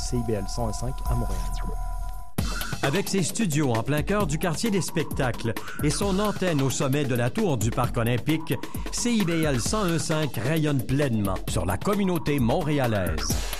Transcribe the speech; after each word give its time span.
CIBL 0.00 0.44
105 0.48 0.94
à 1.10 1.14
Montréal. 1.14 1.38
Avec 2.82 3.08
ses 3.08 3.22
studios 3.22 3.72
en 3.72 3.82
plein 3.82 4.02
cœur 4.02 4.26
du 4.26 4.38
quartier 4.38 4.70
des 4.70 4.80
spectacles 4.80 5.52
et 5.82 5.90
son 5.90 6.18
antenne 6.18 6.62
au 6.62 6.70
sommet 6.70 7.04
de 7.04 7.14
la 7.14 7.28
tour 7.28 7.58
du 7.58 7.70
Parc 7.70 7.98
olympique, 7.98 8.54
CIBL 8.92 9.56
1015 9.56 10.38
rayonne 10.42 10.82
pleinement 10.84 11.36
sur 11.48 11.66
la 11.66 11.76
communauté 11.76 12.40
montréalaise. 12.40 13.59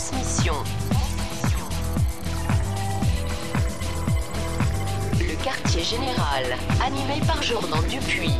Transmission. 0.00 0.54
Le 5.18 5.44
quartier 5.44 5.82
général, 5.82 6.44
animé 6.82 7.20
par 7.26 7.42
Jordan 7.42 7.80
Dupuis. 7.82 8.30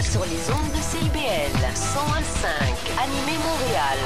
Sur 0.00 0.24
les 0.24 0.50
ondes 0.52 0.70
de 0.72 0.80
CIBL 0.80 1.64
101.5, 1.74 2.46
animé 3.02 3.32
Montréal. 3.42 3.98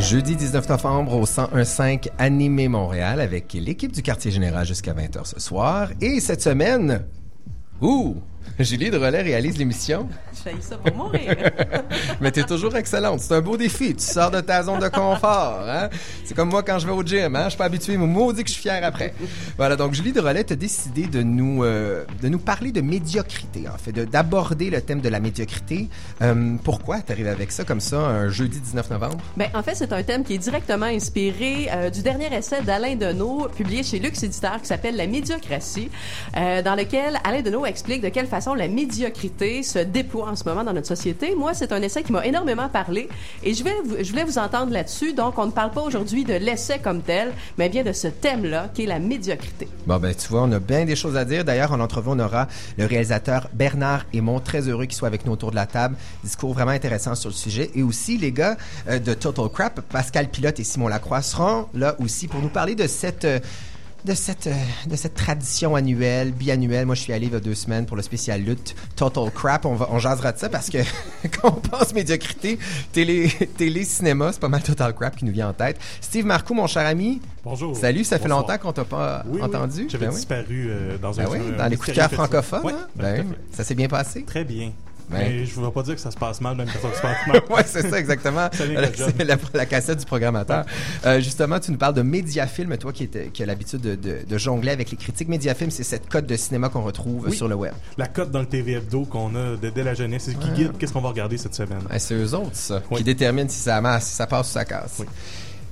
Jeudi 0.00 0.36
19 0.36 0.68
novembre 0.70 1.14
au 1.14 1.26
1015 1.54 2.12
Animé 2.18 2.68
Montréal 2.68 3.20
avec 3.20 3.52
l'équipe 3.52 3.92
du 3.92 4.02
quartier 4.02 4.30
général 4.30 4.64
jusqu'à 4.64 4.94
20h 4.94 5.26
ce 5.26 5.40
soir. 5.40 5.90
Et 6.00 6.20
cette 6.20 6.42
semaine, 6.42 7.04
ouh, 7.82 8.16
Julie 8.58 8.90
de 8.90 8.96
Relais 8.96 9.22
réalise 9.22 9.58
l'émission. 9.58 10.08
Je 10.34 10.38
failli 10.40 10.62
ça 10.62 10.76
pour 10.78 10.94
mourir. 10.96 11.34
Mais 12.20 12.30
t'es 12.30 12.44
toujours 12.44 12.74
excellente. 12.76 13.20
C'est 13.20 13.34
un 13.34 13.40
beau 13.40 13.56
défi. 13.56 13.94
Tu 13.94 14.02
sors 14.04 14.30
de 14.30 14.40
ta 14.40 14.62
zone 14.62 14.80
de 14.80 14.88
confort. 14.88 15.60
Hein? 15.68 15.88
C'est 16.24 16.34
comme 16.34 16.48
moi 16.48 16.62
quand 16.62 16.78
je 16.78 16.86
vais 16.86 16.92
au 16.92 17.02
gym. 17.02 17.36
Hein? 17.36 17.44
Je 17.44 17.48
suis 17.50 17.58
pas 17.58 17.64
habitué, 17.66 17.96
mais 17.96 18.06
maudit 18.06 18.42
que 18.42 18.48
je 18.48 18.54
suis 18.54 18.62
fier 18.62 18.80
après. 18.82 19.12
Voilà, 19.58 19.76
donc 19.76 19.92
Julie 19.92 20.12
de 20.12 20.20
Relais 20.20 20.50
a 20.50 20.56
décidé 20.56 21.06
de 21.06 21.22
nous, 21.22 21.64
euh, 21.64 22.04
de 22.22 22.28
nous 22.28 22.38
parler 22.38 22.72
de 22.72 22.80
médiocrité, 22.80 23.68
en 23.68 23.76
fait, 23.76 23.92
de- 23.92 24.04
d'aborder 24.04 24.70
le 24.70 24.80
thème 24.80 25.00
de 25.00 25.08
la 25.08 25.20
médiocrité. 25.20 25.88
Euh, 26.22 26.56
pourquoi 26.64 27.00
t'arrives 27.00 27.28
avec 27.28 27.52
ça 27.52 27.64
comme 27.64 27.80
ça, 27.80 27.98
un 27.98 28.28
jeudi 28.28 28.58
19 28.60 28.90
novembre? 28.90 29.18
Ben, 29.36 29.48
en 29.54 29.62
fait, 29.62 29.74
c'est 29.74 29.92
un 29.92 30.02
thème 30.02 30.24
qui 30.24 30.34
est 30.34 30.38
directement 30.38 30.86
inspiré 30.86 31.68
euh, 31.72 31.90
du 31.90 32.02
dernier 32.02 32.34
essai 32.34 32.62
d'Alain 32.62 32.94
Deneau, 32.96 33.48
publié 33.54 33.82
chez 33.82 33.98
Lux 33.98 34.22
Éditeur, 34.22 34.60
qui 34.62 34.66
s'appelle 34.66 34.96
La 34.96 35.06
médiocratie, 35.06 35.90
euh, 36.36 36.62
dans 36.62 36.74
lequel 36.74 37.18
Alain 37.24 37.42
Deneau 37.42 37.66
explique 37.66 38.00
de 38.02 38.08
quelle 38.08 38.26
façon 38.26 38.35
la 38.54 38.68
médiocrité 38.68 39.62
se 39.62 39.78
déploie 39.78 40.28
en 40.28 40.36
ce 40.36 40.44
moment 40.44 40.64
dans 40.64 40.72
notre 40.72 40.86
société. 40.86 41.34
Moi, 41.34 41.54
c'est 41.54 41.72
un 41.72 41.82
essai 41.82 42.02
qui 42.02 42.12
m'a 42.12 42.24
énormément 42.26 42.68
parlé 42.68 43.08
et 43.42 43.54
je, 43.54 43.64
vais 43.64 43.74
je 44.00 44.10
voulais 44.10 44.24
vous 44.24 44.38
entendre 44.38 44.72
là-dessus. 44.72 45.12
Donc, 45.12 45.38
on 45.38 45.46
ne 45.46 45.50
parle 45.50 45.70
pas 45.70 45.80
aujourd'hui 45.80 46.24
de 46.24 46.34
l'essai 46.34 46.78
comme 46.78 47.02
tel, 47.02 47.32
mais 47.58 47.68
bien 47.68 47.82
de 47.82 47.92
ce 47.92 48.08
thème-là, 48.08 48.70
qui 48.74 48.84
est 48.84 48.86
la 48.86 48.98
médiocrité. 48.98 49.68
Bon, 49.86 49.98
ben, 49.98 50.14
tu 50.14 50.28
vois, 50.28 50.42
on 50.42 50.52
a 50.52 50.58
bien 50.58 50.84
des 50.84 50.96
choses 50.96 51.16
à 51.16 51.24
dire. 51.24 51.44
D'ailleurs, 51.44 51.72
en 51.72 51.80
entrevue, 51.80 52.10
on 52.12 52.18
aura 52.18 52.48
le 52.76 52.86
réalisateur 52.86 53.48
Bernard 53.52 54.04
Aymon, 54.12 54.40
très 54.40 54.68
heureux 54.68 54.84
qu'il 54.84 54.96
soit 54.96 55.08
avec 55.08 55.24
nous 55.24 55.32
autour 55.32 55.50
de 55.50 55.56
la 55.56 55.66
table. 55.66 55.96
Discours 56.22 56.52
vraiment 56.52 56.72
intéressant 56.72 57.14
sur 57.14 57.30
le 57.30 57.34
sujet. 57.34 57.70
Et 57.74 57.82
aussi, 57.82 58.18
les 58.18 58.32
gars 58.32 58.56
euh, 58.88 58.98
de 58.98 59.14
Total 59.14 59.48
Crap, 59.48 59.80
Pascal 59.80 60.28
Pilote 60.28 60.60
et 60.60 60.64
Simon 60.64 60.88
Lacroix 60.88 61.22
seront 61.22 61.66
là 61.74 61.96
aussi 62.00 62.28
pour 62.28 62.40
nous 62.40 62.48
parler 62.50 62.74
de 62.74 62.86
cette... 62.86 63.24
euh, 63.24 63.38
de 64.06 64.14
cette, 64.14 64.46
euh, 64.46 64.54
de 64.88 64.94
cette 64.96 65.14
tradition 65.14 65.74
annuelle, 65.74 66.32
biannuelle. 66.32 66.86
Moi, 66.86 66.94
je 66.94 67.02
suis 67.02 67.12
allé 67.12 67.26
il 67.26 67.32
y 67.32 67.36
a 67.36 67.40
deux 67.40 67.54
semaines 67.56 67.86
pour 67.86 67.96
le 67.96 68.02
spécial 68.02 68.40
lutte 68.40 68.76
Total 68.94 69.30
Crap. 69.32 69.66
On, 69.66 69.74
va, 69.74 69.88
on 69.90 69.98
jasera 69.98 70.32
de 70.32 70.38
ça 70.38 70.48
parce 70.48 70.70
que 70.70 70.78
quand 71.40 71.48
on 71.48 71.60
pense 71.60 71.92
médiocrité, 71.92 72.58
télé, 72.92 73.28
télé, 73.56 73.84
cinéma, 73.84 74.30
c'est 74.32 74.40
pas 74.40 74.48
mal 74.48 74.62
Total 74.62 74.94
Crap 74.94 75.16
qui 75.16 75.24
nous 75.24 75.32
vient 75.32 75.48
en 75.48 75.52
tête. 75.52 75.78
Steve 76.00 76.24
Marcoux, 76.24 76.54
mon 76.54 76.68
cher 76.68 76.86
ami. 76.86 77.20
Bonjour. 77.44 77.76
Salut, 77.76 78.04
ça 78.04 78.18
fait 78.18 78.28
longtemps 78.28 78.58
qu'on 78.58 78.72
t'a 78.72 78.84
pas 78.84 79.24
Oui, 79.26 79.40
oui. 79.40 79.42
entendu. 79.42 79.86
J'avais 79.90 80.06
Ben 80.06 80.14
disparu 80.14 80.66
euh, 80.70 80.98
dans 80.98 81.10
Ben 81.12 81.26
un 81.26 81.30
oui, 81.30 81.38
dans 81.58 81.66
les 81.66 81.76
coups 81.76 81.88
de 81.90 81.94
cœur 81.94 82.10
francophones. 82.10 82.64
Ouais, 82.64 82.72
hein? 82.72 82.86
Ben, 82.94 83.26
ça 83.50 83.64
s'est 83.64 83.74
bien 83.74 83.88
passé. 83.88 84.22
Très 84.22 84.44
bien. 84.44 84.72
Ben. 85.08 85.18
Mais 85.20 85.44
je 85.46 85.60
ne 85.60 85.64
veux 85.64 85.70
pas 85.70 85.82
dire 85.84 85.94
que 85.94 86.00
ça 86.00 86.10
se 86.10 86.16
passe 86.16 86.40
mal, 86.40 86.56
même 86.56 86.66
quand 86.66 86.88
ça 86.90 86.96
se 86.96 87.00
passe 87.00 87.16
mal. 87.28 87.40
ouais, 87.48 87.62
c'est 87.64 87.88
ça, 87.88 87.98
exactement. 87.98 88.48
C'est 88.52 88.66
la, 89.24 89.36
la 89.54 89.66
cassette 89.66 89.98
du 90.00 90.04
programmateur. 90.04 90.64
Euh, 91.04 91.20
justement, 91.20 91.60
tu 91.60 91.70
nous 91.70 91.78
parles 91.78 91.94
de 91.94 92.02
Mediafilm, 92.02 92.76
toi 92.76 92.92
qui, 92.92 93.08
qui 93.08 93.42
as 93.42 93.46
l'habitude 93.46 93.80
de, 93.80 93.94
de- 93.94 94.18
de 94.28 94.38
jongler 94.38 94.72
avec 94.72 94.90
les 94.90 94.96
critiques. 94.96 95.28
Mediafilm, 95.28 95.70
c'est 95.70 95.84
cette 95.84 96.08
code 96.08 96.26
de 96.26 96.36
cinéma 96.36 96.68
qu'on 96.70 96.82
retrouve 96.82 97.26
Oui. 97.28 97.36
sur 97.36 97.46
le 97.46 97.54
web. 97.54 97.72
La 97.98 98.08
cote 98.08 98.30
dans 98.32 98.40
le 98.40 98.46
TV 98.46 98.72
Hebdo 98.72 99.04
qu'on 99.04 99.34
a 99.36 99.56
de- 99.56 99.70
dès 99.70 99.84
la 99.84 99.94
jeunesse, 99.94 100.24
c'est 100.24 100.32
ce 100.32 100.36
qui 100.38 100.50
guide 100.50 100.72
qu'est-ce 100.78 100.92
qu'on 100.92 101.00
va 101.00 101.10
regarder 101.10 101.38
cette 101.38 101.54
semaine? 101.54 101.82
Ouais, 101.90 101.98
c'est 102.00 102.14
eux 102.14 102.34
autres, 102.34 102.50
ça, 102.56 102.82
Oui. 102.90 102.98
qui 102.98 103.04
déterminent 103.04 103.48
si 103.48 103.58
ça 103.60 103.80
masse, 103.80 104.06
si 104.08 104.14
ça 104.16 104.26
passe 104.26 104.48
ou 104.48 104.52
ça 104.52 104.64
casse. 104.64 104.96
Oui. 104.98 105.06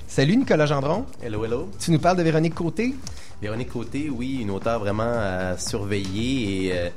Salut 0.07 0.37
Nicolas 0.37 0.65
Gendron. 0.65 1.05
Hello, 1.21 1.43
hello. 1.43 1.69
Tu 1.77 1.91
nous 1.91 1.99
parles 1.99 2.17
de 2.17 2.23
Véronique 2.23 2.55
Côté? 2.55 2.95
Véronique 3.41 3.69
Côté, 3.69 4.09
oui, 4.09 4.39
une 4.41 4.49
auteure 4.51 4.79
vraiment 4.79 5.03
à 5.03 5.57
surveiller 5.57 6.67
et, 6.67 6.71
euh, 6.73 6.89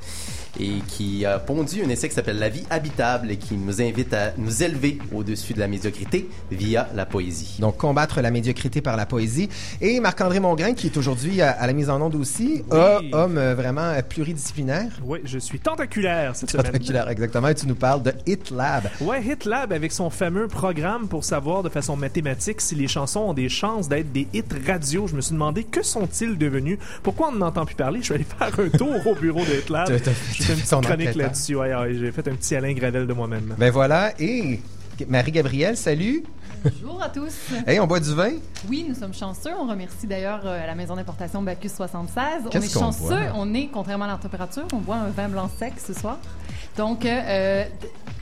et 0.59 0.79
qui 0.87 1.25
a 1.25 1.39
pondu 1.39 1.83
un 1.83 1.89
essai 1.89 2.09
qui 2.09 2.15
s'appelle 2.15 2.37
La 2.39 2.49
vie 2.49 2.65
habitable 2.69 3.31
et 3.31 3.37
qui 3.37 3.55
nous 3.55 3.81
invite 3.81 4.13
à 4.13 4.33
nous 4.37 4.61
élever 4.63 4.97
au-dessus 5.13 5.53
de 5.53 5.59
la 5.59 5.67
médiocrité 5.67 6.27
via 6.51 6.89
la 6.95 7.05
poésie. 7.05 7.55
Donc, 7.59 7.77
combattre 7.77 8.21
la 8.21 8.31
médiocrité 8.31 8.81
par 8.81 8.97
la 8.97 9.05
poésie. 9.05 9.49
Et 9.81 9.99
Marc-André 9.99 10.39
Mongrain, 10.39 10.73
qui 10.73 10.87
est 10.87 10.97
aujourd'hui 10.97 11.41
à, 11.41 11.51
à 11.51 11.65
la 11.67 11.73
mise 11.73 11.89
en 11.89 12.01
onde 12.01 12.15
aussi, 12.15 12.63
a- 12.71 12.99
homme 13.13 13.37
euh, 13.37 13.55
vraiment 13.55 13.81
euh, 13.91 14.01
pluridisciplinaire. 14.01 14.91
Oui, 15.03 15.19
je 15.23 15.39
suis 15.39 15.59
tentaculaire 15.59 16.35
cette 16.35 16.49
semaine. 16.51 16.65
Spectaculaire, 16.65 17.09
exactement. 17.09 17.47
Et 17.47 17.55
tu 17.55 17.67
nous 17.67 17.75
parles 17.75 18.03
de 18.03 18.13
Hit 18.27 18.51
Lab. 18.51 18.89
Ouais, 19.01 19.23
HitLab 19.23 19.71
avec 19.73 19.91
son 19.91 20.09
fameux 20.09 20.47
programme 20.47 21.07
pour 21.07 21.23
savoir 21.23 21.63
de 21.63 21.69
façon 21.69 21.95
mathématique 21.95 22.61
si 22.61 22.75
les 22.75 22.87
chansons 22.87 23.21
ont 23.21 23.33
des 23.33 23.49
chances 23.49 23.87
d'être 23.87 24.11
des 24.11 24.27
hits 24.33 24.43
radio. 24.67 25.07
Je 25.07 25.15
me 25.15 25.21
suis 25.21 25.33
demandé 25.33 25.63
que 25.63 25.83
sont-ils 25.83 26.37
devenus? 26.37 26.79
Pourquoi 27.03 27.29
on 27.29 27.31
n'en 27.33 27.47
entend 27.47 27.65
plus 27.65 27.75
parler? 27.75 27.99
Je 28.03 28.09
vais 28.09 28.15
aller 28.15 28.25
faire 28.25 28.59
un 28.59 28.69
tour 28.77 29.07
au 29.07 29.15
bureau 29.15 29.41
de 29.45 29.59
HitLab. 29.59 29.89
Fait 30.55 30.75
une 30.75 30.81
petite 30.81 30.85
chronique 30.85 31.15
là-dessus. 31.15 31.55
Ouais, 31.55 31.75
ouais, 31.75 31.93
j'ai 31.93 32.11
fait 32.11 32.27
un 32.27 32.35
petit 32.35 32.55
Alain 32.55 32.73
Gravel 32.73 33.05
de 33.07 33.13
moi-même. 33.13 33.55
Ben 33.57 33.71
voilà. 33.71 34.13
Et 34.19 34.59
Marie-Gabrielle, 35.07 35.77
salut. 35.77 36.23
Bonjour 36.63 37.01
à 37.01 37.09
tous. 37.09 37.33
Hey, 37.65 37.79
on 37.79 37.87
boit 37.87 37.99
du 37.99 38.13
vin? 38.13 38.31
Oui, 38.67 38.85
nous 38.87 38.95
sommes 38.95 39.13
chanceux. 39.13 39.51
On 39.57 39.67
remercie 39.67 40.07
d'ailleurs 40.07 40.41
euh, 40.43 40.65
la 40.65 40.75
maison 40.75 40.95
d'importation 40.95 41.41
Bacchus 41.41 41.69
76. 41.69 42.23
On 42.45 42.49
est 42.49 42.73
chanceux. 42.73 43.07
boit? 43.07 43.19
On 43.35 43.53
est, 43.53 43.69
contrairement 43.71 44.05
à 44.05 44.09
la 44.09 44.17
température, 44.17 44.67
on 44.73 44.77
boit 44.77 44.97
un 44.97 45.09
vin 45.09 45.29
blanc 45.29 45.49
sec 45.57 45.73
ce 45.77 45.93
soir. 45.93 46.17
Donc, 46.79 47.05
euh, 47.05 47.65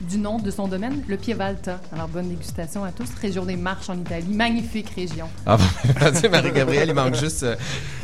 du 0.00 0.18
nom 0.18 0.38
de 0.38 0.50
son 0.50 0.66
domaine, 0.66 1.04
le 1.06 1.16
Pievalta. 1.16 1.80
Alors, 1.92 2.08
bonne 2.08 2.28
dégustation 2.28 2.82
à 2.82 2.90
tous. 2.90 3.08
Région 3.22 3.44
des 3.44 3.54
Marches 3.54 3.88
en 3.88 3.96
Italie. 3.96 4.26
Magnifique 4.26 4.90
région. 4.96 5.28
Ah 5.46 5.56
bon, 5.56 6.28
Marie-Gabrielle, 6.32 6.88
il 6.88 6.94
manque 6.94 7.14
juste, 7.14 7.44
euh, 7.44 7.54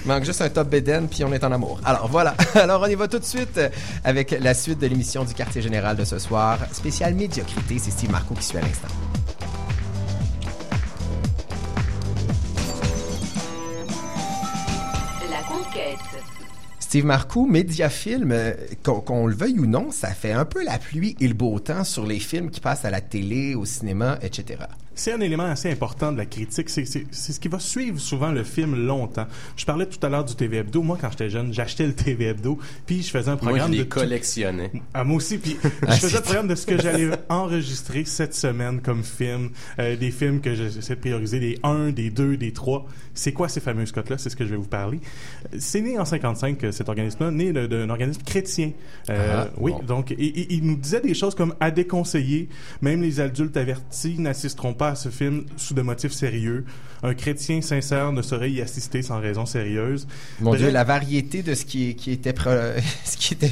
manque 0.07 0.23
juste 0.23 0.43
un 0.43 0.49
top 0.51 0.69
bédaine, 0.69 1.09
puis 1.09 1.25
on 1.25 1.33
est 1.33 1.43
en 1.43 1.51
amour. 1.51 1.81
Alors 1.85 2.07
voilà. 2.07 2.37
Alors 2.55 2.83
on 2.83 2.87
y 2.87 2.95
va 2.95 3.09
tout 3.09 3.19
de 3.19 3.25
suite 3.25 3.59
euh, 3.59 3.69
avec 4.05 4.31
la 4.31 4.55
suite 4.55 4.79
de 4.79 4.87
l'émission 4.87 5.25
du 5.25 5.35
Quartier 5.35 5.61
Général 5.61 5.97
de 5.97 6.05
ce 6.05 6.21
soir. 6.21 6.61
Spécial 6.71 7.15
médiocrité, 7.15 7.81
c'est 7.81 7.91
Steve 7.91 8.13
Marco 8.13 8.35
qui 8.35 8.45
suit 8.45 8.59
à 8.59 8.61
l'instant. 8.61 8.87
La 15.29 15.43
conquête. 15.49 16.44
Steve 16.95 17.07
Marcoux, 17.07 17.49
Mediafilm, 17.49 18.31
euh, 18.31 18.53
qu'on 18.85 19.27
le 19.27 19.35
veuille 19.35 19.59
ou 19.59 19.67
non, 19.67 19.91
ça 19.91 20.11
fait 20.11 20.31
un 20.31 20.45
peu 20.45 20.65
la 20.65 20.79
pluie 20.79 21.17
et 21.19 21.27
le 21.27 21.35
beau 21.35 21.59
temps 21.59 21.83
sur 21.83 22.07
les 22.07 22.21
films 22.21 22.51
qui 22.51 22.61
passent 22.61 22.85
à 22.85 22.91
la 22.91 23.01
télé, 23.01 23.57
au 23.57 23.65
cinéma, 23.65 24.17
etc. 24.23 24.61
C'est 24.95 25.13
un 25.13 25.21
élément 25.21 25.45
assez 25.45 25.71
important 25.71 26.13
de 26.13 26.19
la 26.19 26.27
critique. 26.27 26.69
C'est 26.71 26.85
ce 26.85 27.41
qui 27.41 27.49
va 27.49 27.59
suivre 27.59 27.99
souvent 27.99 28.31
le 28.31 28.45
film 28.45 28.87
longtemps. 28.87 29.27
Je 29.57 29.65
parlais 29.65 29.87
tout 29.87 30.05
à 30.07 30.09
l'heure 30.09 30.25
du 30.25 30.35
TV 30.37 30.59
Hebdo. 30.59 30.83
Moi, 30.83 30.97
quand 31.01 31.11
j'étais 31.11 31.31
jeune, 31.31 31.53
j'achetais 31.53 31.87
le 31.87 31.95
TV 31.95 32.27
Hebdo, 32.27 32.59
puis 32.87 33.03
je 33.03 33.11
faisais 33.11 33.29
un 33.31 33.33
Moi, 33.33 33.41
programme 33.41 33.69
je 33.73 33.79
de 33.79 33.83
les 33.83 33.89
tout- 33.89 33.99
collectionnais. 33.99 34.71
Ah, 34.95 35.03
moi 35.05 35.17
aussi, 35.17 35.39
puis 35.39 35.57
je 35.63 35.69
Ah, 35.87 35.93
faisais 35.93 36.17
le 36.19 36.23
programme 36.23 36.49
de 36.49 36.55
ce 36.55 36.67
que 36.67 36.81
j'allais 36.81 37.11
enregistrer 37.29 38.05
cette 38.05 38.35
semaine 38.35 38.81
comme 38.81 39.03
film, 39.03 39.51
euh, 39.79 39.97
des 39.97 40.11
films 40.11 40.41
que 40.41 40.55
j'essaie 40.55 40.95
de 40.95 41.01
prioriser, 41.01 41.41
des 41.41 41.59
1, 41.63 41.91
des 41.91 42.11
2, 42.11 42.37
des 42.37 42.53
3. 42.53 42.87
C'est 43.15 43.33
quoi 43.33 43.49
ces 43.49 43.61
fameuses 43.61 43.93
cotes-là? 43.93 44.19
C'est 44.19 44.31
ce 44.31 44.37
que 44.37 44.45
je 44.45 44.51
vais 44.51 44.57
vous 44.57 44.65
parler. 44.69 45.01
C'est 45.59 45.81
né 45.81 45.99
en 45.99 46.05
55, 46.05 46.63
euh, 46.65 46.73
cet 46.73 46.89
organisme-là, 46.89 47.31
né 47.31 47.53
d'un 47.53 47.91
organisme 47.91 48.23
chrétien. 48.25 48.73
Euh, 49.11 49.45
Ah, 49.47 49.51
oui, 49.59 49.73
bon. 49.73 49.83
donc 49.83 50.15
il 50.19 50.65
nous 50.65 50.77
disait 50.77 51.01
des 51.01 51.15
choses 51.15 51.35
comme 51.35 51.55
à 51.61 51.71
déconseiller, 51.71 52.49
même 52.83 53.03
les 53.03 53.21
adultes 53.21 53.57
avertis 53.57 54.19
n'assisteront 54.19 54.75
pas 54.75 54.84
à 54.89 54.95
ce 54.95 55.09
film 55.09 55.45
sous 55.57 55.75
de 55.75 55.83
motifs 55.83 56.13
sérieux. 56.13 56.65
Un 57.03 57.15
chrétien 57.15 57.61
sincère 57.61 58.13
ne 58.13 58.23
saurait 58.23 58.51
y 58.51 58.63
assister 58.63 59.03
sans 59.03 59.21
raison 59.21 59.45
sérieuse. 59.47 60.07
Mon 60.41 60.51
Bref. 60.51 60.63
Dieu, 60.63 60.71
la 60.71 60.85
variété 60.85 61.43
de 61.43 61.55
ce 61.55 61.65
qui, 61.67 61.95
qui 61.97 62.13
était 62.13 62.33
pro- 62.33 62.51
ce 63.05 63.17
qui 63.17 63.35
était 63.35 63.51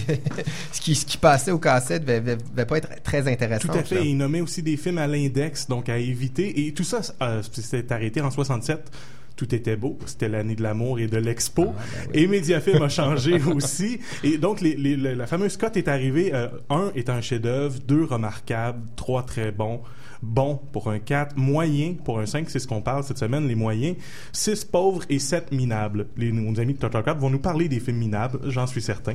ce 0.72 0.80
qui, 0.80 0.94
ce 0.94 1.04
qui 1.04 1.18
passait 1.18 1.50
au 1.50 1.58
cassette 1.58 2.04
va, 2.04 2.20
va 2.54 2.64
pas 2.66 2.78
être 2.78 3.02
très 3.02 3.30
intéressant. 3.30 3.68
Tout 3.72 3.78
à 3.78 3.82
fait. 3.84 4.06
Il 4.06 4.16
nommait 4.16 4.40
aussi 4.40 4.62
des 4.62 4.76
films 4.76 4.98
à 4.98 5.06
l'index, 5.06 5.68
donc 5.68 5.88
à 5.88 5.98
éviter. 5.98 6.66
Et 6.66 6.72
tout 6.72 6.84
ça 6.84 7.00
euh, 7.22 7.42
s'est 7.42 7.92
arrêté 7.92 8.20
en 8.22 8.30
67. 8.30 8.90
Tout 9.34 9.54
était 9.54 9.76
beau. 9.76 9.98
C'était 10.06 10.28
l'année 10.28 10.54
de 10.54 10.62
l'amour 10.62 10.98
et 11.00 11.06
de 11.06 11.16
l'expo. 11.16 11.74
Et 12.14 12.26
Mediafilm 12.26 12.82
a 12.82 12.88
changé 12.88 13.40
aussi. 13.54 13.98
Et 14.22 14.36
donc, 14.38 14.60
les, 14.60 14.76
les- 14.76 14.96
la 14.96 15.14
la 15.14 15.26
fameuse 15.26 15.56
cote 15.56 15.76
est 15.76 15.88
arrivée. 15.88 16.32
euh, 16.34 16.48
un 16.70 16.92
est 16.94 17.08
un 17.10 17.20
chef-d'œuvre, 17.20 17.78
deux 17.86 18.04
remarquables, 18.04 18.80
trois 18.96 19.24
très 19.24 19.50
bons. 19.50 19.80
Bon 20.22 20.60
pour 20.72 20.88
un 20.88 21.00
4, 21.00 21.36
moyen 21.36 21.94
pour 22.04 22.20
un 22.20 22.26
5, 22.26 22.48
c'est 22.48 22.58
ce 22.58 22.68
qu'on 22.68 22.80
parle 22.80 23.02
cette 23.02 23.18
semaine, 23.18 23.48
les 23.48 23.54
moyens. 23.56 23.96
6 24.32 24.64
pauvres 24.66 25.02
et 25.08 25.18
7 25.18 25.52
minables. 25.52 26.06
Les, 26.16 26.30
nos 26.30 26.58
amis 26.60 26.74
de 26.74 26.78
Total 26.78 27.02
Crap 27.02 27.18
vont 27.18 27.30
nous 27.30 27.40
parler 27.40 27.68
des 27.68 27.80
films 27.80 27.98
minables, 27.98 28.38
j'en 28.50 28.66
suis 28.66 28.82
certain. 28.82 29.14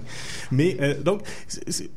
Mais 0.52 0.78
euh, 0.82 1.02
donc, 1.02 1.22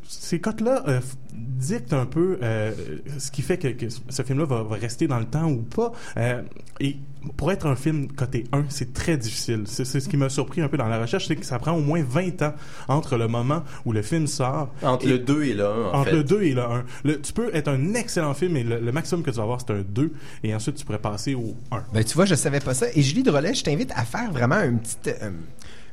ces 0.04 0.40
cotes-là 0.40 0.84
euh, 0.86 1.00
dictent 1.32 1.92
un 1.92 2.06
peu 2.06 2.38
euh, 2.42 2.72
ce 3.18 3.30
qui 3.30 3.42
fait 3.42 3.58
que, 3.58 3.68
que 3.68 3.86
ce 3.88 4.22
film-là 4.22 4.44
va, 4.44 4.62
va 4.62 4.76
rester 4.76 5.06
dans 5.06 5.18
le 5.18 5.26
temps 5.26 5.50
ou 5.50 5.62
pas. 5.62 5.92
Euh, 6.16 6.42
et 6.80 6.96
pour 7.36 7.52
être 7.52 7.66
un 7.66 7.76
film 7.76 8.08
coté 8.12 8.44
1, 8.52 8.64
c'est 8.70 8.92
très 8.94 9.16
difficile. 9.16 9.64
C'est 9.66 9.84
ce 9.84 10.08
qui 10.08 10.16
m'a 10.16 10.28
surpris 10.30 10.60
un 10.62 10.68
peu 10.68 10.76
dans 10.78 10.88
la 10.88 10.98
recherche, 11.00 11.26
c'est 11.28 11.36
que 11.36 11.44
ça 11.44 11.58
prend 11.58 11.72
au 11.72 11.80
moins 11.80 12.02
20 12.02 12.40
ans 12.42 12.54
entre 12.88 13.16
le 13.16 13.28
moment 13.28 13.62
où 13.84 13.92
le 13.92 14.02
film 14.02 14.26
sort 14.26 14.70
Entre 14.82 15.04
et- 15.06 15.10
le 15.10 15.18
2 15.18 15.42
et 15.44 15.54
le 15.54 15.66
1, 15.66 15.68
en 15.68 15.94
entre 16.00 16.04
fait. 16.10 16.16
le 16.16 16.24
2 16.24 16.42
et 16.42 16.54
le 16.54 16.62
1. 16.62 16.84
Le- 17.04 17.20
tu 17.20 17.32
peux 17.32 17.50
être 17.54 17.68
un 17.68 17.94
excellent 17.94 18.32
film 18.34 18.56
et 18.56 18.62
le, 18.64 18.80
le 18.80 18.92
maximum 18.92 19.22
que 19.22 19.30
tu 19.30 19.36
vas 19.36 19.42
avoir, 19.42 19.60
c'est 19.60 19.72
un 19.72 19.82
2. 19.86 20.12
Et 20.44 20.54
ensuite, 20.54 20.76
tu 20.76 20.84
pourrais 20.86 20.98
passer 20.98 21.34
au 21.34 21.54
1. 21.72 21.82
Ben, 21.92 22.02
tu 22.04 22.14
vois, 22.14 22.24
je 22.24 22.34
savais 22.34 22.60
pas 22.60 22.72
ça. 22.74 22.86
Et 22.94 23.02
Julie 23.02 23.22
de 23.22 23.30
Relais, 23.30 23.52
je 23.54 23.64
t'invite 23.64 23.92
à 23.94 24.04
faire 24.04 24.30
vraiment 24.32 24.60
une 24.62 24.78
petite, 24.78 25.08
euh, 25.22 25.30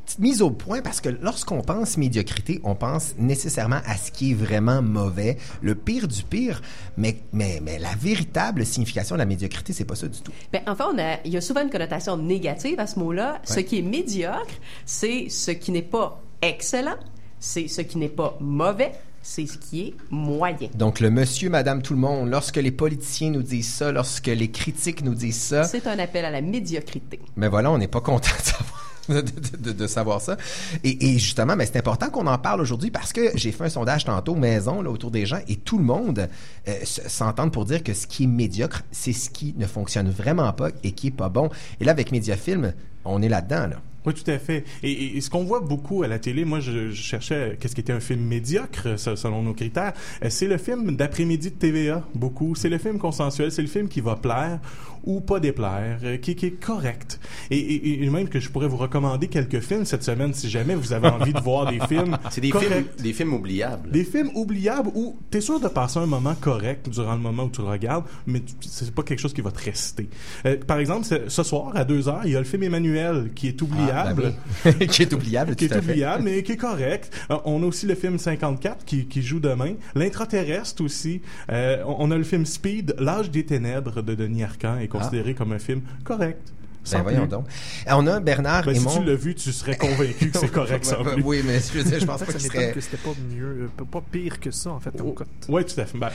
petite 0.07 0.19
mise 0.19 0.41
au 0.41 0.51
point 0.51 0.81
parce 0.81 1.01
que 1.01 1.09
lorsqu'on 1.09 1.61
pense 1.61 1.97
médiocrité, 1.97 2.61
on 2.63 2.75
pense 2.75 3.15
nécessairement 3.17 3.81
à 3.85 3.97
ce 3.97 4.09
qui 4.09 4.31
est 4.31 4.33
vraiment 4.33 4.81
mauvais, 4.81 5.37
le 5.61 5.75
pire 5.75 6.07
du 6.07 6.23
pire. 6.23 6.61
Mais, 6.95 7.17
mais, 7.33 7.59
mais 7.61 7.77
la 7.77 7.93
véritable 7.95 8.65
signification 8.65 9.15
de 9.15 9.19
la 9.19 9.25
médiocrité, 9.25 9.73
c'est 9.73 9.83
pas 9.83 9.95
ça 9.95 10.07
du 10.07 10.19
tout. 10.21 10.31
Ben, 10.53 10.61
enfin, 10.65 10.87
on 10.93 10.97
a, 10.97 11.17
il 11.25 11.33
y 11.33 11.37
a 11.37 11.41
souvent 11.41 11.61
une 11.61 11.69
connotation 11.69 12.15
négative 12.15 12.79
à 12.79 12.87
ce 12.87 12.97
mot-là. 12.99 13.41
Ce 13.43 13.59
qui 13.59 13.79
est 13.79 13.81
médiocre, 13.81 14.55
c'est 14.85 15.27
ce 15.29 15.51
qui 15.51 15.71
n'est 15.71 15.81
pas 15.81 16.21
excellent, 16.41 16.95
c'est 17.39 17.67
ce 17.67 17.81
qui 17.81 17.97
n'est 17.97 18.07
pas 18.07 18.37
mauvais, 18.39 18.93
c'est 19.21 19.45
ce 19.45 19.57
qui 19.57 19.81
est 19.81 19.93
moyen. 20.09 20.69
Donc, 20.75 21.01
le 21.01 21.09
monsieur, 21.09 21.49
madame, 21.49 21.81
tout 21.81 21.93
le 21.93 21.99
monde, 21.99 22.29
lorsque 22.29 22.55
les 22.55 22.71
politiciens 22.71 23.31
nous 23.31 23.43
disent 23.43 23.73
ça, 23.73 23.91
lorsque 23.91 24.27
les 24.27 24.51
critiques 24.51 25.03
nous 25.03 25.15
disent 25.15 25.41
ça, 25.41 25.65
C'est 25.65 25.85
un 25.85 25.99
appel 25.99 26.23
à 26.23 26.31
la 26.31 26.39
médiocrité. 26.39 27.19
Mais 27.35 27.49
voilà, 27.49 27.71
on 27.71 27.77
n'est 27.77 27.89
pas 27.89 27.99
content 27.99 28.31
de 28.39 28.45
savoir, 28.45 28.86
de, 29.59 29.87
savoir 29.87 30.21
ça. 30.21 30.37
Et, 30.83 31.17
justement, 31.17 31.55
mais 31.55 31.65
c'est 31.65 31.77
important 31.77 32.09
qu'on 32.09 32.27
en 32.27 32.37
parle 32.37 32.61
aujourd'hui 32.61 32.91
parce 32.91 33.13
que 33.13 33.31
j'ai 33.35 33.51
fait 33.51 33.65
un 33.65 33.69
sondage 33.69 34.05
tantôt 34.05 34.35
maison 34.35 34.81
là, 34.81 34.89
autour 34.89 35.11
des 35.11 35.25
gens 35.25 35.39
et 35.47 35.55
tout 35.55 35.77
le 35.77 35.83
monde 35.83 36.27
euh, 36.67 36.73
s'entend 36.83 37.49
pour 37.49 37.65
dire 37.65 37.83
que 37.83 37.93
ce 37.93 38.07
qui 38.07 38.23
est 38.25 38.27
médiocre, 38.27 38.83
c'est 38.91 39.13
ce 39.13 39.29
qui 39.29 39.55
ne 39.57 39.65
fonctionne 39.65 40.09
vraiment 40.09 40.51
pas 40.53 40.69
et 40.83 40.91
qui 40.91 41.07
est 41.07 41.11
pas 41.11 41.29
bon. 41.29 41.49
Et 41.79 41.85
là, 41.85 41.91
avec 41.91 42.11
Mediafilm, 42.11 42.73
on 43.05 43.21
est 43.21 43.29
là-dedans. 43.29 43.67
Là. 43.67 43.81
Oui, 44.07 44.13
tout 44.13 44.31
à 44.31 44.39
fait. 44.39 44.63
Et, 44.83 45.19
ce 45.19 45.29
qu'on 45.29 45.43
voit 45.43 45.59
beaucoup 45.59 46.03
à 46.03 46.07
la 46.07 46.17
télé, 46.17 46.45
moi, 46.45 46.61
je, 46.61 46.91
je 46.91 47.01
cherchais 47.01 47.57
qu'est-ce 47.59 47.75
qui 47.75 47.81
était 47.81 47.91
un 47.91 47.99
film 47.99 48.21
médiocre 48.21 48.97
se- 48.97 49.17
selon 49.17 49.43
nos 49.43 49.53
critères. 49.53 49.91
Euh, 50.23 50.27
C'est 50.29 50.47
le 50.47 50.57
film 50.57 50.95
d'après-midi 50.95 51.49
de 51.51 51.55
TVA, 51.55 52.03
beaucoup. 52.15 52.55
C'est 52.55 52.69
le 52.69 52.77
film 52.77 52.99
consensuel, 52.99 53.51
c'est 53.51 53.61
le 53.61 53.67
film 53.67 53.89
qui 53.89 53.99
va 53.99 54.15
plaire 54.15 54.59
ou 55.07 55.21
pas 55.21 55.39
déplaire, 55.39 55.99
euh, 56.03 56.17
qui, 56.17 56.35
qui 56.35 56.45
est 56.47 56.51
correct. 56.51 57.19
Et, 57.49 57.57
et- 57.57 58.03
et 58.03 58.09
même 58.09 58.27
que 58.29 58.39
je 58.39 58.49
pourrais 58.49 58.67
vous 58.67 58.77
recommander 58.77 59.27
quelques 59.27 59.61
films 59.61 59.85
cette 59.85 60.03
semaine 60.03 60.33
si 60.33 60.49
jamais 60.49 60.75
vous 60.75 60.93
avez 60.93 61.07
envie 61.07 61.33
de 61.33 61.39
voir 61.39 61.71
des 61.71 61.79
films 61.87 62.17
C'est 62.29 62.41
des 62.41 62.49
corrects. 62.49 62.69
films, 62.71 62.85
des 62.99 63.13
films 63.13 63.33
oubliables. 63.33 63.89
Des 63.89 64.03
films 64.03 64.29
oubliables 64.35 64.89
où 64.93 65.17
t'es 65.31 65.41
sûr 65.41 65.59
de 65.59 65.67
passer 65.69 65.99
un 65.99 66.05
moment 66.05 66.35
correct 66.39 66.89
durant 66.89 67.13
le 67.15 67.21
moment 67.21 67.43
où 67.45 67.49
tu 67.49 67.61
le 67.61 67.67
regardes, 67.67 68.03
mais 68.27 68.41
c'est 68.61 68.93
pas 68.93 69.03
quelque 69.03 69.19
chose 69.19 69.33
qui 69.33 69.41
va 69.41 69.51
te 69.51 69.63
rester. 69.63 70.09
Euh, 70.45 70.57
par 70.67 70.77
exemple, 70.79 71.05
ce 71.27 71.43
soir 71.43 71.71
à 71.75 71.85
2 71.85 72.09
heures, 72.09 72.21
il 72.25 72.31
y 72.31 72.35
a 72.35 72.39
le 72.39 72.45
film 72.45 72.63
Emmanuel 72.63 73.31
qui 73.33 73.47
est 73.47 73.61
oubliable. 73.61 74.33
Ah, 74.33 74.33
ben 74.65 74.73
oui. 74.79 74.87
qui 74.91 75.01
est 75.03 75.13
oubliable, 75.13 75.55
qui 75.55 75.65
est 75.65 75.75
oubliable, 75.75 76.23
mais 76.23 76.43
qui 76.43 76.51
est 76.51 76.57
correct. 76.57 77.11
Euh, 77.31 77.37
on 77.45 77.63
a 77.63 77.65
aussi 77.65 77.85
le 77.85 77.95
film 77.95 78.17
54 78.17 78.83
qui, 78.85 79.05
qui 79.05 79.21
joue 79.21 79.39
demain. 79.39 79.73
L'intraterrestre 79.95 80.83
aussi. 80.83 81.21
On 81.49 82.11
a 82.11 82.17
le 82.17 82.23
film 82.23 82.45
Speed, 82.45 82.95
L'âge 82.99 83.31
des 83.31 83.45
ténèbres 83.45 84.01
de 84.01 84.15
Denis 84.15 84.43
Arcand 84.43 84.77
est 84.77 84.87
considéré 84.97 85.33
comme 85.33 85.51
un 85.51 85.59
film 85.59 85.81
correct. 86.03 86.53
Ben 86.91 87.01
voyons 87.01 87.25
donc. 87.25 87.45
On 87.87 88.07
a 88.07 88.19
Bernard 88.19 88.65
Ben, 88.65 88.75
et 88.75 88.79
si 88.79 88.85
tu 88.87 89.03
l'as 89.03 89.15
vu, 89.15 89.35
tu 89.35 89.51
serais 89.51 89.75
convaincu 89.75 90.31
que 90.31 90.39
c'est 90.39 90.47
correct 90.51 90.85
sans 90.85 91.03
plus. 91.03 91.21
Oui, 91.21 91.41
mais 91.45 91.59
je, 91.59 91.99
je 91.99 92.05
pense 92.05 92.21
En 92.21 92.25
fait, 92.25 92.31
pas 92.31 92.37
m'étonne 92.37 92.51
serait... 92.61 92.71
que 92.71 92.81
c'était 92.81 92.97
pas 92.97 93.13
mieux, 93.29 93.69
euh, 93.79 93.85
pas 93.85 94.01
pire 94.11 94.39
que 94.39 94.51
ça, 94.51 94.71
en 94.71 94.79
fait, 94.79 94.95
comme 94.95 95.13
cote. 95.13 95.27
Oui, 95.49 95.65
tout 95.65 95.79
à 95.79 95.85
fait. 95.85 95.97
Ben, 95.97 96.09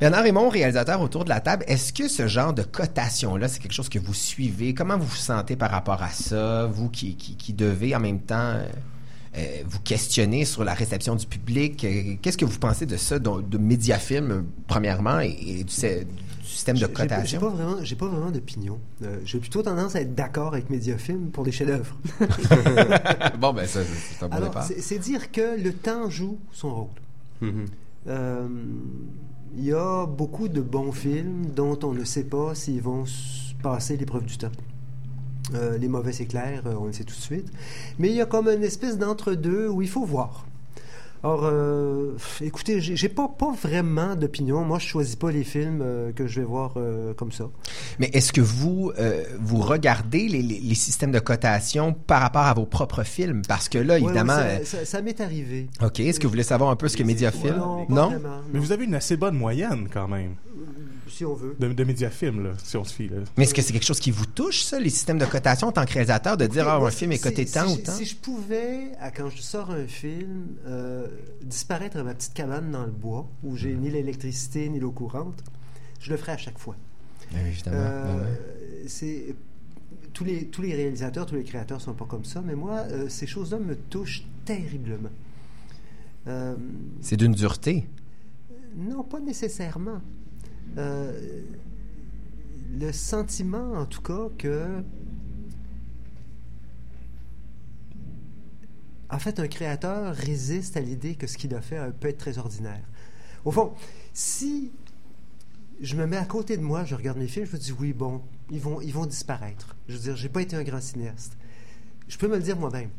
Bernard 0.00 0.22
Raymond, 0.22 0.48
réalisateur 0.48 1.00
autour 1.00 1.24
de 1.24 1.28
la 1.28 1.40
table, 1.40 1.64
est-ce 1.68 1.92
que 1.92 2.08
ce 2.08 2.26
genre 2.26 2.52
de 2.52 2.62
cotation-là, 2.62 3.48
c'est 3.48 3.60
quelque 3.60 3.72
chose 3.72 3.88
que 3.88 3.98
vous 3.98 4.14
suivez? 4.14 4.74
Comment 4.74 4.96
vous 4.98 5.06
vous 5.06 5.16
sentez 5.16 5.56
par 5.56 5.70
rapport 5.70 6.02
à 6.02 6.10
ça? 6.10 6.66
Vous 6.66 6.88
qui, 6.88 7.16
qui, 7.16 7.36
qui 7.36 7.52
devez 7.52 7.94
en 7.94 8.00
même 8.00 8.20
temps 8.20 8.54
euh, 8.54 8.64
euh, 9.36 9.62
vous 9.66 9.80
questionner 9.80 10.44
sur 10.44 10.62
la 10.64 10.74
réception 10.74 11.16
du 11.16 11.26
public, 11.26 11.84
euh, 11.84 12.14
qu'est-ce 12.22 12.38
que 12.38 12.44
vous 12.44 12.58
pensez 12.58 12.86
de 12.86 12.96
ça, 12.96 13.18
de, 13.18 13.42
de 13.42 13.58
Mediafilm, 13.58 14.46
premièrement, 14.68 15.20
et, 15.20 15.36
et 15.46 15.64
du 15.64 15.72
système 16.64 16.76
de 16.76 16.80
J'ai- 16.80 16.86
j'ai 16.86 16.92
pas- 16.92 17.02
cotation? 17.16 17.40
vraiment, 17.50 17.76
j'ai 17.82 17.96
pas 17.96 18.06
vraiment 18.08 18.30
d'opinion. 18.30 18.78
Euh, 19.02 19.18
j'ai 19.24 19.38
plutôt 19.38 19.62
tendance 19.62 19.94
à 19.96 20.00
être 20.00 20.14
d'accord 20.14 20.54
avec 20.54 20.70
Mediafilm 20.70 21.30
pour 21.30 21.44
des 21.44 21.52
chefs-d'œuvre. 21.52 21.94
bon, 23.38 23.52
ben 23.52 23.66
ça, 23.66 23.80
c'est 23.84 24.24
un 24.24 24.28
bon 24.28 24.36
Alors, 24.36 24.48
départ. 24.48 24.64
c'est 24.64 24.80
c'est 24.80 24.98
dire 24.98 25.30
que 25.30 25.60
le 25.62 25.72
temps 25.74 26.08
joue 26.08 26.38
son 26.52 26.74
rôle. 26.74 26.88
Mhm. 27.42 27.66
Euh, 28.08 28.48
Il 29.56 29.64
y 29.66 29.72
a 29.72 30.04
beaucoup 30.06 30.48
de 30.48 30.60
bons 30.60 30.90
films 30.90 31.46
dont 31.54 31.78
on 31.84 31.92
ne 31.92 32.02
sait 32.02 32.24
pas 32.24 32.56
s'ils 32.56 32.82
vont 32.82 33.04
passer 33.62 33.96
l'épreuve 33.96 34.24
du 34.24 34.36
temps. 34.36 34.50
Euh, 35.54 35.78
les 35.78 35.86
mauvais, 35.86 36.10
c'est 36.12 36.24
clair, 36.26 36.62
euh, 36.66 36.74
on 36.76 36.86
le 36.86 36.92
sait 36.92 37.04
tout 37.04 37.14
de 37.14 37.20
suite. 37.20 37.46
Mais 38.00 38.08
il 38.08 38.16
y 38.16 38.20
a 38.20 38.26
comme 38.26 38.48
une 38.48 38.64
espèce 38.64 38.98
d'entre-deux 38.98 39.68
où 39.68 39.80
il 39.82 39.88
faut 39.88 40.04
voir. 40.04 40.44
Or, 41.26 41.40
euh, 41.44 42.12
écoutez, 42.42 42.80
j'ai 42.82 43.08
pas, 43.08 43.28
pas 43.28 43.50
vraiment 43.62 44.14
d'opinion. 44.14 44.62
Moi, 44.62 44.78
je 44.78 44.86
choisis 44.86 45.16
pas 45.16 45.30
les 45.30 45.42
films 45.42 45.80
euh, 45.82 46.12
que 46.12 46.26
je 46.26 46.40
vais 46.40 46.46
voir 46.46 46.74
euh, 46.76 47.14
comme 47.14 47.32
ça. 47.32 47.48
Mais 47.98 48.10
est-ce 48.12 48.30
que 48.30 48.42
vous, 48.42 48.92
euh, 48.98 49.24
vous 49.40 49.56
regardez 49.56 50.28
les, 50.28 50.42
les- 50.42 50.60
les 50.60 50.74
systèmes 50.74 51.12
de 51.12 51.18
cotation 51.18 51.94
par 51.94 52.20
rapport 52.20 52.42
à 52.44 52.52
vos 52.52 52.66
propres 52.66 53.04
films? 53.04 53.40
Parce 53.48 53.70
que 53.70 53.78
là, 53.78 53.94
Ouais, 53.94 54.02
évidemment... 54.02 54.36
ouais, 54.36 54.64
ça, 54.64 54.80
ça- 54.80 54.84
ça 54.84 55.00
m'est 55.02 55.18
arrivé. 55.22 55.68
OK, 55.82 55.98
est-ce 56.00 56.20
que 56.20 56.26
vous 56.26 56.32
voulez 56.32 56.42
savoir 56.42 56.68
un 56.70 56.76
peu 56.76 56.88
ce 56.88 56.96
que 56.98 57.02
Mediafilm? 57.02 57.56
Non, 57.56 57.86
pas 57.86 57.94
vraiment, 58.08 58.28
mais 58.52 58.58
non. 58.58 58.64
vous 58.64 58.72
avez 58.72 58.84
une 58.84 58.94
assez 58.94 59.16
bonne 59.16 59.38
moyenne 59.38 59.88
quand 59.90 60.08
même 60.08 60.34
si 61.14 61.24
on 61.24 61.34
veut. 61.34 61.56
de, 61.58 61.72
de 61.72 61.84
médiafilm, 61.84 62.42
là, 62.44 62.52
si 62.62 62.76
on 62.76 62.84
se 62.84 62.92
fie. 62.94 63.08
Là. 63.08 63.18
Mais 63.36 63.44
est-ce 63.44 63.54
que 63.54 63.62
c'est 63.62 63.72
quelque 63.72 63.84
chose 63.86 64.00
qui 64.00 64.10
vous 64.10 64.26
touche, 64.26 64.62
ça, 64.62 64.78
les 64.80 64.90
systèmes 64.90 65.18
de 65.18 65.24
cotation 65.26 65.68
en 65.68 65.72
tant 65.72 65.84
que 65.84 65.92
réalisateur, 65.92 66.36
de 66.36 66.46
dire, 66.46 66.68
ah, 66.68 66.78
Moi, 66.78 66.88
un 66.88 66.90
film 66.90 67.12
est 67.12 67.18
coté 67.22 67.46
si- 67.46 67.52
tant 67.54 67.68
si, 67.68 67.74
ou 67.74 67.82
tant? 67.82 67.92
Si 67.92 68.04
je 68.04 68.16
pouvais, 68.16 68.92
à- 69.00 69.10
quand 69.10 69.30
je 69.30 69.40
sors 69.42 69.70
un 69.70 69.86
film, 69.86 70.46
euh, 70.66 71.06
disparaître 71.42 71.96
à 71.96 72.02
ma 72.02 72.14
petite 72.14 72.34
cabane 72.34 72.70
dans 72.70 72.84
le 72.84 72.90
bois, 72.92 73.28
où 73.42 73.56
j'ai 73.56 73.74
ni 73.74 73.90
l'électricité 73.90 74.68
ni 74.68 74.80
l'eau 74.80 74.92
courante, 74.92 75.42
je 76.00 76.10
le 76.10 76.16
ferais 76.16 76.32
à 76.32 76.36
chaque 76.38 76.58
fois. 76.58 76.76
Ben 77.32 77.38
oui, 77.42 77.48
évidemment. 77.50 77.76
Euh, 77.78 78.04
Ben 78.18 78.26
oui. 78.82 78.88
c'est 78.88 79.34
tous 80.12 80.24
les 80.24 80.46
tous 80.46 80.62
les 80.62 80.74
réalisateurs, 80.74 81.26
tous 81.26 81.34
les 81.34 81.42
créateurs 81.44 81.80
sont 81.80 81.94
pas 81.94 82.04
comme 82.04 82.24
ça, 82.24 82.42
mais 82.44 82.54
moi, 82.54 82.84
euh, 82.90 83.08
ces 83.08 83.26
choses-là 83.26 83.58
me 83.58 83.74
touchent 83.74 84.24
terriblement. 84.44 85.08
Euh, 86.28 86.54
C'est 87.00 87.16
d'une 87.16 87.32
dureté? 87.32 87.86
non, 88.76 89.02
pas 89.04 89.20
nécessairement. 89.20 90.00
Euh, 90.78 91.42
le 92.78 92.92
sentiment, 92.92 93.74
en 93.74 93.86
tout 93.86 94.02
cas, 94.02 94.28
que. 94.38 94.82
En 99.10 99.18
fait, 99.18 99.38
un 99.38 99.46
créateur 99.46 100.14
résiste 100.14 100.76
à 100.76 100.80
l'idée 100.80 101.14
que 101.14 101.26
ce 101.26 101.38
qu'il 101.38 101.54
a 101.54 101.60
fait 101.60 101.92
peut 102.00 102.08
être 102.08 102.18
très 102.18 102.38
ordinaire. 102.38 102.82
Au 103.44 103.52
fond, 103.52 103.74
si 104.12 104.72
je 105.80 105.96
me 105.96 106.06
mets 106.06 106.16
à 106.16 106.24
côté 106.24 106.56
de 106.56 106.62
moi, 106.62 106.84
je 106.84 106.94
regarde 106.94 107.18
mes 107.18 107.28
films, 107.28 107.46
je 107.46 107.52
me 107.52 107.58
dis 107.58 107.72
oui, 107.72 107.92
bon, 107.92 108.22
ils 108.50 108.60
vont, 108.60 108.80
ils 108.80 108.92
vont 108.92 109.06
disparaître. 109.06 109.76
Je 109.88 109.94
veux 109.94 110.00
dire, 110.00 110.16
j'ai 110.16 110.28
pas 110.28 110.42
été 110.42 110.56
un 110.56 110.64
grand 110.64 110.80
cinéaste. 110.80 111.36
Je 112.08 112.18
peux 112.18 112.28
me 112.28 112.36
le 112.36 112.42
dire 112.42 112.58
moi-même. 112.58 112.90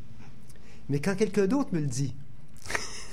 Mais 0.89 0.99
quand 0.99 1.15
quelqu'un 1.15 1.47
d'autre 1.47 1.73
me 1.73 1.79
le 1.79 1.87
dit, 1.87 2.15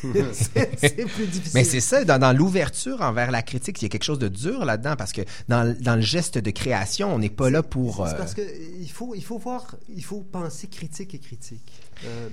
c'est 0.33 1.07
plus 1.07 1.27
difficile. 1.27 1.53
Mais 1.55 1.65
c'est 1.65 1.81
ça, 1.81 2.05
dans, 2.05 2.19
dans 2.19 2.33
l'ouverture 2.37 3.01
envers 3.03 3.31
la 3.31 3.43
critique, 3.43 3.81
il 3.83 3.85
y 3.85 3.87
a 3.87 3.89
quelque 3.89 4.05
chose 4.05 4.19
de 4.19 4.29
dur 4.29 4.65
là-dedans, 4.65 4.97
parce 4.97 5.13
que 5.13 5.23
dans, 5.49 5.63
le- 5.65 5.75
dans 5.75 5.97
le 5.97 6.03
geste 6.03 6.39
de 6.39 6.51
création, 6.51 7.15
on 7.15 7.19
n'est 7.19 7.31
pas 7.31 7.51
là 7.51 7.63
pour... 7.63 8.07
C'est 8.07 8.15
euh, 8.15 8.19
parce 8.19 8.35
que 8.35 8.43
il 8.81 8.91
faut, 8.91 9.15
il 9.15 9.25
faut 9.25 9.39
voir, 9.39 9.77
il 9.89 10.05
faut 10.05 10.21
penser 10.21 10.67
critique 10.67 11.15
et 11.15 11.19
critique. 11.19 11.73
Euh, 12.05 12.29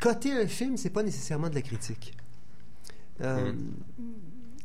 coter 0.00 0.32
un 0.32 0.46
film, 0.46 0.76
c'est 0.76 0.90
pas 0.90 1.02
nécessairement 1.02 1.48
de 1.50 1.54
la 1.54 1.62
critique. 1.62 2.12
Euh, 3.20 3.52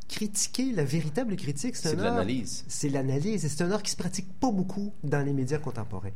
Critiquer, 0.08 0.72
la 0.72 0.82
véritable 0.82 1.36
critique, 1.36 1.76
c'est 1.76 1.96
un 1.96 2.02
l'analyse. 2.02 2.64
C'est 2.66 2.88
l'analyse, 2.88 3.44
et 3.44 3.48
c'est 3.48 3.62
un 3.62 3.70
art 3.70 3.80
qui 3.80 3.92
se 3.92 3.96
pratique 3.96 4.26
pas 4.40 4.50
beaucoup 4.50 4.92
dans 5.04 5.24
les 5.24 5.32
médias 5.32 5.58
contemporains. 5.58 6.10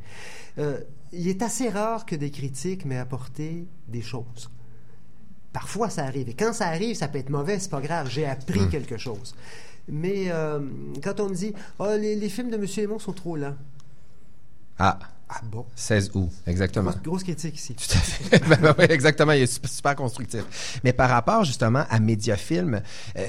Euh, 0.58 0.80
il 1.12 1.28
est 1.28 1.42
assez 1.42 1.68
rare 1.68 2.04
que 2.04 2.16
des 2.16 2.32
critiques 2.32 2.84
m'aient 2.86 2.98
apporté 2.98 3.68
des 3.86 4.02
choses. 4.02 4.50
Parfois, 5.54 5.88
ça 5.88 6.04
arrive. 6.04 6.28
Et 6.28 6.34
quand 6.34 6.52
ça 6.52 6.66
arrive, 6.66 6.96
ça 6.96 7.08
peut 7.08 7.18
être 7.18 7.30
mauvais, 7.30 7.58
c'est 7.58 7.70
pas 7.70 7.80
grave. 7.80 8.08
J'ai 8.10 8.26
appris 8.26 8.68
quelque 8.68 8.98
chose. 8.98 9.34
Mais 9.88 10.24
euh, 10.30 10.60
quand 11.02 11.20
on 11.20 11.28
me 11.30 11.34
dit, 11.34 11.54
Ah, 11.78 11.96
les, 11.96 12.16
les 12.16 12.28
films 12.28 12.50
de 12.50 12.56
M. 12.56 12.66
Aymon 12.78 12.98
sont 12.98 13.12
trop 13.12 13.36
lents, 13.36 13.54
Ah, 14.78 14.98
Ah 15.28 15.40
bon? 15.44 15.64
16 15.76 16.10
août, 16.14 16.28
exactement. 16.46 16.90
Grosse, 16.90 17.02
grosse 17.02 17.22
critique 17.22 17.56
ici. 17.56 17.74
Tout 17.74 17.84
à 17.96 18.00
fait. 18.00 18.38
Ben, 18.48 18.58
ben, 18.60 18.74
ouais, 18.78 18.90
exactement, 18.92 19.32
il 19.32 19.42
est 19.42 19.46
super, 19.46 19.70
super 19.70 19.96
constructif. 19.96 20.80
Mais 20.84 20.92
par 20.92 21.08
rapport 21.08 21.44
justement 21.44 21.84
à 21.88 22.00
Mediafilm, 22.00 22.82
euh, 23.16 23.22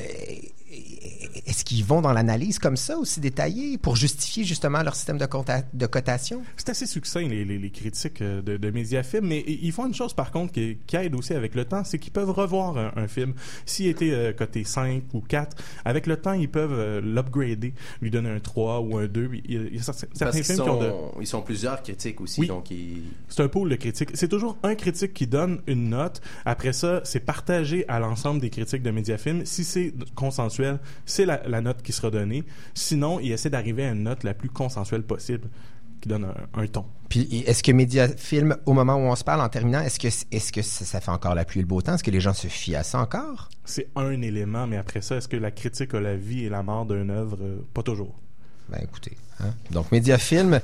est-ce 1.46 1.66
qu'ils 1.66 1.84
vont 1.84 2.02
dans 2.02 2.14
l'analyse 2.14 2.60
comme 2.60 2.78
ça, 2.78 2.98
aussi 2.98 3.20
détaillée, 3.20 3.78
pour 3.78 3.96
justifier 3.96 4.44
justement 4.44 4.82
leur 4.84 4.96
système 4.96 5.18
de, 5.18 5.26
compta- 5.26 5.66
de 5.74 5.86
cotation? 5.86 6.44
C'est 6.58 6.70
assez 6.70 6.86
succinct, 6.86 7.28
les, 7.28 7.44
les, 7.46 7.58
les 7.58 7.70
critiques 7.70 8.22
euh, 8.22 8.42
de, 8.42 8.58
de 8.58 8.70
Mediafilm, 8.72 9.26
mais 9.28 9.44
ils 9.48 9.72
font 9.72 9.86
une 9.88 9.94
chose, 9.94 10.14
par 10.14 10.32
contre, 10.32 10.54
qui, 10.54 10.78
qui 10.88 10.96
aide 10.96 11.16
aussi 11.16 11.34
avec 11.34 11.56
le 11.56 11.66
temps, 11.66 11.84
c'est 11.84 12.00
qu'ils 12.00 12.14
peuvent 12.14 12.32
revoir 12.32 12.78
un, 12.78 12.92
un 12.96 13.08
film. 13.08 13.34
S'il 13.66 13.88
était 13.88 14.12
euh, 14.12 14.34
coté 14.34 14.64
5 14.64 15.04
ou 15.14 15.22
4, 15.22 15.58
avec 15.84 16.08
le 16.08 16.18
temps, 16.18 16.34
ils 16.34 16.50
peuvent 16.50 16.74
euh, 16.74 17.02
l'upgrader, 17.02 17.74
lui 18.02 18.12
donner 18.12 18.30
un 18.30 18.40
3 18.40 18.80
ou 18.82 18.98
un 18.98 19.08
2. 19.08 19.30
Il 19.46 19.52
y 19.54 19.58
a, 19.58 19.62
il 19.62 19.76
y 19.76 19.80
a 19.80 19.82
certains 19.84 20.08
Parce 20.20 20.42
films 20.42 20.64
qui 20.64 20.70
ont 20.70 20.80
de... 20.82 20.90
sont, 20.90 21.12
ils 21.22 21.28
sont 21.28 21.42
plusieurs 21.42 21.82
critiques 21.84 22.22
aussi, 22.22 22.42
Oui. 22.42 22.48
donc 22.48 22.72
ils... 22.72 23.02
C'est 23.30 23.44
un 23.44 23.48
pôle 23.48 23.70
de 23.70 23.76
critiques. 23.76 24.10
C'est 24.14 24.28
toujours 24.30 24.58
un 24.64 24.76
critique 24.76 25.14
qui 25.14 25.28
donne 25.28 25.62
une 25.68 25.90
note. 25.90 26.22
Après 26.46 26.74
ça, 26.74 27.02
c'est 27.04 27.20
partagé 27.20 27.86
à 27.88 28.00
l'ensemble 28.00 28.40
des 28.42 28.50
critiques 28.50 28.84
de 28.84 28.92
Mediafilm. 28.92 29.46
Si 29.46 29.64
c'est 29.64 29.94
consensuel, 30.16 30.80
c'est 31.06 31.25
la, 31.26 31.42
la 31.48 31.62
note 31.62 31.82
qui 31.82 31.92
sera 31.92 32.10
donnée. 32.12 32.44
Sinon, 32.74 33.20
il 33.20 33.32
essaie 33.32 33.50
d'arriver 33.50 33.86
à 33.86 33.92
une 33.92 34.04
note 34.04 34.24
la 34.24 34.34
plus 34.34 34.50
consensuelle 34.50 35.04
possible, 35.04 35.50
qui 36.02 36.10
donne 36.10 36.26
un, 36.26 36.62
un 36.62 36.68
ton. 36.68 36.86
Puis 37.10 37.44
est-ce 37.48 37.64
que 37.64 37.72
Mediafilm, 37.72 38.58
au 38.66 38.74
moment 38.74 38.96
où 38.96 39.02
on 39.12 39.16
se 39.16 39.24
parle, 39.24 39.42
en 39.42 39.50
terminant, 39.50 39.82
est-ce 39.82 40.00
que, 40.00 40.08
est-ce 40.08 40.52
que 40.52 40.62
ça, 40.62 40.86
ça 40.86 41.02
fait 41.02 41.12
encore 41.12 41.36
la 41.36 41.46
pluie 41.46 41.60
et 41.60 41.64
le 41.64 41.68
beau 41.68 41.82
temps? 41.82 41.94
Est-ce 41.96 42.04
que 42.04 42.12
les 42.12 42.20
gens 42.20 42.34
se 42.34 42.48
fient 42.48 42.76
à 42.76 42.84
ça 42.84 43.00
encore? 43.00 43.50
C'est 43.64 43.88
un 43.96 44.22
élément, 44.22 44.68
mais 44.68 44.78
après 44.78 45.02
ça, 45.02 45.16
est-ce 45.18 45.28
que 45.28 45.38
la 45.38 45.52
critique 45.52 45.94
a 45.94 46.00
la 46.02 46.16
vie 46.16 46.46
et 46.46 46.50
la 46.50 46.64
mort 46.64 46.86
d'une 46.86 47.10
œuvre? 47.10 47.38
Euh, 47.42 47.58
Pas 47.74 47.84
toujours. 47.84 48.16
Ben 48.68 48.80
écoutez, 48.82 49.16
hein? 49.42 49.54
donc 49.70 49.92
Mediafilm, 49.92 50.60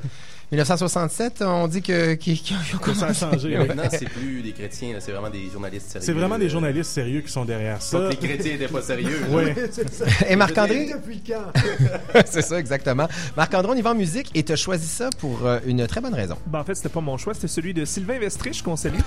1967, 0.51 1.43
on 1.43 1.65
dit 1.70 1.81
que 1.81 2.13
ont 2.13 2.77
Que 2.79 2.93
ça 2.93 3.05
a 3.08 3.13
changé. 3.13 3.50
Mais 3.51 3.60
oui. 3.60 3.67
maintenant, 3.70 3.89
c'est 3.89 4.10
plus 4.10 4.41
des 4.41 4.51
chrétiens, 4.51 4.98
c'est 5.00 5.13
vraiment 5.13 5.29
des 5.29 5.50
journalistes 5.50 5.88
sérieux. 5.88 6.05
C'est 6.05 6.12
vraiment 6.12 6.38
des 6.38 6.50
journalistes 6.50 6.91
sérieux 6.91 7.22
qui 7.22 7.31
sont 7.31 7.46
derrière 7.46 7.81
ça. 7.81 8.00
que 8.00 8.10
les 8.10 8.17
chrétiens 8.17 8.51
n'étaient 8.51 8.67
pas 8.67 8.81
sérieux. 8.81 9.22
Ouais. 9.29 9.55
Et 10.29 10.36
Marc-André? 10.36 10.91
Depuis 10.93 11.24
quand? 11.25 11.53
c'est 12.25 12.41
ça, 12.41 12.60
exactement. 12.60 13.08
Marc-André, 13.38 13.72
on 13.72 13.75
y 13.75 13.81
va 13.81 13.91
en 13.91 13.96
musique 13.96 14.29
et 14.34 14.43
tu 14.43 14.51
as 14.51 14.58
choisi 14.58 14.88
ça 14.88 15.10
pour 15.20 15.46
euh, 15.46 15.60
une 15.65 15.88
très 15.88 16.01
bonne 16.01 16.13
raison. 16.13 16.36
Ben, 16.48 16.60
en 16.60 16.63
fait, 16.65 16.75
c'était 16.75 16.89
pas 16.89 17.00
mon 17.00 17.15
choix, 17.15 17.34
c'était 17.34 17.48
celui 17.48 17.74
de 17.74 17.86
Sylvain 17.86 18.20
Vestrich 18.20 18.62
qu'on 18.62 18.75
salue. 18.75 19.00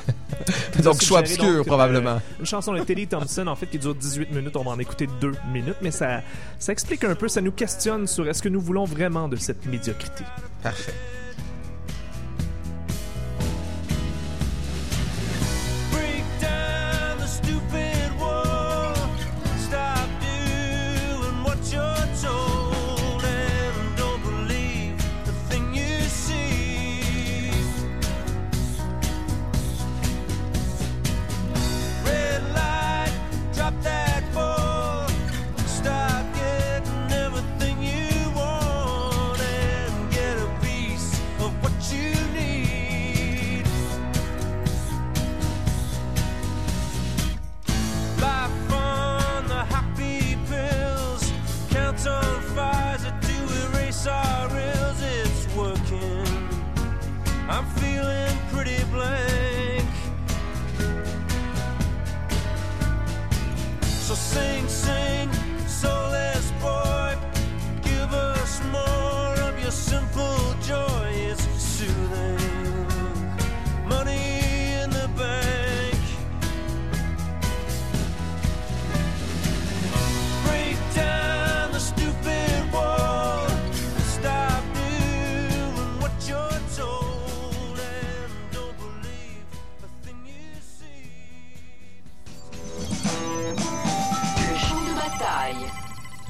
Donc, 0.83 1.03
choix 1.03 1.21
obscur, 1.21 1.45
donc, 1.45 1.57
euh, 1.57 1.65
probablement. 1.65 2.23
une 2.41 2.47
chanson 2.47 2.73
de 2.73 2.81
Teddy 2.81 3.07
Thompson, 3.07 3.49
en 3.49 3.55
fait, 3.55 3.67
qui 3.67 3.79
dure 3.79 3.95
18 3.95 4.31
minutes. 4.31 4.57
On 4.57 4.65
va 4.65 4.71
en 4.71 4.79
écouter 4.79 5.09
2 5.21 5.33
minutes, 5.53 5.77
mais 5.83 5.91
ça, 5.91 6.23
ça 6.59 6.73
explique 6.73 7.05
un 7.05 7.15
peu, 7.15 7.29
ça 7.29 7.43
nous 7.43 7.53
questionne 7.53 8.07
sur 8.07 8.27
est-ce 8.27 8.43
que 8.43 8.49
nous 8.49 8.63
voulons 8.63 8.85
vraiment 8.85 9.29
de 9.29 9.37
cette 9.37 9.67
médiocrité. 9.67 10.25
Parfait. 10.63 10.95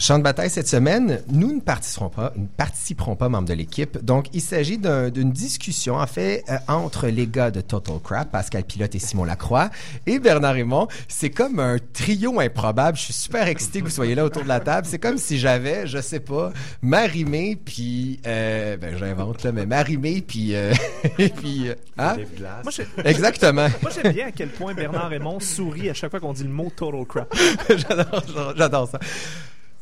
Champ 0.06 0.18
de 0.18 0.22
bataille 0.22 0.50
cette 0.50 0.68
semaine, 0.68 1.22
nous 1.32 1.50
ne 1.54 1.60
participerons 1.60 2.10
pas, 2.10 2.30
ne 2.36 2.44
participerons 2.58 3.16
pas 3.16 3.30
membres 3.30 3.48
de 3.48 3.54
l'équipe. 3.54 4.04
Donc, 4.04 4.26
il 4.34 4.42
s'agit 4.42 4.76
d'un- 4.76 5.08
d'une 5.08 5.32
discussion, 5.32 5.94
en 5.94 6.06
fait, 6.06 6.44
euh, 6.50 6.58
entre 6.68 7.06
les 7.06 7.26
gars 7.26 7.50
de 7.50 7.62
Total 7.62 7.96
Crap, 8.04 8.30
Pascal 8.30 8.64
Pilote 8.64 8.94
et 8.94 8.98
Simon 8.98 9.24
Lacroix, 9.24 9.70
et 10.06 10.18
Bernard 10.18 10.52
Raymond. 10.52 10.88
C'est 11.08 11.30
comme 11.30 11.58
un 11.58 11.78
trio 11.94 12.38
improbable. 12.38 12.98
Je 12.98 13.04
suis 13.04 13.12
super 13.14 13.48
excité 13.48 13.80
que 13.80 13.86
vous 13.86 13.90
soyez 13.90 14.14
là 14.14 14.26
autour 14.26 14.42
de 14.42 14.48
la 14.48 14.60
table. 14.60 14.86
C'est 14.86 14.98
comme 14.98 15.16
si 15.16 15.38
j'avais, 15.38 15.86
je 15.86 16.02
sais 16.02 16.20
pas, 16.20 16.52
Marimé, 16.82 17.56
puis, 17.56 18.20
euh, 18.26 18.76
ben, 18.76 18.98
j'invente 18.98 19.42
là, 19.42 19.52
mais 19.52 19.64
Marimé, 19.64 20.20
puis, 20.20 20.54
euh, 20.54 20.74
et 21.18 21.30
puis, 21.30 21.70
euh, 21.70 21.74
hein? 21.96 22.16
Moi, 22.62 22.72
j'ai- 22.76 22.86
Exactement. 23.08 23.68
moi, 23.80 23.90
j'aime 23.90 24.12
bien 24.12 24.26
à 24.26 24.32
quel 24.32 24.50
point 24.50 24.74
Bernard 24.74 25.08
Raymond 25.08 25.40
sourit 25.40 25.88
à 25.88 25.94
chaque 25.94 26.10
fois 26.10 26.20
qu'on 26.20 26.34
dit 26.34 26.44
le 26.44 26.50
mot 26.50 26.70
total 26.76 27.06
crap. 27.06 27.34
j'adore, 27.70 28.22
j'adore- 28.28 28.54
j'adore 28.54 28.88
ça. 28.90 28.98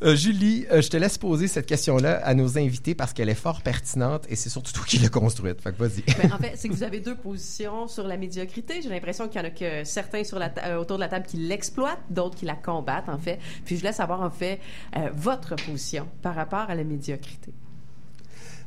Euh, 0.03 0.15
Julie, 0.17 0.65
euh, 0.69 0.81
je 0.81 0.89
te 0.89 0.97
laisse 0.97 1.17
poser 1.17 1.47
cette 1.47 1.65
question-là 1.65 2.19
à 2.25 2.33
nos 2.33 2.57
invités 2.57 2.93
parce 2.93 3.13
qu'elle 3.13 3.29
est 3.29 3.35
fort 3.35 3.61
pertinente 3.61 4.25
et 4.27 4.35
c'est 4.35 4.49
surtout 4.49 4.73
toi 4.73 4.83
qui 4.85 4.97
l'as 4.99 5.07
construite. 5.09 5.61
Fait 5.61 5.71
que 5.71 5.77
vas-y. 5.81 6.01
Ben, 6.21 6.33
en 6.33 6.37
fait, 6.37 6.53
c'est 6.57 6.67
que 6.67 6.73
vous 6.73 6.83
avez 6.83 6.99
deux 6.99 7.15
positions 7.15 7.87
sur 7.87 8.05
la 8.05 8.17
médiocrité. 8.17 8.81
J'ai 8.81 8.89
l'impression 8.89 9.29
qu'il 9.29 9.39
y 9.39 9.43
en 9.43 9.47
a 9.47 9.51
que 9.51 9.85
certains 9.85 10.25
sur 10.25 10.39
la 10.39 10.49
ta- 10.49 10.65
euh, 10.67 10.77
autour 10.77 10.97
de 10.97 11.01
la 11.03 11.07
table 11.07 11.25
qui 11.25 11.37
l'exploitent, 11.37 12.01
d'autres 12.09 12.35
qui 12.35 12.43
la 12.45 12.55
combattent, 12.55 13.07
en 13.07 13.17
fait. 13.17 13.39
Puis 13.63 13.77
je 13.77 13.83
laisse 13.83 13.95
savoir, 13.95 14.21
en 14.21 14.29
fait, 14.29 14.59
euh, 14.97 15.09
votre 15.15 15.55
position 15.55 16.05
par 16.21 16.35
rapport 16.35 16.69
à 16.69 16.75
la 16.75 16.83
médiocrité. 16.83 17.53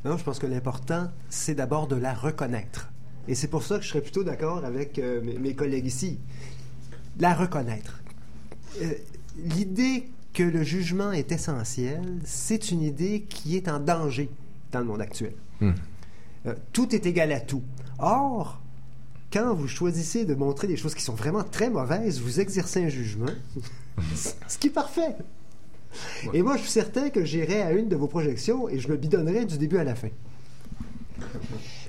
Non, 0.05 0.17
je 0.17 0.23
pense 0.23 0.39
que 0.39 0.47
l'important, 0.47 1.11
c'est 1.29 1.53
d'abord 1.55 1.87
de 1.87 1.95
la 1.97 2.13
reconnaître. 2.15 2.89
Et 3.27 3.35
c'est 3.35 3.47
pour 3.49 3.61
ça 3.61 3.77
que 3.77 3.83
je 3.83 3.89
serais 3.89 4.01
plutôt 4.01 4.23
d'accord 4.23 4.65
avec 4.65 4.97
euh, 4.97 5.21
mes, 5.21 5.37
mes 5.37 5.53
collègues 5.53 5.85
ici. 5.85 6.17
La 7.19 7.35
reconnaître. 7.35 7.99
Euh, 8.81 8.93
L'idée 9.37 10.07
que 10.37 10.43
le 10.43 10.61
jugement 10.61 11.11
est 11.11 11.31
essentiel, 11.31 12.01
c'est 12.23 12.69
une 12.69 12.83
idée 12.83 13.21
qui 13.27 13.57
est 13.57 13.67
en 13.67 13.79
danger 13.79 14.29
dans 14.71 14.77
le 14.79 14.85
monde 14.85 15.01
actuel. 15.01 15.33
Hmm. 15.61 15.71
Euh, 16.45 16.53
tout 16.73 16.93
est 16.93 17.07
égal 17.07 17.31
à 17.31 17.39
tout. 17.39 17.63
Or, 17.97 18.61
quand 19.33 19.55
vous 19.55 19.67
choisissez 19.67 20.25
de 20.25 20.35
montrer 20.35 20.67
des 20.67 20.77
choses 20.77 20.93
qui 20.93 21.01
sont 21.01 21.15
vraiment 21.15 21.43
très 21.43 21.71
mauvaises, 21.71 22.21
vous 22.21 22.39
exercez 22.39 22.85
un 22.85 22.89
jugement, 22.89 23.33
ce 24.47 24.57
qui 24.59 24.67
est 24.67 24.69
parfait. 24.69 25.15
Et 26.33 26.43
moi, 26.43 26.55
je 26.57 26.61
suis 26.61 26.69
certain 26.71 27.09
que 27.09 27.25
j'irai 27.25 27.63
à 27.63 27.71
une 27.71 27.89
de 27.89 27.95
vos 27.95 28.07
projections 28.07 28.69
et 28.69 28.77
je 28.79 28.87
me 28.89 28.95
bidonnerai 28.95 29.45
du 29.45 29.57
début 29.57 29.77
à 29.79 29.83
la 29.83 29.95
fin. 29.95 30.09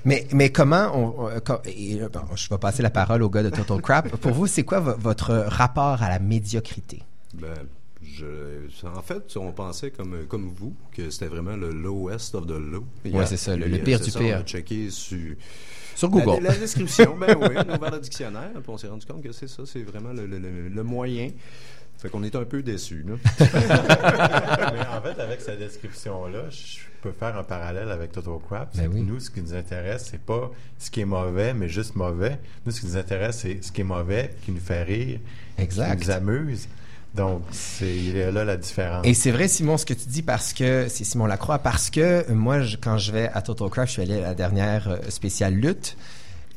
Mais, 0.05 0.25
mais 0.33 0.51
comment 0.51 0.89
on, 0.95 1.27
on- 1.27 1.39
co- 1.41 1.61
et, 1.65 2.01
euh, 2.01 2.09
bon, 2.09 2.21
je 2.35 2.49
vais 2.49 2.57
passer 2.57 2.81
la 2.81 2.89
parole 2.89 3.21
au 3.21 3.29
gars 3.29 3.43
de 3.43 3.51
Total 3.51 3.79
Crap. 3.79 4.09
Pour 4.17 4.31
vous, 4.31 4.47
c'est 4.47 4.63
quoi 4.63 4.79
vo- 4.79 4.95
votre 4.97 5.33
rapport 5.35 6.01
à 6.01 6.09
la 6.09 6.17
médiocrité? 6.17 7.03
Ben, 7.35 7.53
je, 8.19 8.85
en 8.87 9.01
fait, 9.01 9.35
on 9.37 9.51
pensait 9.51 9.91
comme, 9.91 10.25
comme 10.27 10.49
vous 10.55 10.75
que 10.95 11.09
c'était 11.09 11.27
vraiment 11.27 11.55
le 11.55 11.69
lowest 11.71 12.35
of 12.35 12.45
the 12.47 12.51
low. 12.51 12.85
Ouais, 13.05 13.25
c'est 13.25 13.37
ça, 13.37 13.55
le- 13.55 13.65
pire 13.79 13.99
du 13.99 14.09
ça, 14.11 14.19
pire. 14.19 14.37
On 14.37 14.41
a 14.41 14.43
checké 14.43 14.89
sur, 14.89 15.35
Sur 15.95 16.09
Google. 16.09 16.43
La, 16.43 16.51
la 16.51 16.57
description, 16.59 17.15
ben 17.17 17.35
oui, 17.39 17.47
on 17.55 17.69
a 17.73 17.77
ouvert 17.77 17.91
le 17.91 17.99
dictionnaire, 17.99 18.51
puis 18.53 18.63
on 18.67 18.77
s'est 18.77 18.87
rendu 18.87 19.05
compte 19.05 19.23
que 19.23 19.31
c'est 19.31 19.47
ça, 19.47 19.63
c'est 19.65 19.83
vraiment 19.83 20.13
le, 20.13 20.25
le- 20.25 20.39
le- 20.39 20.69
le 20.69 20.83
moyen. 20.83 21.29
Fait 21.97 22.07
qu'on 22.09 22.23
est 22.23 22.33
un 22.37 22.45
peu 22.45 22.63
déçus, 22.63 23.03
là. 23.05 23.15
Mais 24.73 24.79
en 24.87 25.01
fait, 25.01 25.19
avec 25.21 25.41
cette 25.41 25.59
description-là, 25.59 26.49
je 26.49 26.79
peux 27.01 27.11
faire 27.11 27.37
un 27.37 27.43
parallèle 27.43 27.89
avec 27.91 28.13
Total 28.13 28.35
Crap. 28.47 28.75
Ben 28.77 28.89
oui. 28.93 29.01
Nous, 29.01 29.19
ce 29.19 29.29
qui 29.29 29.41
nous 29.41 29.53
intéresse, 29.53 30.07
c'est 30.09 30.21
pas 30.21 30.49
ce 30.77 30.89
qui 30.89 31.01
est 31.01 31.05
mauvais, 31.05 31.53
mais 31.53 31.67
juste 31.67 31.95
mauvais. 31.97 32.39
Nous, 32.65 32.71
ce 32.71 32.79
qui 32.79 32.85
nous 32.87 32.95
intéresse, 32.95 33.39
c'est 33.39 33.61
ce 33.61 33.71
qui 33.73 33.81
est 33.81 33.85
mauvais, 33.85 34.33
qui 34.45 34.51
nous 34.53 34.61
fait 34.61 34.83
rire, 34.83 35.19
Exact. 35.57 35.99
qui 35.99 36.07
nous 36.07 36.11
amuse. 36.13 36.67
Donc, 37.15 37.41
c'est 37.51 38.31
là 38.31 38.45
la 38.45 38.55
différence. 38.57 39.05
Et 39.05 39.13
c'est 39.13 39.31
vrai, 39.31 39.47
Simon, 39.47 39.77
ce 39.77 39.85
que 39.85 39.93
tu 39.95 40.07
dis, 40.07 40.21
parce 40.21 40.53
que 40.53 40.87
c'est 40.89 41.03
Simon 41.03 41.25
Lacroix, 41.25 41.59
parce 41.59 41.89
que 41.89 41.99
euh, 41.99 42.23
moi, 42.35 42.61
je- 42.61 42.77
quand 42.77 42.97
je 42.97 43.11
vais 43.11 43.29
à 43.33 43.41
Total 43.41 43.69
Craft, 43.69 43.87
je 43.87 43.93
suis 43.93 44.01
allé 44.03 44.19
à 44.19 44.27
la 44.29 44.35
dernière 44.35 44.87
euh, 44.89 44.97
spéciale 45.09 45.55
lutte. 45.55 45.97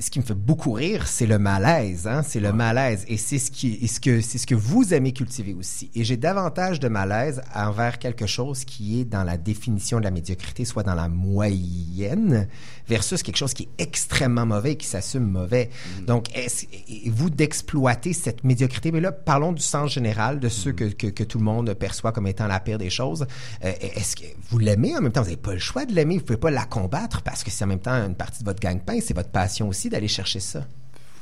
Ce 0.00 0.10
qui 0.10 0.18
me 0.18 0.24
fait 0.24 0.34
beaucoup 0.34 0.72
rire, 0.72 1.06
c'est 1.06 1.26
le 1.26 1.38
malaise, 1.38 2.08
hein? 2.08 2.22
C'est 2.26 2.40
le 2.40 2.52
malaise, 2.52 3.04
et 3.06 3.16
c'est 3.16 3.38
ce 3.38 3.52
qui, 3.52 3.78
et 3.80 3.86
ce 3.86 4.00
que, 4.00 4.20
c'est 4.20 4.36
ce 4.38 4.48
que 4.48 4.54
vous 4.56 4.92
aimez 4.92 5.12
cultiver 5.12 5.54
aussi. 5.54 5.90
Et 5.94 6.02
j'ai 6.02 6.16
davantage 6.16 6.80
de 6.80 6.88
malaise 6.88 7.40
envers 7.54 8.00
quelque 8.00 8.26
chose 8.26 8.64
qui 8.64 9.00
est 9.00 9.04
dans 9.04 9.22
la 9.22 9.36
définition 9.36 9.98
de 10.00 10.04
la 10.04 10.10
médiocrité, 10.10 10.64
soit 10.64 10.82
dans 10.82 10.96
la 10.96 11.08
moyenne, 11.08 12.48
versus 12.88 13.22
quelque 13.22 13.36
chose 13.36 13.54
qui 13.54 13.64
est 13.64 13.82
extrêmement 13.82 14.46
mauvais 14.46 14.72
et 14.72 14.76
qui 14.76 14.86
s'assume 14.86 15.24
mauvais. 15.24 15.70
Donc, 16.06 16.36
est-ce, 16.36 16.66
vous 17.06 17.30
d'exploiter 17.30 18.12
cette 18.12 18.44
médiocrité, 18.44 18.92
mais 18.92 19.00
là, 19.00 19.12
parlons 19.12 19.52
du 19.52 19.62
sens 19.62 19.92
général 19.92 20.40
de 20.40 20.48
ceux 20.48 20.72
que, 20.72 20.84
que, 20.84 21.06
que 21.06 21.24
tout 21.24 21.38
le 21.38 21.44
monde 21.44 21.72
perçoit 21.74 22.12
comme 22.12 22.26
étant 22.26 22.46
la 22.46 22.60
pire 22.60 22.78
des 22.78 22.90
choses. 22.90 23.26
Euh, 23.64 23.72
est-ce 23.80 24.16
que 24.16 24.24
vous 24.50 24.58
l'aimez 24.58 24.96
en 24.96 25.00
même 25.00 25.12
temps? 25.12 25.22
Vous 25.22 25.28
n'avez 25.28 25.40
pas 25.40 25.52
le 25.52 25.58
choix 25.58 25.84
de 25.84 25.92
l'aimer. 25.94 26.18
Vous 26.18 26.24
pouvez 26.24 26.38
pas 26.38 26.50
la 26.50 26.64
combattre 26.64 27.22
parce 27.22 27.44
que 27.44 27.50
c'est 27.50 27.64
en 27.64 27.68
même 27.68 27.80
temps 27.80 27.92
une 27.92 28.14
partie 28.14 28.40
de 28.40 28.44
votre 28.44 28.60
gagne-pain. 28.60 28.98
C'est 29.00 29.14
votre 29.14 29.30
passion 29.30 29.68
aussi 29.68 29.88
d'aller 29.88 30.08
chercher 30.08 30.40
ça. 30.40 30.66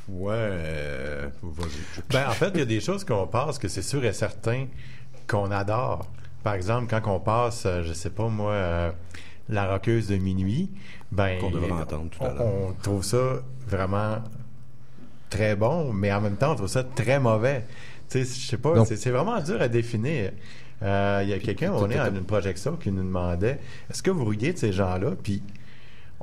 Ouais. 0.09 0.33
euh. 0.33 1.29
Ben, 2.09 2.27
en 2.27 2.33
fait, 2.33 2.51
il 2.53 2.59
y 2.59 2.63
a 2.63 2.65
des 2.65 2.81
choses 2.81 3.03
qu'on 3.03 3.27
passe 3.27 3.57
que 3.59 3.67
c'est 3.67 3.81
sûr 3.81 4.03
et 4.03 4.13
certain 4.13 4.67
qu'on 5.27 5.51
adore. 5.51 6.05
Par 6.43 6.55
exemple, 6.55 6.87
quand 6.89 7.15
on 7.15 7.19
passe, 7.19 7.63
euh, 7.65 7.83
je 7.83 7.93
sais 7.93 8.09
pas 8.09 8.27
moi, 8.27 8.51
euh, 8.51 8.91
la 9.49 9.71
roqueuse 9.71 10.07
de 10.07 10.17
minuit, 10.17 10.71
ben 11.11 11.39
Qu'on 11.39 11.51
devrait 11.51 11.71
entendre 11.71 12.09
tout 12.09 12.23
à 12.23 12.31
on- 12.31 12.33
l'heure. 12.35 12.45
On, 12.69 12.73
trouve 12.81 13.03
ça 13.03 13.41
vraiment 13.67 14.17
très 15.29 15.55
bon, 15.55 15.91
mais 15.93 16.11
en 16.13 16.21
même 16.21 16.35
temps, 16.35 16.51
on 16.53 16.55
trouve 16.55 16.67
ça 16.67 16.83
très 16.83 17.19
mauvais. 17.19 17.65
Tu 18.09 18.23
sais, 18.25 18.41
je 18.41 18.47
sais 18.47 18.57
pas, 18.57 18.73
Donc- 18.75 18.87
c'est 18.87 18.95
c'est 18.97 19.11
vraiment 19.11 19.39
dur 19.41 19.61
à 19.61 19.67
définir. 19.67 20.31
Euh, 20.83 21.21
Il 21.23 21.29
y 21.29 21.33
a 21.33 21.39
quelqu'un, 21.39 21.71
on 21.73 21.89
est 21.89 21.97
à 21.99 22.07
une 22.09 22.23
projection 22.23 22.75
qui 22.75 22.91
nous 22.91 23.03
demandait 23.03 23.59
est-ce 23.89 24.01
que 24.01 24.09
vous 24.11 24.25
riez 24.25 24.53
de 24.53 24.57
ces 24.57 24.71
gens-là? 24.73 25.11
Puis 25.21 25.43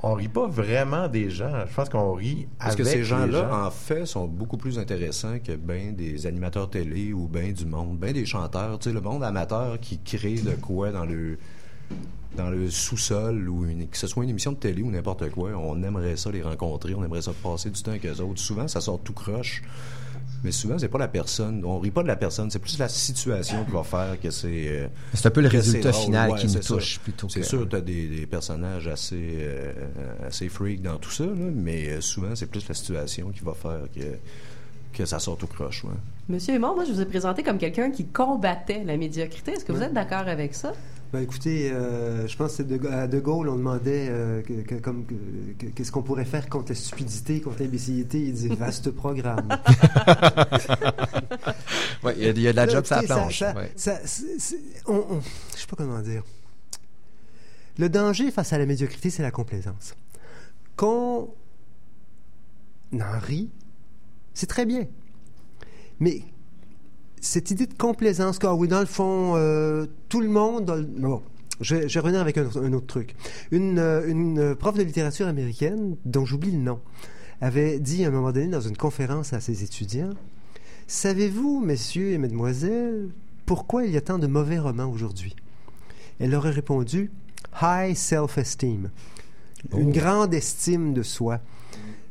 on 0.02 0.14
rit 0.14 0.28
pas 0.28 0.46
vraiment 0.46 1.06
des 1.08 1.30
gens. 1.30 1.64
Je 1.68 1.74
pense 1.74 1.88
qu'on 1.88 2.12
rit 2.12 2.46
Parce 2.58 2.74
que 2.76 2.82
avec 2.82 2.92
ces 2.92 2.98
les 2.98 3.04
gens-là, 3.04 3.48
gens. 3.48 3.66
en 3.66 3.70
fait, 3.70 4.04
sont 4.06 4.26
beaucoup 4.26 4.56
plus 4.56 4.78
intéressants 4.78 5.38
que 5.38 5.52
ben 5.56 5.94
des 5.94 6.26
animateurs 6.26 6.70
télé 6.70 7.12
ou 7.12 7.26
ben 7.28 7.52
du 7.52 7.66
monde, 7.66 7.98
ben 7.98 8.12
des 8.12 8.26
chanteurs. 8.26 8.78
Tu 8.78 8.88
sais, 8.90 8.94
le 8.94 9.00
monde 9.00 9.22
amateur 9.24 9.78
qui 9.80 9.98
crée 10.00 10.34
de 10.40 10.52
quoi 10.52 10.90
dans 10.92 11.04
le 11.04 11.38
dans 12.36 12.50
le 12.50 12.70
sous-sol 12.70 13.48
ou 13.48 13.64
une, 13.66 13.88
que 13.88 13.96
ce 13.96 14.06
soit 14.06 14.22
une 14.24 14.30
émission 14.30 14.52
de 14.52 14.56
télé 14.58 14.82
ou 14.82 14.90
n'importe 14.90 15.28
quoi, 15.30 15.50
on 15.56 15.82
aimerait 15.82 16.16
ça 16.16 16.30
les 16.30 16.42
rencontrer, 16.42 16.94
on 16.94 17.04
aimerait 17.04 17.22
ça 17.22 17.32
passer 17.42 17.70
du 17.70 17.82
temps 17.82 17.90
avec 17.92 18.06
eux 18.06 18.20
autres. 18.20 18.40
Souvent, 18.40 18.68
ça 18.68 18.80
sort 18.80 19.00
tout 19.00 19.12
croche. 19.14 19.62
Mais 20.44 20.52
souvent, 20.52 20.78
c'est 20.78 20.88
pas 20.88 20.98
la 20.98 21.08
personne. 21.08 21.64
On 21.64 21.80
rit 21.80 21.90
pas 21.90 22.02
de 22.02 22.06
la 22.06 22.14
personne, 22.14 22.48
c'est 22.48 22.60
plus 22.60 22.78
la 22.78 22.88
situation 22.88 23.64
qui 23.64 23.72
va 23.72 23.82
faire 23.82 24.20
que 24.20 24.30
c'est. 24.30 24.46
euh, 24.68 24.86
C'est 25.12 25.26
un 25.26 25.30
peu 25.32 25.40
le 25.40 25.48
résultat 25.48 25.92
final 25.92 26.30
Ouais, 26.30 26.38
qui 26.38 26.46
nous 26.46 26.52
c'est 26.52 26.62
ça. 26.62 26.74
touche 26.74 27.00
plutôt 27.00 27.28
C'est 27.28 27.40
que- 27.40 27.46
sûr, 27.46 27.68
t'as 27.68 27.80
des, 27.80 28.06
des 28.06 28.26
personnages 28.26 28.86
assez, 28.86 29.16
euh, 29.20 29.72
assez 30.24 30.48
freak 30.48 30.80
dans 30.80 30.96
tout 30.98 31.10
ça, 31.10 31.24
là, 31.24 31.32
mais 31.52 31.88
euh, 31.88 32.00
souvent, 32.00 32.36
c'est 32.36 32.46
plus 32.46 32.68
la 32.68 32.74
situation 32.74 33.30
qui 33.30 33.40
va 33.42 33.52
faire 33.54 33.80
que, 33.92 34.00
que 34.96 35.04
ça 35.04 35.18
sort 35.18 35.38
tout 35.38 35.48
croche. 35.48 35.82
ouais. 35.82 35.90
Monsieur 36.28 36.54
Aymon, 36.54 36.74
moi, 36.76 36.84
je 36.84 36.92
vous 36.92 37.00
ai 37.00 37.06
présenté 37.06 37.42
comme 37.42 37.58
quelqu'un 37.58 37.90
qui 37.90 38.04
combattait 38.06 38.84
la 38.84 38.96
médiocrité. 38.96 39.52
Est-ce 39.52 39.64
que 39.64 39.72
vous 39.72 39.82
êtes 39.82 39.94
d'accord 39.94 40.28
avec 40.28 40.54
ça? 40.54 40.72
Ben, 41.12 41.20
écoutez, 41.22 41.70
euh, 41.72 42.26
je 42.28 42.36
pense 42.36 42.56
que 42.58 42.62
de, 42.62 42.86
à 42.86 43.06
De 43.06 43.18
Gaulle, 43.18 43.48
on 43.48 43.56
demandait 43.56 44.08
euh, 44.10 44.42
qu'est-ce 45.74 45.90
qu'on 45.90 46.02
pourrait 46.02 46.26
faire 46.26 46.50
contre 46.50 46.72
la 46.72 46.74
stupidité, 46.74 47.40
contre 47.40 47.62
l'imbécilité. 47.62 48.20
Il 48.20 48.32
disait 48.34 48.54
vaste 48.54 48.90
programme. 48.90 49.48
Ouais, 52.04 52.14
il 52.16 52.22
y 52.22 52.26
a- 52.26 52.30
il 52.30 52.40
y 52.40 52.46
a 52.48 52.52
de 52.52 52.56
la 52.56 52.66
Là, 52.66 52.72
job 52.72 52.84
sur 52.84 52.94
la 52.96 53.02
écoutez, 53.02 53.32
ça- 53.34 53.54
ouais. 53.54 53.72
ça- 53.74 53.98
on- 54.86 55.04
on- 55.10 55.20
je 55.54 55.60
sais 55.60 55.66
pas 55.66 55.74
comment 55.76 55.98
dire. 56.00 56.22
Le 57.76 57.88
danger 57.88 58.30
face 58.30 58.52
à 58.52 58.58
la 58.58 58.66
médiocrité, 58.66 59.10
c'est 59.10 59.22
la 59.22 59.32
complaisance. 59.32 59.94
Qu'on 60.76 61.34
en 62.92 63.18
rit, 63.20 63.50
c'est 64.32 64.46
très 64.46 64.64
bien. 64.64 64.86
Mais 65.98 66.22
cette 67.20 67.50
idée 67.50 67.66
de 67.66 67.74
complaisance, 67.74 68.38
quoi, 68.38 68.54
oui, 68.54 68.68
dans 68.68 68.80
le 68.80 68.86
fond, 68.86 69.34
euh, 69.36 69.86
tout 70.08 70.20
le 70.20 70.28
monde. 70.28 70.64
dans 70.64 70.76
le- 70.76 70.82
Bon, 70.82 71.22
je, 71.60 71.88
je 71.88 71.98
revenir 71.98 72.20
avec 72.20 72.38
un, 72.38 72.46
autre- 72.46 72.62
un 72.64 72.72
autre 72.72 72.86
truc. 72.86 73.14
Une, 73.50 73.78
euh, 73.78 74.06
une 74.08 74.54
prof 74.54 74.76
de 74.76 74.82
littérature 74.82 75.26
américaine, 75.26 75.96
dont 76.04 76.24
j'oublie 76.24 76.52
le 76.52 76.58
nom, 76.58 76.80
avait 77.40 77.78
dit 77.78 78.04
à 78.04 78.08
un 78.08 78.10
moment 78.10 78.32
donné 78.32 78.48
dans 78.48 78.60
une 78.60 78.76
conférence 78.76 79.32
à 79.32 79.40
ses 79.40 79.62
étudiants 79.64 80.10
Savez-vous, 80.86 81.60
messieurs 81.60 82.12
et 82.12 82.18
mesdemoiselles, 82.18 83.08
pourquoi 83.46 83.84
il 83.84 83.92
y 83.92 83.96
a 83.96 84.00
tant 84.00 84.18
de 84.18 84.26
mauvais 84.26 84.58
romans 84.58 84.90
aujourd'hui? 84.90 85.36
Elle 86.18 86.30
leur 86.30 86.46
a 86.46 86.50
répondu 86.50 87.10
High 87.62 87.94
self-esteem. 87.94 88.90
Une 89.76 89.92
grande 89.92 90.32
estime 90.34 90.94
de 90.94 91.02
soi. 91.02 91.40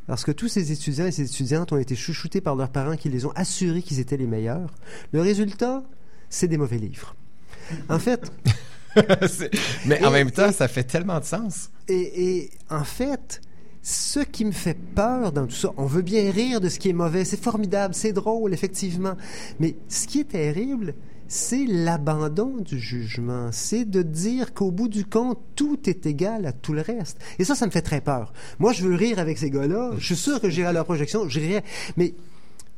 Parce 0.07 0.23
que 0.23 0.31
tous 0.31 0.47
ces 0.47 0.71
étudiants 0.71 1.05
et 1.05 1.11
ces 1.11 1.23
étudiantes 1.25 1.71
ont 1.73 1.77
été 1.77 1.95
chouchoutés 1.95 2.41
par 2.41 2.55
leurs 2.55 2.69
parents 2.69 2.95
qui 2.95 3.09
les 3.09 3.25
ont 3.25 3.31
assurés 3.35 3.81
qu'ils 3.81 3.99
étaient 3.99 4.17
les 4.17 4.25
meilleurs. 4.27 4.73
Le 5.11 5.21
résultat, 5.21 5.83
c'est 6.29 6.47
des 6.47 6.57
mauvais 6.57 6.77
livres. 6.77 7.15
En 7.89 7.99
fait, 7.99 8.31
Mais 9.85 10.03
en 10.03 10.09
Et- 10.09 10.13
même 10.13 10.31
temps, 10.31 10.51
ça 10.51 10.67
fait 10.67 10.83
tellement 10.83 11.19
de 11.19 11.25
sens. 11.25 11.69
et, 11.87 12.37
et 12.37 12.49
en 12.69 12.83
fait, 12.83 13.41
ce 13.83 14.19
qui 14.21 14.43
me 14.45 14.51
fait 14.51 14.73
peur 14.95 15.31
dans 15.31 15.45
tout 15.45 15.55
ça, 15.55 15.71
on 15.77 15.85
veut 15.85 16.01
bien 16.01 16.31
rire 16.31 16.59
de 16.61 16.69
ce 16.69 16.79
qui 16.79 16.89
est 16.89 16.93
mauvais, 16.93 17.23
c'est 17.25 17.41
formidable, 17.41 17.93
c'est 17.93 18.13
drôle, 18.13 18.53
effectivement. 18.53 19.15
Mais 19.59 19.75
ce 19.87 20.07
qui 20.07 20.21
est 20.21 20.29
terrible, 20.29 20.93
c'est 21.27 21.65
l'abandon 21.65 22.57
du 22.57 22.79
jugement. 22.79 23.49
C'est 23.51 23.85
de 23.85 24.01
dire 24.01 24.53
qu'au 24.53 24.71
bout 24.71 24.87
du 24.87 25.05
compte, 25.05 25.39
tout 25.55 25.89
est 25.89 26.05
égal 26.05 26.45
à 26.45 26.51
tout 26.51 26.73
le 26.73 26.81
reste. 26.81 27.19
Et 27.39 27.43
ça, 27.43 27.55
ça 27.55 27.65
me 27.65 27.71
fait 27.71 27.81
très 27.81 28.01
peur. 28.01 28.33
Moi, 28.59 28.73
je 28.73 28.83
veux 28.83 28.95
rire 28.95 29.19
avec 29.19 29.37
ces 29.37 29.49
gars-là. 29.49 29.91
Je 29.97 30.05
suis 30.05 30.15
sûr 30.15 30.39
que 30.39 30.49
j'irai 30.49 30.67
à 30.67 30.73
leur 30.73 30.85
projection, 30.85 31.27
je 31.27 31.39
rirai. 31.39 31.63
Mais 31.97 32.13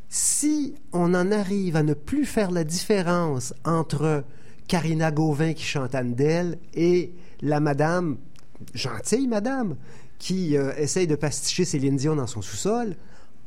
si 0.10 0.76
on 0.92 1.14
en 1.14 1.32
arrive 1.32 1.76
à 1.76 1.84
ne 1.84 1.94
plus 1.94 2.26
faire 2.26 2.52
la 2.52 2.64
différence 2.64 3.54
entre 3.64 4.24
Karina 4.68 5.12
Gauvin 5.12 5.54
qui 5.54 5.64
chante 5.64 5.96
Andel 5.96 6.58
et 6.74 7.14
la 7.42 7.60
madame, 7.60 8.18
gentille 8.74 9.28
madame, 9.28 9.76
qui 10.18 10.58
euh, 10.58 10.74
essaye 10.78 11.08
de 11.08 11.16
pasticher 11.16 11.64
Céline 11.64 11.96
Dion 11.96 12.16
dans 12.16 12.28
son 12.28 12.42
sous-sol, 12.42 12.96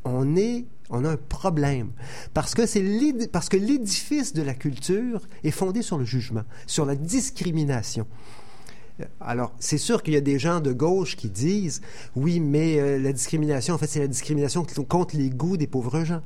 on 0.05 0.37
est 0.37 0.65
on 0.93 1.05
a 1.05 1.11
un 1.11 1.17
problème 1.17 1.91
parce 2.35 2.55
que 2.55 3.57
l'édifice 3.57 4.35
de 4.35 4.43
la 4.43 4.55
culture 4.55 5.23
est 5.43 5.51
fondé 5.51 5.83
sur 5.83 5.99
le 5.99 6.05
jugement, 6.05 6.45
sur 6.67 6.85
la 6.85 6.95
discrimination. 6.95 8.07
Euh, 9.01 9.05
Alors, 9.21 9.53
c'est 9.59 9.79
sûr 9.79 10.03
qu'il 10.03 10.13
y 10.15 10.19
a 10.19 10.21
des 10.21 10.39
gens 10.39 10.61
de 10.61 10.73
gauche 10.73 11.17
qui 11.17 11.31
disent 11.31 11.81
oui, 12.15 12.41
mais 12.41 12.79
euh, 12.79 12.99
la 12.99 13.13
discrimination, 13.13 13.75
en 13.75 13.79
fait, 13.79 13.87
c'est 13.87 14.01
la 14.01 14.07
discrimination 14.07 14.65
contre 14.87 15.17
les 15.17 15.31
goûts 15.31 15.57
des 15.57 15.67
pauvres 15.67 16.05
gens. 16.05 16.23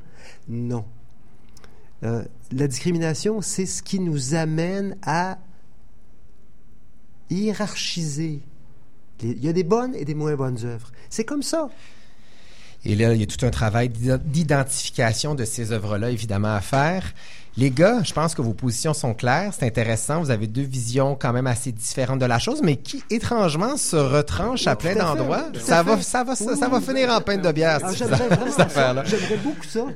Non. 0.48 0.84
Euh, 2.02 2.24
la 2.50 2.66
discrimination, 2.66 3.40
c'est 3.40 3.66
ce 3.66 3.82
qui 3.84 4.00
nous 4.00 4.34
amène 4.34 4.96
à 5.02 5.38
hiérarchiser. 7.30 8.40
Il 9.22 9.42
y 9.42 9.48
a 9.48 9.52
des 9.52 9.64
bonnes 9.64 9.94
et 9.94 10.04
des 10.04 10.14
moins 10.14 10.34
bonnes 10.34 10.64
œuvres. 10.64 10.90
C'est 11.08 11.24
comme 11.24 11.42
ça. 11.42 11.70
Et 12.84 12.94
là, 12.94 13.14
il 13.14 13.20
y 13.20 13.22
a 13.22 13.26
tout 13.26 13.44
un 13.44 13.50
travail 13.50 13.88
d'ident- 13.88 14.20
d'identification 14.24 15.34
de 15.34 15.44
ces 15.44 15.72
œuvres-là, 15.72 16.10
évidemment, 16.10 16.54
à 16.54 16.60
faire. 16.60 17.12
Les 17.58 17.70
gars, 17.70 18.02
je 18.02 18.12
pense 18.12 18.34
que 18.34 18.42
vos 18.42 18.52
positions 18.52 18.92
sont 18.92 19.14
claires, 19.14 19.52
c'est 19.58 19.64
intéressant. 19.64 20.20
Vous 20.20 20.30
avez 20.30 20.46
deux 20.46 20.60
visions 20.60 21.16
quand 21.18 21.32
même 21.32 21.46
assez 21.46 21.72
différentes 21.72 22.18
de 22.18 22.26
la 22.26 22.38
chose, 22.38 22.60
mais 22.62 22.76
qui, 22.76 23.02
étrangement, 23.08 23.78
se 23.78 23.96
retranchent 23.96 24.66
à 24.66 24.76
plein 24.76 24.94
d'endroits? 24.94 25.44
Ça 25.58 25.82
va, 25.82 25.98
ça 26.02 26.22
va, 26.22 26.36
ça, 26.36 26.44
Oui, 26.52 26.58
ça 26.58 26.68
va 26.68 26.76
oui. 26.78 26.84
finir 26.84 27.10
en 27.10 27.20
peine 27.22 27.40
de 27.40 27.50
bière, 27.52 27.78
Ah, 27.82 27.88
cette, 27.88 27.98
J'aimerais 27.98 28.28
vraiment 28.28 28.44
cette 28.46 28.54
ça. 28.56 28.62
affaire-là. 28.64 29.04
J'aimerais 29.06 29.38
beaucoup 29.38 29.64
ça. 29.66 29.86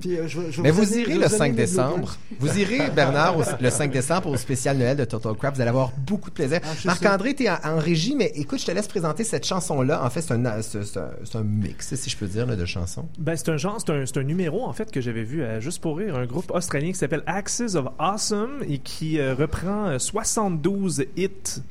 Puis, 0.00 0.18
euh, 0.18 0.28
je 0.28 0.40
je 0.50 0.60
Mais 0.60 0.70
vous 0.70 0.98
irez 0.98 1.14
le 1.14 1.20
vais 1.20 1.28
5 1.30 1.38
donner 1.38 1.50
mes 1.52 1.56
décembre. 1.56 2.16
Vous 2.38 2.58
irez, 2.58 2.90
Bernard, 2.94 3.38
au- 3.38 3.42
le 3.60 3.70
5 3.70 3.90
décembre 3.90 4.28
au 4.28 4.36
spécial 4.36 4.76
Noël 4.76 4.96
de 4.98 5.06
Total 5.06 5.32
Crap. 5.36 5.54
Vous 5.54 5.60
allez 5.62 5.70
avoir 5.70 5.92
beaucoup 6.06 6.28
de 6.28 6.34
plaisir. 6.34 6.60
Ah. 6.64 6.68
Marc-André, 6.84 7.34
tu 7.34 7.44
es 7.44 7.50
en, 7.50 7.56
en 7.64 7.78
régie, 7.78 8.14
mais 8.14 8.30
écoute, 8.34 8.60
je 8.60 8.66
te 8.66 8.72
laisse 8.72 8.88
présenter 8.88 9.24
cette 9.24 9.46
chanson-là. 9.46 10.04
En 10.04 10.10
fait, 10.10 10.20
c'est 10.20 10.32
un, 10.32 11.42
mix, 11.44 11.94
si 11.94 12.10
je 12.10 12.16
peux 12.18 12.26
dire, 12.26 12.44
là, 12.46 12.56
de 12.56 12.66
chansons. 12.66 13.06
Ben, 13.18 13.36
c'est 13.36 13.48
un 13.48 13.56
genre, 13.56 13.78
c'est 13.84 13.90
un, 13.92 14.04
c'est 14.04 14.18
un 14.18 14.22
numéro 14.22 14.64
en 14.66 14.72
fait 14.74 14.90
que 14.92 15.00
j'avais 15.00 15.22
vu 15.24 15.42
à 15.42 15.60
Juste 15.60 15.80
pour 15.80 15.96
rire, 15.96 16.14
un 16.16 16.26
groupe 16.26 16.50
australien 16.58 16.88
qui 16.88 16.98
s'appelle 16.98 17.22
Axis 17.26 17.74
of 17.74 17.86
Awesome 17.98 18.62
et 18.68 18.78
qui 18.78 19.18
euh, 19.18 19.34
reprend 19.34 19.86
euh, 19.86 19.98
72 19.98 21.04
hits 21.16 21.62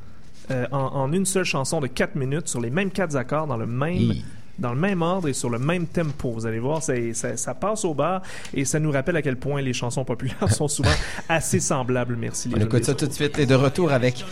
euh, 0.50 0.66
en, 0.72 0.78
en 0.78 1.14
une 1.14 1.26
seule 1.26 1.44
chanson 1.44 1.80
de 1.80 1.88
4 1.88 2.16
minutes 2.16 2.48
sur 2.48 2.60
les 2.62 2.70
mêmes 2.70 2.90
quatre 2.92 3.16
accords 3.16 3.48
dans 3.48 3.58
le 3.58 3.68
même 3.68 3.94
Hi. 3.94 4.26
dans 4.60 4.74
le 4.74 4.80
même 4.80 5.02
ordre 5.02 5.28
et 5.28 5.34
sur 5.34 5.50
le 5.50 5.60
même 5.60 5.86
tempo. 5.88 6.32
Vous 6.32 6.46
allez 6.46 6.60
voir, 6.60 6.82
ça, 6.82 6.94
ça 7.14 7.54
passe 7.54 7.86
au 7.86 7.94
bar 7.94 8.22
et 8.54 8.66
ça 8.66 8.80
nous 8.80 8.92
rappelle 8.92 9.18
à 9.18 9.22
quel 9.22 9.36
point 9.38 9.62
les 9.62 9.74
chansons 9.74 10.06
populaires 10.06 10.52
sont 10.52 10.68
souvent 10.68 10.90
assez 11.30 11.60
semblables. 11.60 12.16
Merci 12.16 12.50
les 12.50 12.56
On 12.56 12.66
écoute 12.66 12.86
ça 12.86 12.96
tout 12.96 13.08
de 13.08 13.14
suite 13.14 13.38
et 13.38 13.46
de 13.46 13.56
retour 13.56 13.92
avec 13.92 14.26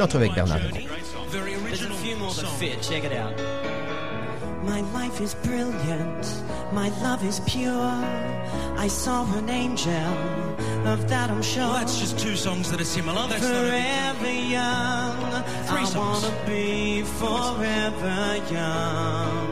entrevue 0.00 0.24
avec 0.24 0.34
Bernard. 0.34 0.58
My 4.64 4.80
life 4.92 5.20
is 5.20 5.34
brilliant. 5.44 6.42
My 6.72 6.88
love 7.00 7.24
is 7.24 7.40
pure. 7.46 8.35
I 8.78 8.88
saw 8.88 9.24
an 9.36 9.48
angel 9.48 9.92
Of 10.86 11.08
that 11.08 11.30
I'm 11.30 11.42
sure. 11.42 11.62
Well, 11.64 11.72
that's 11.74 11.98
just 11.98 12.18
two 12.18 12.36
songs 12.36 12.70
that 12.70 12.80
are 12.80 12.84
similar. 12.84 13.26
That's 13.28 13.44
forever 13.44 14.32
young. 14.32 15.16
Three 15.68 15.80
I 15.80 15.84
songs. 15.84 16.22
wanna 16.22 16.46
be 16.46 17.02
forever 17.02 18.36
young. 18.52 19.50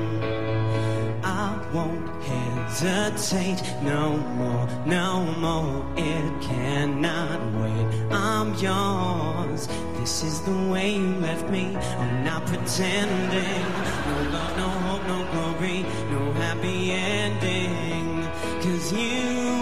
I 1.24 1.48
won't 1.72 2.22
hesitate 2.22 3.62
no 3.82 4.16
more, 4.38 4.68
no 4.86 5.24
more. 5.46 5.84
It 5.96 6.42
cannot 6.42 7.40
wait. 7.60 8.12
I'm 8.12 8.54
yours. 8.54 9.66
This 9.98 10.22
is 10.22 10.40
the 10.42 10.58
way 10.72 10.94
you 10.96 11.14
left 11.16 11.48
me. 11.50 11.74
I'm 11.76 12.24
not 12.24 12.46
pretending. 12.46 13.62
No 14.08 14.16
love, 14.34 14.56
no 14.62 14.68
hope, 14.86 15.04
no 15.12 15.18
glory, 15.32 15.78
no 16.12 16.32
happy 16.42 16.92
ending 16.92 17.83
you. 18.92 19.53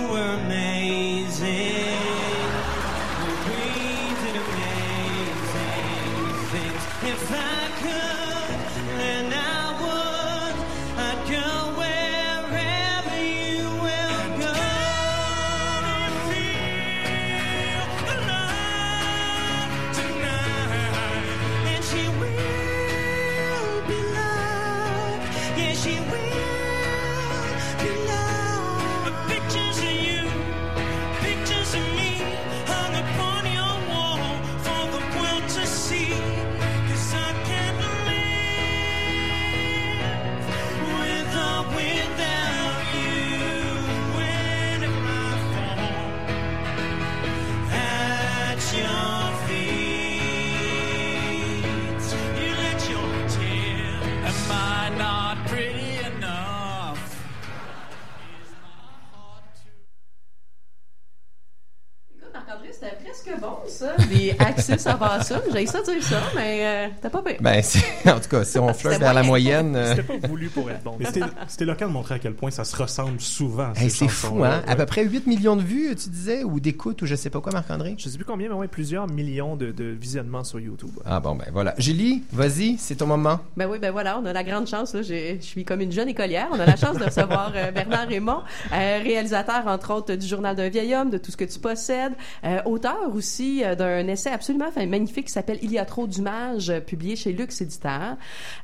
Axis 64.87 64.89
avant 65.05 65.23
ça. 65.23 65.41
J'ai 65.53 65.67
ça 65.67 65.83
dire 65.83 66.03
ça, 66.03 66.21
mais 66.35 66.61
euh, 66.63 66.89
t'as 67.01 67.11
pas 67.11 67.23
pire. 67.23 67.37
Ben, 67.41 67.63
en 68.07 68.21
tout 68.21 68.29
cas, 68.29 68.45
si 68.45 68.59
on 68.59 68.73
flirte 68.75 68.95
C'était 68.95 69.05
vers 69.05 69.15
la 69.15 69.23
moyen. 69.23 69.63
moyenne. 69.63 69.77
euh, 69.77 69.95
C'était 69.97 70.19
pas 70.19 70.29
voulu 70.29 70.49
pour 70.49 70.71
être 70.71 70.83
bon. 70.83 70.97
Mais 70.99 71.07
c'était- 71.07 71.65
l'occasion 71.65 71.89
de 71.89 71.93
montrer 71.93 72.15
à 72.17 72.19
quel 72.19 72.35
point 72.35 72.51
ça 72.51 72.65
se 72.65 72.77
ressemble 72.77 73.21
souvent. 73.21 73.73
hey, 73.75 73.91
ces 73.91 74.07
c'est 74.07 74.09
fou, 74.09 74.43
hein? 74.45 74.63
À 74.67 74.77
peu 74.77 74.87
près 74.87 75.05
8 75.05 75.27
millions 75.27 75.57
de 75.57 75.63
vues, 75.63 75.95
tu 75.97 76.09
disais, 76.11 76.45
ou 76.45 76.61
d'écoutes, 76.61 77.03
ou 77.03 77.07
je 77.07 77.15
sais 77.15 77.31
pas 77.31 77.41
quoi, 77.41 77.53
Marc-André? 77.53 77.95
Je 77.99 78.09
sais 78.09 78.17
plus 78.17 78.25
combien, 78.25 78.49
mais 78.49 78.55
ouais, 78.55 78.69
plusieurs 78.69 79.07
millions 79.07 79.57
de, 79.57 79.71
de 79.71 79.85
visionnements 79.85 80.45
sur 80.45 80.59
YouTube. 80.61 80.91
Ah 81.05 81.21
bon, 81.21 81.35
ben 81.35 81.47
voilà. 81.53 81.75
Julie, 81.79 82.23
vas-y, 82.33 82.77
c'est 82.79 82.97
ton 82.97 83.07
moment. 83.07 83.41
Ben 83.57 83.67
oui, 83.69 83.79
ben 83.79 83.91
voilà, 83.93 84.19
on 84.19 84.27
a 84.27 84.33
la 84.33 84.45
grande 84.45 84.67
chance. 84.67 84.95
là. 84.95 85.03
J'ai- 85.03 85.39
Je 85.41 85.47
suis 85.47 85.65
comme 85.65 85.81
une 85.81 85.93
jeune 85.93 86.09
écolière. 86.09 86.49
On 86.53 86.59
a 86.61 86.67
la 86.67 86.77
chance 86.77 86.97
de 86.99 87.05
recevoir 87.05 87.53
euh, 87.55 87.71
Bernard 87.73 88.09
Raymond, 88.09 88.41
euh, 88.73 89.01
réalisateur, 89.03 89.67
entre 89.67 89.93
autres, 89.95 90.15
du 90.15 90.27
Journal 90.27 90.57
d'un 90.57 90.69
vieil 90.69 90.95
homme, 90.95 91.11
de 91.11 91.19
Tout 91.19 91.31
ce 91.31 91.37
que 91.37 91.45
tu 91.45 91.59
possèdes, 91.59 92.13
euh, 92.45 92.59
auteur 92.65 92.99
aussi 93.15 93.63
euh, 93.65 93.75
d'un 93.75 94.07
essai 94.09 94.31
absolument 94.31 94.71
enfin, 94.75 94.87
magnifique 94.87 95.27
qui 95.27 95.33
s'appelle 95.33 95.59
Il 95.63 95.71
y 95.71 95.79
a 95.79 95.85
trop 95.85 96.07
d'images, 96.07 96.71
euh, 96.71 96.81
publié 96.81 97.17
chez 97.17 97.33
Lux 97.33 97.61
Éditeur. 97.61 98.17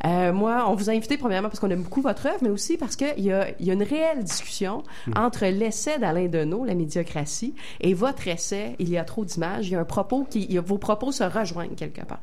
Euh, 0.04 0.32
moi, 0.32 0.64
on 0.68 0.74
vous 0.74 0.90
a 0.90 0.92
invité 0.92 1.16
premièrement 1.16 1.48
parce 1.48 1.60
qu'on 1.60 1.70
aime 1.70 1.82
beaucoup 1.82 2.00
votre 2.02 2.26
œuvre, 2.26 2.38
mais 2.42 2.50
aussi 2.50 2.76
parce 2.76 2.96
qu'il 2.96 3.20
y 3.24 3.32
a, 3.32 3.48
il 3.60 3.66
y 3.66 3.70
a 3.70 3.74
une 3.74 3.82
réelle 3.82 4.24
discussion 4.24 4.82
entre 5.16 5.46
l'essai 5.46 5.98
d'Alain 5.98 6.26
Deneau, 6.28 6.64
La 6.64 6.74
médiocratie, 6.74 7.54
et 7.80 7.94
votre 7.94 8.26
essai 8.28 8.74
Il 8.78 8.88
y 8.88 8.96
a 8.98 9.04
trop 9.04 9.24
d'images. 9.24 9.68
Il 9.68 9.72
y 9.72 9.76
a 9.76 9.80
un 9.80 9.84
propos 9.84 10.24
qui, 10.28 10.44
il 10.44 10.52
y 10.54 10.58
a- 10.58 10.60
vos 10.62 10.78
propos 10.78 11.12
se 11.12 11.24
rejoignent 11.24 11.74
quelque 11.76 12.02
part. 12.04 12.20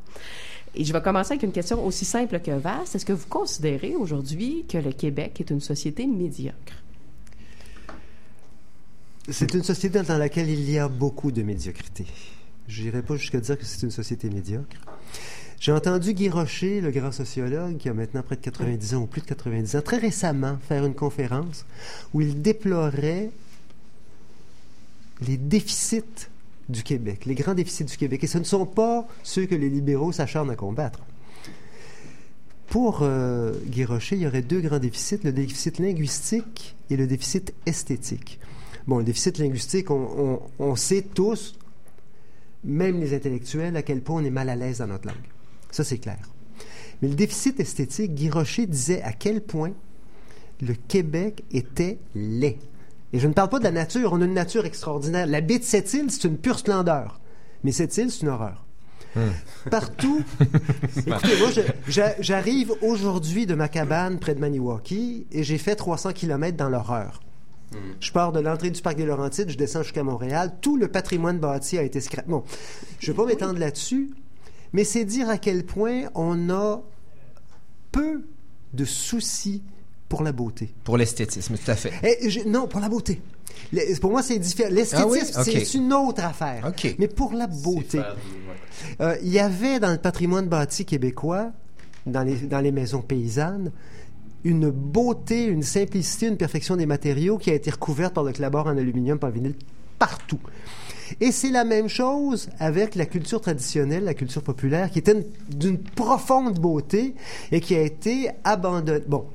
Et 0.74 0.84
je 0.84 0.92
vais 0.92 1.00
commencer 1.00 1.32
avec 1.32 1.42
une 1.42 1.52
question 1.52 1.84
aussi 1.86 2.04
simple 2.04 2.38
que 2.40 2.50
vaste. 2.50 2.94
Est-ce 2.94 3.06
que 3.06 3.12
vous 3.14 3.26
considérez 3.28 3.94
aujourd'hui 3.96 4.66
que 4.68 4.76
le 4.76 4.92
Québec 4.92 5.40
est 5.40 5.50
une 5.50 5.60
société 5.60 6.06
médiocre? 6.06 6.74
C'est 9.28 9.54
une 9.54 9.62
société 9.64 10.02
dans 10.02 10.18
laquelle 10.18 10.48
il 10.48 10.70
y 10.70 10.78
a 10.78 10.86
beaucoup 10.88 11.32
de 11.32 11.42
médiocrité. 11.42 12.06
Je 12.68 12.82
n'irai 12.82 13.02
pas 13.02 13.16
jusqu'à 13.16 13.40
dire 13.40 13.58
que 13.58 13.64
c'est 13.64 13.82
une 13.82 13.90
société 13.90 14.28
médiocre. 14.28 14.76
J'ai 15.60 15.72
entendu 15.72 16.12
Guy 16.12 16.28
Rocher, 16.28 16.80
le 16.80 16.90
grand 16.90 17.12
sociologue, 17.12 17.78
qui 17.78 17.88
a 17.88 17.94
maintenant 17.94 18.22
près 18.22 18.36
de 18.36 18.40
90 18.42 18.94
ans 18.94 19.02
ou 19.02 19.06
plus 19.06 19.22
de 19.22 19.26
90 19.26 19.76
ans, 19.76 19.82
très 19.82 19.96
récemment 19.98 20.58
faire 20.68 20.84
une 20.84 20.94
conférence 20.94 21.64
où 22.12 22.20
il 22.20 22.42
déplorait 22.42 23.30
les 25.22 25.36
déficits 25.38 26.02
du 26.68 26.82
Québec, 26.82 27.24
les 27.24 27.34
grands 27.34 27.54
déficits 27.54 27.84
du 27.84 27.96
Québec. 27.96 28.22
Et 28.24 28.26
ce 28.26 28.38
ne 28.38 28.44
sont 28.44 28.66
pas 28.66 29.06
ceux 29.22 29.46
que 29.46 29.54
les 29.54 29.70
libéraux 29.70 30.12
s'acharnent 30.12 30.50
à 30.50 30.56
combattre. 30.56 31.00
Pour 32.66 32.98
euh, 33.02 33.54
Guy 33.66 33.84
Rocher, 33.84 34.16
il 34.16 34.22
y 34.22 34.26
aurait 34.26 34.42
deux 34.42 34.60
grands 34.60 34.80
déficits, 34.80 35.20
le 35.22 35.32
déficit 35.32 35.78
linguistique 35.78 36.74
et 36.90 36.96
le 36.96 37.06
déficit 37.06 37.54
esthétique. 37.64 38.40
Bon, 38.86 38.98
le 38.98 39.04
déficit 39.04 39.38
linguistique, 39.38 39.90
on- 39.90 40.42
on 40.58 40.76
sait 40.76 41.02
tous, 41.02 41.56
même 42.66 43.00
les 43.00 43.14
intellectuels, 43.14 43.76
à 43.76 43.82
quel 43.82 44.02
point 44.02 44.20
on 44.20 44.24
est 44.24 44.30
mal 44.30 44.48
à 44.48 44.56
l'aise 44.56 44.78
dans 44.78 44.86
notre 44.86 45.06
langue. 45.06 45.16
Ça, 45.70 45.84
c'est 45.84 45.98
clair. 45.98 46.18
Mais 47.00 47.08
le 47.08 47.14
déficit 47.14 47.60
esthétique, 47.60 48.14
Guy 48.14 48.30
Rocher 48.30 48.66
disait 48.66 49.02
à 49.02 49.12
quel 49.12 49.40
point 49.40 49.72
le 50.60 50.74
Québec 50.74 51.44
était 51.52 51.98
laid. 52.14 52.58
Et 53.12 53.18
je 53.18 53.28
ne 53.28 53.32
parle 53.32 53.48
pas 53.48 53.58
de 53.58 53.64
la 53.64 53.70
nature, 53.70 54.12
on 54.12 54.20
a 54.20 54.24
une 54.24 54.34
nature 54.34 54.66
extraordinaire. 54.66 55.26
La 55.26 55.40
baie 55.40 55.58
de 55.58 55.64
cette 55.64 55.92
île, 55.94 56.10
c'est 56.10 56.24
une 56.24 56.38
pure 56.38 56.58
splendeur. 56.58 57.20
Mais 57.64 57.72
cette 57.72 57.96
île, 57.96 58.10
c'est 58.10 58.22
une 58.22 58.28
horreur. 58.28 58.66
Partout. 59.70 60.22
Écoutez, 60.96 61.38
moi, 61.38 61.48
j'arrive 62.20 62.72
aujourd'hui 62.82 63.46
de 63.46 63.54
ma 63.54 63.68
cabane 63.68 64.18
près 64.18 64.34
de 64.34 64.40
Maniwaki 64.40 65.26
et 65.32 65.42
j'ai 65.42 65.58
fait 65.58 65.74
300 65.74 66.12
km 66.12 66.56
dans 66.56 66.68
l'horreur. 66.68 67.20
Je 68.00 68.12
pars 68.12 68.32
de 68.32 68.40
l'entrée 68.40 68.70
du 68.70 68.80
parc 68.80 68.96
des 68.96 69.04
Laurentides, 69.04 69.50
je 69.50 69.56
descends 69.58 69.82
jusqu'à 69.82 70.02
Montréal. 70.04 70.54
Tout 70.60 70.76
le 70.76 70.88
patrimoine 70.88 71.38
bâti 71.38 71.76
a 71.78 71.82
été 71.82 72.00
scrapé. 72.00 72.28
Bon, 72.30 72.42
je 73.00 73.10
ne 73.10 73.16
vais 73.16 73.22
pas 73.22 73.26
m'étendre 73.28 73.58
là-dessus, 73.58 74.10
mais 74.72 74.84
c'est 74.84 75.04
dire 75.04 75.28
à 75.28 75.36
quel 75.38 75.64
point 75.64 76.04
on 76.14 76.48
a 76.50 76.82
peu 77.92 78.22
de 78.72 78.84
soucis 78.84 79.62
pour 80.08 80.22
la 80.22 80.32
beauté. 80.32 80.72
Pour 80.84 80.96
l'esthétisme, 80.96 81.56
tout 81.56 81.70
à 81.70 81.74
fait. 81.76 81.92
Eh, 82.02 82.30
je- 82.30 82.46
non, 82.48 82.66
pour 82.68 82.80
la 82.80 82.88
beauté. 82.88 83.20
Le- 83.72 83.98
pour 83.98 84.10
moi, 84.10 84.22
c'est 84.22 84.38
différent. 84.38 84.70
L'esthétisme, 84.70 85.32
Ah 85.36 85.42
oui? 85.44 85.54
C'est 85.64 85.74
une 85.74 85.92
autre 85.92 86.22
affaire. 86.24 86.64
OK. 86.68 86.94
Mais 86.98 87.08
pour 87.08 87.32
la 87.32 87.46
beauté, 87.46 87.98
ouais. 87.98 88.04
euh, 89.00 89.16
il 89.22 89.28
y 89.32 89.38
avait 89.40 89.80
dans 89.80 89.90
le 89.90 89.98
patrimoine 89.98 90.46
bâti 90.48 90.84
québécois, 90.84 91.52
dans 92.06 92.22
les, 92.22 92.36
dans 92.36 92.60
les 92.60 92.70
maisons 92.72 93.02
paysannes, 93.02 93.72
une 94.44 94.70
beauté, 94.70 95.44
une 95.44 95.62
simplicité, 95.62 96.26
une 96.28 96.36
perfection 96.36 96.76
des 96.76 96.86
matériaux 96.86 97.38
qui 97.38 97.50
a 97.50 97.54
été 97.54 97.70
recouverte 97.70 98.14
par 98.14 98.24
le 98.24 98.32
clabord 98.32 98.66
en 98.66 98.76
aluminium, 98.76 99.18
par 99.18 99.30
vinyle, 99.30 99.54
partout. 99.98 100.38
Et 101.20 101.30
c'est 101.32 101.50
la 101.50 101.64
même 101.64 101.88
chose 101.88 102.48
avec 102.58 102.94
la 102.96 103.06
culture 103.06 103.40
traditionnelle, 103.40 104.04
la 104.04 104.14
culture 104.14 104.42
populaire, 104.42 104.90
qui 104.90 104.98
était 104.98 105.12
une- 105.12 105.24
d'une 105.58 105.78
profonde 105.78 106.58
beauté 106.58 107.14
et 107.52 107.60
qui 107.60 107.74
a 107.74 107.82
été 107.82 108.30
abandonnée. 108.44 109.04
Bon. 109.06 109.26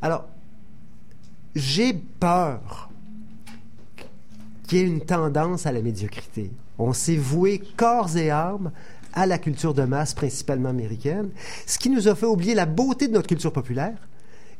Alors, 0.00 0.26
j'ai 1.54 1.94
peur 1.94 2.90
qu'il 4.66 4.78
y 4.78 4.80
ait 4.82 4.86
une 4.86 5.00
tendance 5.00 5.66
à 5.66 5.72
la 5.72 5.80
médiocrité. 5.80 6.50
On 6.78 6.92
s'est 6.92 7.16
voué 7.16 7.62
corps 7.76 8.16
et 8.16 8.30
âme 8.30 8.72
à 9.14 9.26
la 9.26 9.38
culture 9.38 9.72
de 9.72 9.82
masse, 9.84 10.12
principalement 10.12 10.68
américaine, 10.68 11.30
ce 11.66 11.78
qui 11.78 11.88
nous 11.88 12.08
a 12.08 12.14
fait 12.14 12.26
oublier 12.26 12.54
la 12.54 12.66
beauté 12.66 13.08
de 13.08 13.12
notre 13.14 13.28
culture 13.28 13.52
populaire 13.52 13.96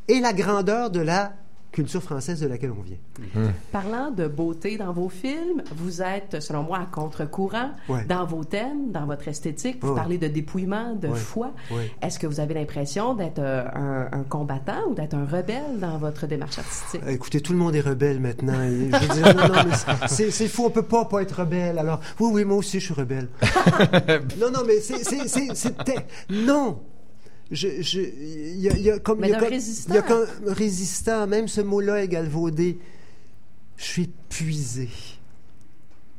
et 0.08 0.20
la 0.20 0.32
grandeur 0.32 0.90
de 0.90 1.00
la 1.00 1.32
culture 1.72 2.02
française 2.02 2.40
de 2.40 2.46
laquelle 2.46 2.70
on 2.70 2.80
vient. 2.80 2.96
Parlant 3.70 4.10
de 4.10 4.26
beauté 4.28 4.78
dans 4.78 4.94
vos 4.94 5.10
films, 5.10 5.62
vous 5.76 6.00
êtes, 6.00 6.40
selon 6.40 6.62
moi, 6.62 6.78
à 6.78 6.86
contre-courant 6.86 7.72
Ouais. 7.90 8.02
dans 8.06 8.24
vos 8.24 8.44
thèmes, 8.44 8.92
dans 8.92 9.04
votre 9.04 9.28
esthétique. 9.28 9.76
Vous 9.82 9.90
Ouais. 9.90 9.94
parlez 9.94 10.16
de 10.16 10.26
dépouillement, 10.26 10.94
de 10.94 11.08
Ouais. 11.08 11.18
foi. 11.18 11.50
Ouais. 11.70 11.90
Est-ce 12.00 12.18
que 12.18 12.26
vous 12.26 12.40
avez 12.40 12.54
l'impression 12.54 13.12
d'être 13.12 13.40
euh, 13.40 13.62
un, 13.74 14.08
un 14.20 14.22
combattant 14.22 14.88
ou 14.88 14.94
d'être 14.94 15.12
un 15.12 15.26
rebelle 15.26 15.78
dans 15.78 15.98
votre 15.98 16.26
démarche 16.26 16.58
artistique? 16.58 17.02
Euh, 17.06 17.10
Écoutez, 17.10 17.42
tout 17.42 17.52
le 17.52 17.58
monde 17.58 17.74
est 17.74 17.80
rebelle 17.82 18.20
maintenant. 18.20 18.58
Et 18.62 18.88
je 18.90 19.06
veux 19.08 19.14
dire, 19.22 19.34
non, 19.36 19.48
non, 19.48 19.62
mais 19.68 20.08
c'est- 20.08 20.48
fou, 20.48 20.64
on 20.64 20.70
peut 20.70 20.80
pas 20.82 21.04
pas 21.04 21.20
être 21.20 21.40
rebelle. 21.40 21.78
Alors, 21.78 22.00
oui, 22.20 22.30
oui, 22.32 22.44
moi 22.46 22.56
aussi, 22.56 22.80
je 22.80 22.86
suis 22.86 22.94
rebelle. 22.94 23.28
non, 24.40 24.50
non, 24.50 24.60
mais 24.66 24.80
c'est, 24.80 25.04
c'est, 25.04 25.28
c'est, 25.28 25.54
c'était- 25.54 26.06
non. 26.30 26.78
Je, 27.50 27.80
je, 27.80 28.00
y 28.00 28.68
a, 28.68 28.76
y 28.76 28.90
a 28.90 28.98
comme, 28.98 29.20
Mais 29.20 29.28
il 29.28 29.30
y 29.30 29.34
a 29.34 29.38
comme- 29.40 29.48
résistant. 29.48 29.92
il 29.92 29.96
y 29.96 29.98
a 29.98 30.02
comme 30.02 30.26
résistant, 30.46 31.26
même 31.26 31.46
ce 31.48 31.60
mot-là 31.60 32.02
est 32.02 32.08
galvaudé. 32.08 32.78
Je 33.76 33.84
suis 33.84 34.02
épuisé. 34.04 34.88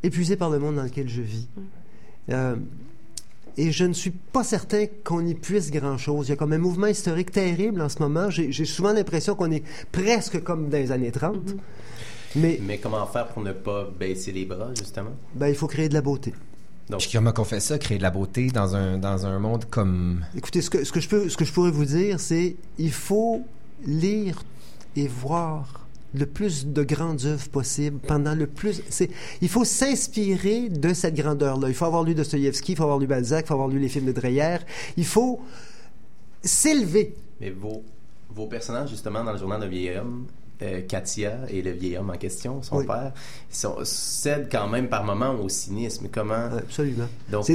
épuisé 0.03 0.35
par 0.37 0.49
le 0.49 0.59
monde 0.59 0.75
dans 0.75 0.83
lequel 0.83 1.09
je 1.09 1.21
vis. 1.21 1.47
Euh, 2.29 2.55
et 3.57 3.71
je 3.71 3.85
ne 3.85 3.93
suis 3.93 4.11
pas 4.11 4.43
certain 4.43 4.85
qu'on 5.03 5.25
y 5.25 5.33
puisse 5.33 5.71
grand-chose. 5.71 6.27
Il 6.27 6.29
y 6.29 6.33
a 6.33 6.35
comme 6.35 6.53
un 6.53 6.57
mouvement 6.59 6.87
historique 6.87 7.31
terrible 7.31 7.81
en 7.81 7.89
ce 7.89 7.99
moment. 7.99 8.29
J'ai 8.29 8.51
j'ai 8.51 8.65
souvent 8.65 8.93
l'impression 8.93 9.35
qu'on 9.35 9.51
est 9.51 9.63
presque 9.91 10.41
comme 10.43 10.69
dans 10.69 10.77
les 10.77 10.91
années 10.91 11.11
30. 11.11 11.55
Mais 12.35 12.59
Mais 12.61 12.77
comment 12.77 13.05
faire 13.07 13.27
pour 13.29 13.41
ne 13.43 13.53
pas 13.53 13.89
baisser 13.99 14.31
les 14.31 14.45
bras, 14.45 14.69
justement? 14.77 15.09
ben, 15.33 15.47
il 15.47 15.55
faut 15.55 15.67
créer 15.67 15.89
de 15.89 15.95
la 15.95 16.01
beauté. 16.01 16.33
Donc, 16.89 17.01
Puis 17.01 17.09
comment 17.11 17.33
qu'on 17.33 17.43
fait 17.43 17.59
ça, 17.59 17.77
créer 17.77 17.97
de 17.97 18.03
la 18.03 18.11
beauté 18.11 18.47
dans 18.47 18.75
un, 18.75 18.97
dans 18.97 19.25
un 19.25 19.39
monde 19.39 19.65
comme... 19.65 20.23
Écoutez, 20.35 20.61
ce 20.61 20.69
que, 20.69 20.85
ce 20.85 20.91
que, 20.91 21.01
je, 21.01 21.09
peux, 21.09 21.27
ce 21.27 21.35
que 21.35 21.43
je 21.43 21.51
pourrais 21.51 21.71
vous 21.71 21.85
dire, 21.85 22.19
c'est 22.19 22.55
il 22.77 22.91
faut 22.91 23.43
lire 23.85 24.41
et 24.95 25.07
voir 25.07 25.87
le 26.13 26.25
plus 26.25 26.67
de 26.67 26.83
grandes 26.83 27.25
œuvres 27.25 27.49
possible 27.49 27.99
pendant 27.99 28.33
le 28.33 28.47
plus. 28.47 28.81
C'est, 28.89 29.09
il 29.41 29.49
faut 29.49 29.65
s'inspirer 29.65 30.69
de 30.69 30.93
cette 30.93 31.15
grandeur-là. 31.15 31.67
Il 31.67 31.75
faut 31.75 31.85
avoir 31.85 32.03
lu 32.03 32.15
Dostoïevski, 32.15 32.71
il 32.71 32.75
faut 32.75 32.83
avoir 32.83 32.99
lu 32.99 33.07
Balzac, 33.07 33.45
il 33.45 33.47
faut 33.47 33.53
avoir 33.53 33.67
lu 33.67 33.79
les 33.79 33.89
films 33.89 34.05
de 34.05 34.13
Dreyer. 34.13 34.57
Il 34.95 35.05
faut 35.05 35.41
s'élever. 36.41 37.15
Mais 37.41 37.49
vos, 37.49 37.83
vos 38.29 38.47
personnages, 38.47 38.89
justement, 38.89 39.23
dans 39.23 39.33
le 39.33 39.37
journal 39.37 39.59
de 39.59 39.67
vieil 39.67 39.97
homme, 39.97 40.25
euh, 40.61 40.81
Katia 40.81 41.37
et 41.49 41.61
le 41.61 41.71
vieil 41.71 41.97
homme 41.97 42.09
en 42.09 42.17
question, 42.17 42.61
son 42.63 42.77
Oui. 42.77 42.85
père, 42.85 43.13
sont, 43.49 43.75
cèdent 43.83 44.47
quand 44.51 44.67
même 44.67 44.87
par 44.89 45.03
moments 45.03 45.35
au 45.35 45.49
cynisme. 45.49 46.07
Comment... 46.11 46.49
Absolument. 46.57 47.07
Donc, 47.31 47.45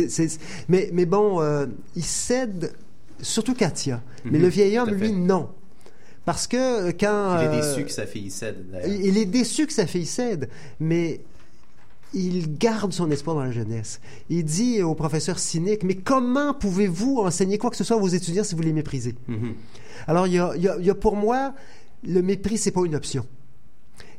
mais, 0.69 0.91
mais 0.93 1.07
bon, 1.07 1.41
euh, 1.41 1.67
il 1.97 2.05
cède, 2.05 2.73
surtout 3.21 3.55
Katia. 3.55 4.01
Mais 4.25 4.39
Mhm, 4.39 4.43
le 4.43 4.49
vieil 4.49 4.79
homme, 4.79 4.91
lui, 4.91 5.13
non. 5.13 5.49
Parce 6.25 6.47
que 6.47 6.57
euh, 6.89 6.93
quand. 6.99 7.39
il 7.41 7.45
est 7.45 7.49
euh, 7.49 7.61
déçu 7.61 7.85
que 7.85 7.91
sa 7.91 8.07
fille 8.07 8.31
cède, 8.31 8.71
d'ailleurs. 8.71 8.89
Il 9.03 9.19
est 9.19 9.25
déçu 9.25 9.67
que 9.67 9.73
sa 9.73 9.87
fille 9.89 10.07
cède, 10.07 10.49
mais 10.79 11.21
il 12.15 12.59
garde 12.59 12.93
son 12.93 13.11
espoir 13.11 13.35
dans 13.37 13.43
la 13.45 13.51
jeunesse. 13.51 14.01
Il 14.29 14.45
dit 14.45 14.83
au 14.83 14.95
professeur 14.95 15.39
cynique, 15.39 15.83
mais 15.83 15.95
comment 15.97 16.53
pouvez-vous 16.55 17.19
enseigner 17.19 17.57
quoi 17.59 17.71
que 17.71 17.77
ce 17.77 17.85
soit 17.85 17.97
à 17.97 18.01
vos 18.01 18.07
étudiants 18.09 18.45
si 18.45 18.55
vous 18.55 18.63
les 18.63 18.73
méprisez? 18.73 19.15
Mhm. 19.29 19.55
Alors, 20.07 20.27
y 20.27 20.39
a- 20.39 20.53
il 20.57 20.85
y 20.85 20.91
a 20.91 20.95
pour 20.95 21.17
moi, 21.17 21.55
le 22.03 22.23
mépris, 22.23 22.59
c'est 22.59 22.71
pas 22.73 22.85
une 22.85 22.95
option. 22.95 23.27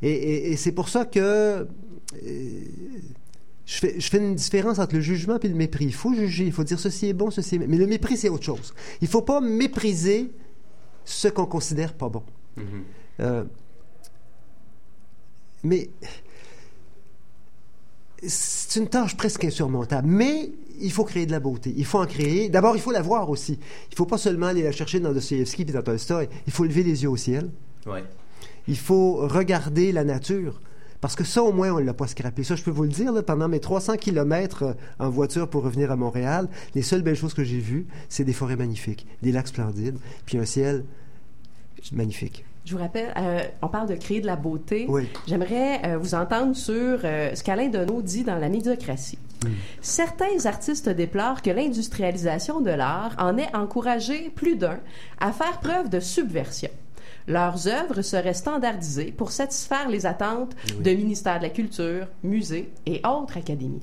Et, 0.01 0.09
et- 0.11 0.51
et 0.51 0.55
c'est 0.57 0.71
pour 0.71 0.89
ça 0.89 1.05
que 1.05 1.19
euh, 1.19 1.65
je, 3.65 3.75
fais, 3.75 3.99
je 3.99 4.09
fais 4.09 4.17
une 4.17 4.35
différence 4.35 4.79
entre 4.79 4.95
le 4.95 5.01
jugement 5.01 5.39
et 5.39 5.47
le 5.47 5.55
mépris. 5.55 5.85
Il 5.85 5.93
faut 5.93 6.13
juger, 6.13 6.45
il 6.45 6.51
faut 6.51 6.63
dire 6.63 6.79
ceci 6.79 7.07
est 7.07 7.13
bon, 7.13 7.31
ceci 7.31 7.55
est... 7.55 7.59
Mais 7.67 7.77
le 7.77 7.87
mépris, 7.87 8.17
c'est 8.17 8.29
autre 8.29 8.43
chose. 8.43 8.73
Il 9.01 9.07
faut 9.07 9.21
pas 9.21 9.39
mépriser 9.41 10.31
ce 11.05 11.27
qu'on 11.27 11.45
considère 11.45 11.93
pas 11.93 12.09
bon. 12.09 12.23
Mhm. 12.57 12.63
Euh, 13.21 13.43
mais 15.63 15.89
c'est 18.25 18.79
une 18.79 18.87
tâche 18.87 19.17
presque 19.17 19.43
insurmontable. 19.43 20.07
Mais 20.07 20.51
il 20.79 20.91
faut 20.91 21.03
créer 21.03 21.25
de 21.25 21.31
la 21.31 21.39
beauté. 21.39 21.73
Il 21.75 21.85
faut 21.85 21.99
en 21.99 22.05
créer. 22.05 22.49
D'abord, 22.49 22.75
il 22.75 22.81
faut 22.81 22.91
la 22.91 23.01
voir 23.01 23.29
aussi. 23.29 23.59
Il 23.91 23.95
faut 23.95 24.05
pas 24.05 24.17
seulement 24.17 24.47
aller 24.47 24.63
la 24.63 24.71
chercher 24.71 24.99
dans 24.99 25.13
Dostoevsky 25.13 25.63
et 25.63 25.65
dans 25.65 25.81
Tolstoy. 25.81 26.27
Il 26.47 26.53
faut 26.53 26.63
lever 26.63 26.83
les 26.83 27.03
yeux 27.03 27.09
au 27.09 27.17
ciel. 27.17 27.49
Ouais. 27.85 28.03
Il 28.67 28.77
faut 28.77 29.27
regarder 29.27 29.91
la 29.91 30.03
nature. 30.03 30.61
Parce 31.01 31.17
que 31.17 31.25
ça, 31.25 31.43
au 31.43 31.51
moins, 31.51 31.71
on 31.73 31.81
ne 31.81 31.85
l'a 31.85 31.93
pas 31.93 32.07
scrappé. 32.07 32.45
Ça, 32.45 32.55
je 32.55 32.63
peux 32.63 32.71
vous 32.71 32.83
le 32.83 32.89
dire, 32.89 33.11
là, 33.11 33.21
pendant 33.23 33.49
mes 33.49 33.59
300 33.59 33.97
kilomètres 33.97 34.77
en 34.99 35.09
voiture 35.09 35.49
pour 35.49 35.63
revenir 35.63 35.91
à 35.91 35.97
Montréal, 35.97 36.47
les 36.75 36.81
seules 36.81 37.01
belles 37.01 37.17
choses 37.17 37.33
que 37.33 37.43
j'ai 37.43 37.59
vues, 37.59 37.87
c'est 38.07 38.23
des 38.23 38.31
forêts 38.31 38.55
magnifiques, 38.55 39.05
des 39.21 39.33
lacs 39.33 39.49
splendides, 39.49 39.97
puis 40.25 40.37
un 40.37 40.45
ciel 40.45 40.85
magnifique. 41.91 42.45
Je 42.63 42.73
vous 42.73 42.81
rappelle, 42.81 43.13
euh, 43.17 43.41
on 43.61 43.67
parle 43.67 43.89
de 43.89 43.95
créer 43.95 44.21
de 44.21 44.25
la 44.25 44.37
beauté. 44.37 44.85
Oui. 44.87 45.09
J'aimerais 45.27 45.81
euh, 45.85 45.97
vous 45.97 46.15
entendre 46.15 46.55
sur 46.55 47.01
euh, 47.03 47.35
ce 47.35 47.43
qu'Alain 47.43 47.67
Deneau 47.67 48.01
dit 48.01 48.23
dans 48.23 48.37
La 48.37 48.47
médiocratie. 48.47 49.19
Certains 49.81 50.45
artistes 50.45 50.87
déplorent 50.87 51.41
que 51.41 51.49
l'industrialisation 51.49 52.61
de 52.61 52.71
l'art 52.71 53.13
en 53.17 53.37
ait 53.37 53.53
encouragé 53.53 54.29
plus 54.29 54.55
d'un 54.55 54.79
à 55.19 55.33
faire 55.33 55.59
preuve 55.59 55.89
de 55.89 55.99
subversion. 55.99 56.69
Leurs 57.27 57.67
œuvres 57.67 58.01
seraient 58.01 58.33
standardisées 58.33 59.11
pour 59.11 59.31
satisfaire 59.31 59.87
les 59.89 60.05
attentes 60.05 60.55
de 60.79 60.91
ministères 60.91 61.37
de 61.37 61.43
la 61.43 61.49
Culture, 61.49 62.07
musées 62.23 62.69
et 62.85 63.01
autres 63.07 63.37
académies. 63.37 63.81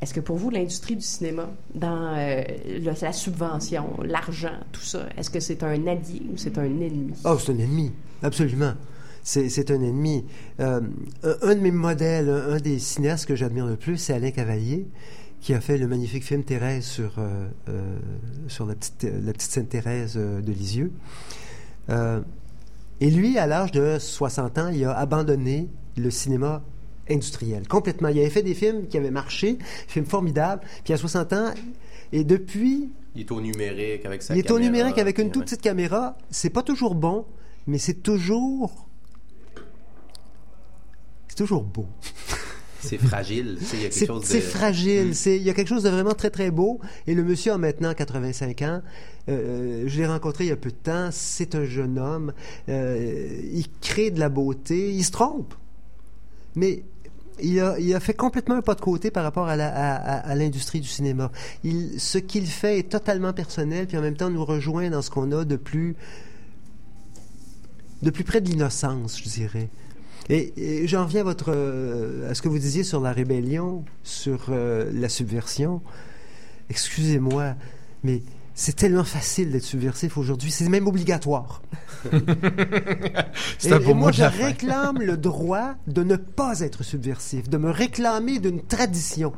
Est-ce 0.00 0.12
que 0.12 0.20
pour 0.20 0.36
vous, 0.36 0.50
l'industrie 0.50 0.96
du 0.96 1.02
cinéma, 1.02 1.48
dans 1.74 2.14
euh, 2.16 2.42
le- 2.66 2.92
la 3.00 3.12
subvention, 3.12 3.88
l'argent, 4.04 4.58
tout 4.72 4.82
ça, 4.82 5.06
est-ce 5.16 5.30
que 5.30 5.40
c'est 5.40 5.62
un 5.62 5.86
allié 5.86 6.22
ou 6.32 6.36
c'est 6.36 6.58
un 6.58 6.64
ennemi? 6.64 7.14
Oh, 7.24 7.38
c'est 7.38 7.52
un 7.52 7.58
ennemi, 7.58 7.90
absolument. 8.22 8.74
C'est 9.22 9.70
un 9.70 9.80
ennemi. 9.80 10.26
Euh, 10.60 10.82
un, 11.42 11.54
de 11.54 11.60
mes 11.60 11.70
modèles, 11.70 12.28
un, 12.28 12.58
des 12.58 12.78
cinéastes 12.78 13.24
que 13.24 13.34
j'admire 13.34 13.64
le 13.66 13.76
plus, 13.76 13.96
c'est 13.96 14.12
Alain 14.12 14.30
Cavalier, 14.30 14.86
qui 15.40 15.54
a 15.54 15.60
fait 15.62 15.78
le 15.78 15.86
magnifique 15.88 16.24
film 16.24 16.42
Thérèse 16.44 16.84
sur, 16.84 17.14
euh, 17.18 17.46
euh, 17.70 17.96
sur 18.48 18.66
la, 18.66 18.74
petite, 18.74 19.06
la 19.24 19.32
petite 19.32 19.50
Sainte 19.50 19.70
Thérèse 19.70 20.16
de 20.16 20.52
Lisieux. 20.52 20.92
Euh, 21.88 22.20
et 23.00 23.10
lui, 23.10 23.38
à 23.38 23.46
l'âge 23.46 23.72
de 23.72 23.98
60 23.98 24.58
ans, 24.58 24.68
il 24.68 24.84
a 24.84 24.96
abandonné 24.96 25.68
le 25.96 26.10
cinéma 26.10 26.62
industriel, 27.10 27.66
complètement. 27.68 28.08
Il 28.08 28.18
avait 28.18 28.30
fait 28.30 28.42
des 28.42 28.54
films 28.54 28.86
qui 28.86 28.96
avaient 28.96 29.10
marché, 29.10 29.58
films 29.88 30.06
formidables, 30.06 30.62
puis 30.84 30.92
à 30.92 30.96
60 30.96 31.32
ans, 31.32 31.54
et 32.12 32.24
depuis, 32.24 32.90
Il 33.14 33.22
est 33.22 33.30
au 33.32 33.40
numérique 33.40 34.06
avec 34.06 34.22
sa 34.22 34.34
il 34.34 34.38
est 34.38 34.50
au 34.50 34.58
numérique 34.58 34.98
avec 34.98 35.18
une 35.18 35.30
toute 35.30 35.44
petite 35.44 35.62
caméra. 35.62 36.16
C'est 36.30 36.50
pas 36.50 36.62
toujours 36.62 36.94
bon, 36.94 37.26
mais 37.66 37.78
c'est 37.78 38.02
toujours. 38.02 38.86
C'est 41.28 41.36
toujours 41.36 41.64
beau. 41.64 41.86
C'est 42.84 42.98
fragile. 42.98 43.56
tu 43.58 43.64
sais, 43.66 43.76
Il 43.76 43.82
y 43.82 43.86
a 43.86 43.88
quelque 43.88 43.94
C'est 43.98 44.06
chose 44.06 44.20
de... 44.22 44.26
c'est 44.26 44.40
fragile. 44.40 45.14
C'est- 45.14 45.36
Il 45.36 45.42
y 45.42 45.50
a 45.50 45.54
quelque 45.54 45.68
chose 45.68 45.82
de 45.82 45.88
vraiment 45.90 46.14
très, 46.14 46.30
très 46.30 46.50
beau. 46.50 46.80
Et 47.06 47.14
le 47.14 47.24
monsieur 47.24 47.52
a 47.52 47.58
maintenant 47.58 47.92
85 47.94 48.62
ans. 48.62 48.82
Euh, 49.28 49.84
je 49.86 49.96
l'ai 49.98 50.06
rencontré 50.06 50.44
il 50.44 50.48
y 50.48 50.52
a 50.52 50.56
peu 50.56 50.70
de 50.70 50.76
temps. 50.76 51.08
C'est 51.12 51.54
un 51.54 51.64
jeune 51.64 51.98
homme. 51.98 52.32
Euh, 52.68 53.40
il 53.52 53.66
crée 53.80 54.10
de 54.10 54.20
la 54.20 54.28
beauté. 54.28 54.92
Il 54.92 55.04
se 55.04 55.10
trompe. 55.10 55.54
Mais 56.56 56.84
il 57.42 57.58
a, 57.60 57.76
il 57.80 57.92
a 57.94 57.98
fait 58.00 58.14
complètement 58.14 58.54
un 58.54 58.62
pas 58.62 58.74
de 58.76 58.80
côté 58.80 59.10
par 59.10 59.24
rapport 59.24 59.48
à 59.48 59.56
la- 59.56 59.68
à- 59.74 59.94
à- 59.96 60.18
à 60.30 60.34
l'industrie 60.36 60.80
du 60.80 60.86
cinéma. 60.88 61.32
Il, 61.64 61.98
ce 62.00 62.18
qu'il 62.18 62.46
fait 62.46 62.78
est 62.78 62.88
totalement 62.90 63.32
personnel, 63.32 63.86
puis 63.88 63.96
en 63.96 64.02
même 64.02 64.16
temps 64.16 64.30
nous 64.30 64.44
rejoint 64.44 64.88
dans 64.90 65.02
ce 65.02 65.10
qu'on 65.10 65.32
a 65.32 65.44
de 65.44 65.56
plus, 65.56 65.96
de 68.02 68.10
plus 68.10 68.24
près 68.24 68.40
de 68.40 68.48
l'innocence, 68.50 69.18
je 69.18 69.28
dirais. 69.28 69.68
Et, 70.30 70.52
et 70.82 70.86
j'en 70.88 71.04
viens 71.04 71.20
à, 71.20 71.24
votre, 71.24 71.52
euh, 71.54 72.30
à 72.30 72.34
ce 72.34 72.40
que 72.42 72.48
vous 72.48 72.58
disiez 72.58 72.82
sur 72.84 73.00
la 73.00 73.12
rébellion, 73.12 73.84
sur 74.02 74.46
euh, 74.50 74.90
la 74.94 75.08
subversion. 75.08 75.82
Excusez-moi, 76.70 77.54
mais 78.04 78.22
c'est 78.54 78.76
tellement 78.76 79.04
facile 79.04 79.50
d'être 79.50 79.64
subversif 79.64 80.16
aujourd'hui, 80.16 80.50
c'est 80.50 80.68
même 80.68 80.86
obligatoire. 80.86 81.60
C'est 83.58 83.72
un 83.72 83.80
Et- 83.80 83.82
et 83.82 83.86
mot 83.88 83.94
moi, 83.94 84.12
je 84.12 84.22
réclame 84.24 85.00
le 85.02 85.16
droit 85.16 85.74
de 85.86 86.02
ne 86.04 86.16
pas 86.16 86.60
être 86.60 86.82
subversif, 86.84 87.48
de 87.50 87.58
me 87.58 87.70
réclamer 87.70 88.38
d'une 88.38 88.62
tradition, 88.62 89.32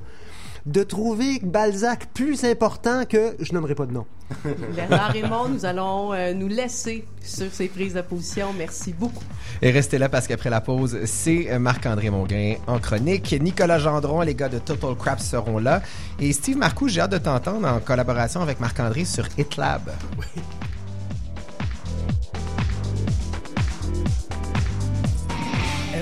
de 0.67 0.83
trouver 0.83 1.39
Balzac 1.43 2.09
plus 2.13 2.45
important 2.45 3.05
que 3.05 3.37
je 3.41 3.53
nommerai 3.53 3.75
pas 3.75 3.87
de 3.87 3.93
nom. 3.93 4.05
Bernard 4.75 5.13
Raymond, 5.13 5.49
nous 5.49 5.65
allons 5.65 6.13
euh, 6.13 6.35
nous 6.35 6.49
laisser 6.49 7.05
sur 7.23 7.47
ces 7.53 7.69
prises 7.69 7.95
de 7.95 8.01
position. 8.01 8.53
Merci 8.59 8.93
beaucoup. 8.93 9.23
Et 9.63 9.71
restez 9.71 9.99
là 9.99 10.09
parce 10.09 10.27
qu'après 10.27 10.51
la 10.51 10.61
pause, 10.61 10.99
c'est 11.05 11.53
euh, 11.53 11.61
Marc-André 11.61 12.11
Mongrain 12.11 12.55
en 12.67 12.81
chronique. 12.81 13.35
Nicolas 13.41 13.79
Gendron, 13.79 14.23
les 14.23 14.35
gars 14.35 14.49
de 14.49 14.59
Total 14.59 14.97
Crap 14.97 15.21
seront 15.21 15.59
là. 15.59 15.83
Et 16.19 16.33
Steve 16.33 16.57
Marcoux, 16.57 16.89
j'ai 16.89 17.01
hâte 17.01 17.13
de 17.13 17.19
t'entendre 17.19 17.69
en 17.69 17.79
collaboration 17.79 18.41
avec 18.41 18.59
Marc-André 18.59 19.05
sur 19.05 19.27
HitLab. 19.39 19.93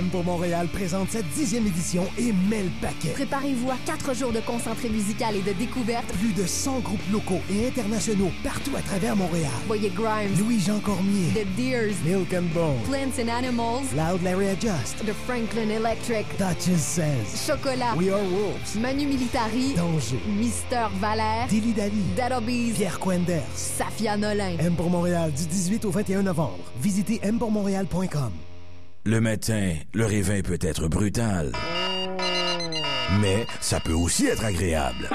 M 0.04 0.10
pour 0.10 0.24
Montréal 0.24 0.68
présente 0.70 1.10
cette 1.10 1.28
dixième 1.30 1.66
édition 1.66 2.04
et 2.18 2.32
met 2.50 2.64
le 2.64 2.70
paquet. 2.82 3.12
Préparez-vous 3.14 3.70
à 3.70 3.76
quatre 3.86 4.14
jours 4.14 4.32
de 4.32 4.40
concentré 4.40 4.90
musical 4.90 5.34
et 5.34 5.40
de 5.40 5.52
découverte. 5.52 6.04
Plus 6.18 6.34
de 6.34 6.46
100 6.46 6.80
groupes 6.80 7.10
locaux 7.10 7.40
et 7.50 7.68
internationaux 7.68 8.30
partout 8.42 8.72
à 8.76 8.82
travers 8.82 9.16
Montréal. 9.16 9.50
Voyez 9.66 9.88
Grimes, 9.88 10.36
Louis-Jean 10.38 10.80
Cormier, 10.80 11.30
The 11.34 11.46
Deers, 11.56 11.94
Milk 12.04 12.34
and 12.34 12.52
Bone, 12.52 12.82
Plants 12.84 13.18
and 13.18 13.28
Animals, 13.28 13.94
Loud 13.96 14.22
Larry 14.22 14.48
Adjust, 14.48 14.98
The 15.06 15.14
Franklin 15.26 15.70
Electric, 15.70 16.26
Duchess 16.38 16.82
Says, 16.82 17.46
Chocolat, 17.46 17.96
We 17.96 18.10
Are 18.10 18.22
Wolves, 18.22 18.76
Manu 18.78 19.06
Militari, 19.06 19.74
Danger, 19.74 20.20
Mister 20.26 20.88
Valère, 21.00 21.46
Dilly 21.48 21.72
Dally, 21.72 22.02
Dead 22.14 22.32
Obies, 22.32 22.74
Pierre 22.74 22.98
Quenders. 22.98 23.42
Safia 23.54 24.18
Nolin. 24.18 24.58
M 24.58 24.74
pour 24.74 24.90
Montréal 24.90 25.32
du 25.32 25.46
18 25.46 25.86
au 25.86 25.90
21 25.90 26.22
novembre. 26.24 26.58
Visitez 26.78 27.20
mpourmontréal.com. 27.24 28.32
Le 29.06 29.20
matin, 29.20 29.74
le 29.92 30.06
réveil 30.06 30.42
peut 30.42 30.58
être 30.62 30.88
brutal. 30.88 31.52
Mais 33.20 33.46
ça 33.60 33.78
peut 33.78 33.92
aussi 33.92 34.24
être 34.24 34.46
agréable. 34.46 35.10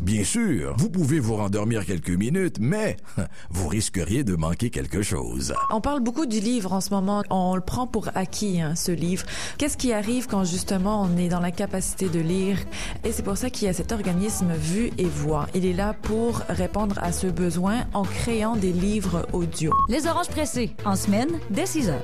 Bien 0.00 0.24
sûr, 0.24 0.74
vous 0.78 0.90
pouvez 0.90 1.20
vous 1.20 1.36
rendormir 1.36 1.86
quelques 1.86 2.10
minutes, 2.10 2.56
mais 2.58 2.96
vous 3.50 3.68
risqueriez 3.68 4.24
de 4.24 4.34
manquer 4.34 4.70
quelque 4.70 5.00
chose. 5.00 5.54
On 5.70 5.80
parle 5.80 6.00
beaucoup 6.00 6.26
du 6.26 6.40
livre 6.40 6.72
en 6.72 6.80
ce 6.80 6.90
moment. 6.90 7.22
On 7.30 7.54
le 7.54 7.60
prend 7.60 7.86
pour 7.86 8.08
acquis, 8.16 8.60
hein, 8.60 8.74
ce 8.74 8.90
livre. 8.90 9.26
Qu'est-ce 9.58 9.76
qui 9.76 9.92
arrive 9.92 10.26
quand 10.26 10.42
justement 10.42 11.02
on 11.02 11.16
est 11.16 11.28
dans 11.28 11.38
la 11.38 11.52
capacité 11.52 12.08
de 12.08 12.18
lire? 12.18 12.58
Et 13.04 13.12
c'est 13.12 13.22
pour 13.22 13.36
ça 13.36 13.48
qu'il 13.48 13.68
y 13.68 13.70
a 13.70 13.74
cet 13.74 13.92
organisme 13.92 14.52
Vue 14.54 14.90
et 14.98 15.04
Voix. 15.04 15.46
Il 15.54 15.66
est 15.66 15.72
là 15.72 15.94
pour 16.02 16.38
répondre 16.48 16.98
à 17.00 17.12
ce 17.12 17.28
besoin 17.28 17.84
en 17.94 18.02
créant 18.02 18.56
des 18.56 18.72
livres 18.72 19.28
audio. 19.32 19.72
Les 19.88 20.08
oranges 20.08 20.30
pressées, 20.30 20.74
en 20.84 20.96
semaine, 20.96 21.30
dès 21.48 21.66
6 21.66 21.90
heures. 21.90 22.02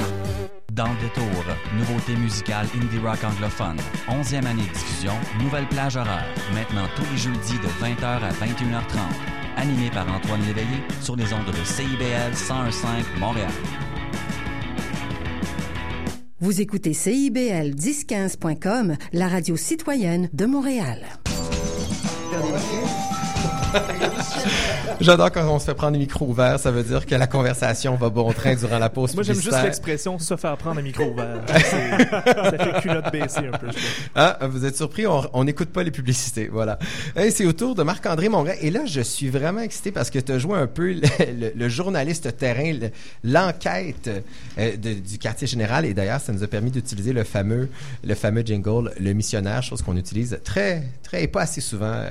Dans 0.72 0.86
le 0.92 1.00
détour, 1.00 1.44
nouveauté 1.76 2.14
musicale 2.14 2.66
indie 2.74 2.98
rock 2.98 3.18
anglophone. 3.24 3.78
11e 4.08 4.44
année 4.44 4.62
de 4.62 4.72
diffusion, 4.72 5.12
nouvelle 5.40 5.66
plage 5.68 5.96
horaire. 5.96 6.26
Maintenant 6.52 6.86
tous 6.94 7.04
les 7.10 7.16
jeudis 7.16 7.58
de 7.58 7.68
20h 7.82 8.04
à 8.04 8.30
21h30. 8.30 8.98
Animé 9.56 9.90
par 9.90 10.06
Antoine 10.12 10.42
Léveillé 10.42 10.82
sur 11.00 11.16
les 11.16 11.32
ondes 11.32 11.46
de 11.46 11.64
CIBL 11.64 12.30
1015 12.30 12.84
Montréal. 13.18 13.50
Vous 16.40 16.60
écoutez 16.60 16.92
CIBL 16.92 17.74
1015.com, 17.74 18.96
la 19.12 19.28
radio 19.28 19.56
citoyenne 19.56 20.28
de 20.32 20.46
Montréal. 20.46 21.00
J'adore 25.00 25.30
quand 25.30 25.48
on 25.48 25.58
se 25.58 25.66
fait 25.66 25.74
prendre 25.74 25.92
les 25.92 25.98
micros 26.00 26.26
ouverts. 26.26 26.58
Ça 26.58 26.70
veut 26.70 26.82
dire 26.82 27.06
que 27.06 27.14
la 27.14 27.26
conversation 27.26 27.94
va 27.96 28.08
bon 28.10 28.32
train 28.32 28.54
durant 28.56 28.78
la 28.78 28.88
pause 28.90 29.14
Moi, 29.14 29.22
j'aime 29.22 29.36
juste 29.40 29.62
l'expression 29.62 30.18
se 30.18 30.36
faire 30.36 30.56
prendre 30.56 30.78
un 30.80 30.82
micro 30.82 31.04
ouvert. 31.04 31.40
Ça 31.46 31.54
fait 32.58 32.80
culotte 32.80 33.12
baissée 33.12 33.46
un 33.52 33.56
peu. 33.56 33.68
je. 33.70 33.78
Ah, 34.14 34.38
vous 34.50 34.64
êtes 34.64 34.76
surpris, 34.76 35.04
on 35.06 35.44
n'écoute 35.44 35.68
pas 35.70 35.82
les 35.84 35.90
publicités, 35.90 36.48
voilà. 36.48 36.78
Hey, 37.16 37.30
c'est 37.30 37.46
au 37.46 37.52
tour 37.52 37.74
de 37.74 37.82
Marc-André 37.82 38.28
Mongrain. 38.28 38.54
Et 38.60 38.70
là, 38.70 38.80
je 38.86 39.00
suis 39.00 39.28
vraiment 39.28 39.60
excité 39.60 39.92
parce 39.92 40.10
que 40.10 40.18
tu 40.18 40.32
as 40.32 40.38
joué 40.38 40.58
un 40.58 40.66
peu 40.66 40.92
le, 40.92 41.00
le- 41.40 41.52
le 41.54 41.68
journaliste 41.68 42.36
terrain, 42.36 42.72
le- 42.72 42.90
l'enquête 43.22 44.10
euh, 44.58 44.76
du 44.76 45.18
quartier 45.18 45.46
général. 45.46 45.84
Et 45.84 45.94
d'ailleurs, 45.94 46.20
ça 46.20 46.32
nous 46.32 46.42
a 46.42 46.46
permis 46.48 46.70
d'utiliser 46.70 47.12
le 47.12 47.22
fameux, 47.24 47.68
le 48.04 48.14
fameux 48.14 48.42
jingle, 48.44 48.92
le 48.98 49.12
missionnaire, 49.12 49.62
chose 49.62 49.82
qu'on 49.82 49.96
utilise 49.96 50.38
très, 50.44 50.82
très, 51.04 51.22
et 51.24 51.28
pas 51.28 51.42
assez 51.42 51.60
souvent 51.60 51.86
euh, 51.86 52.08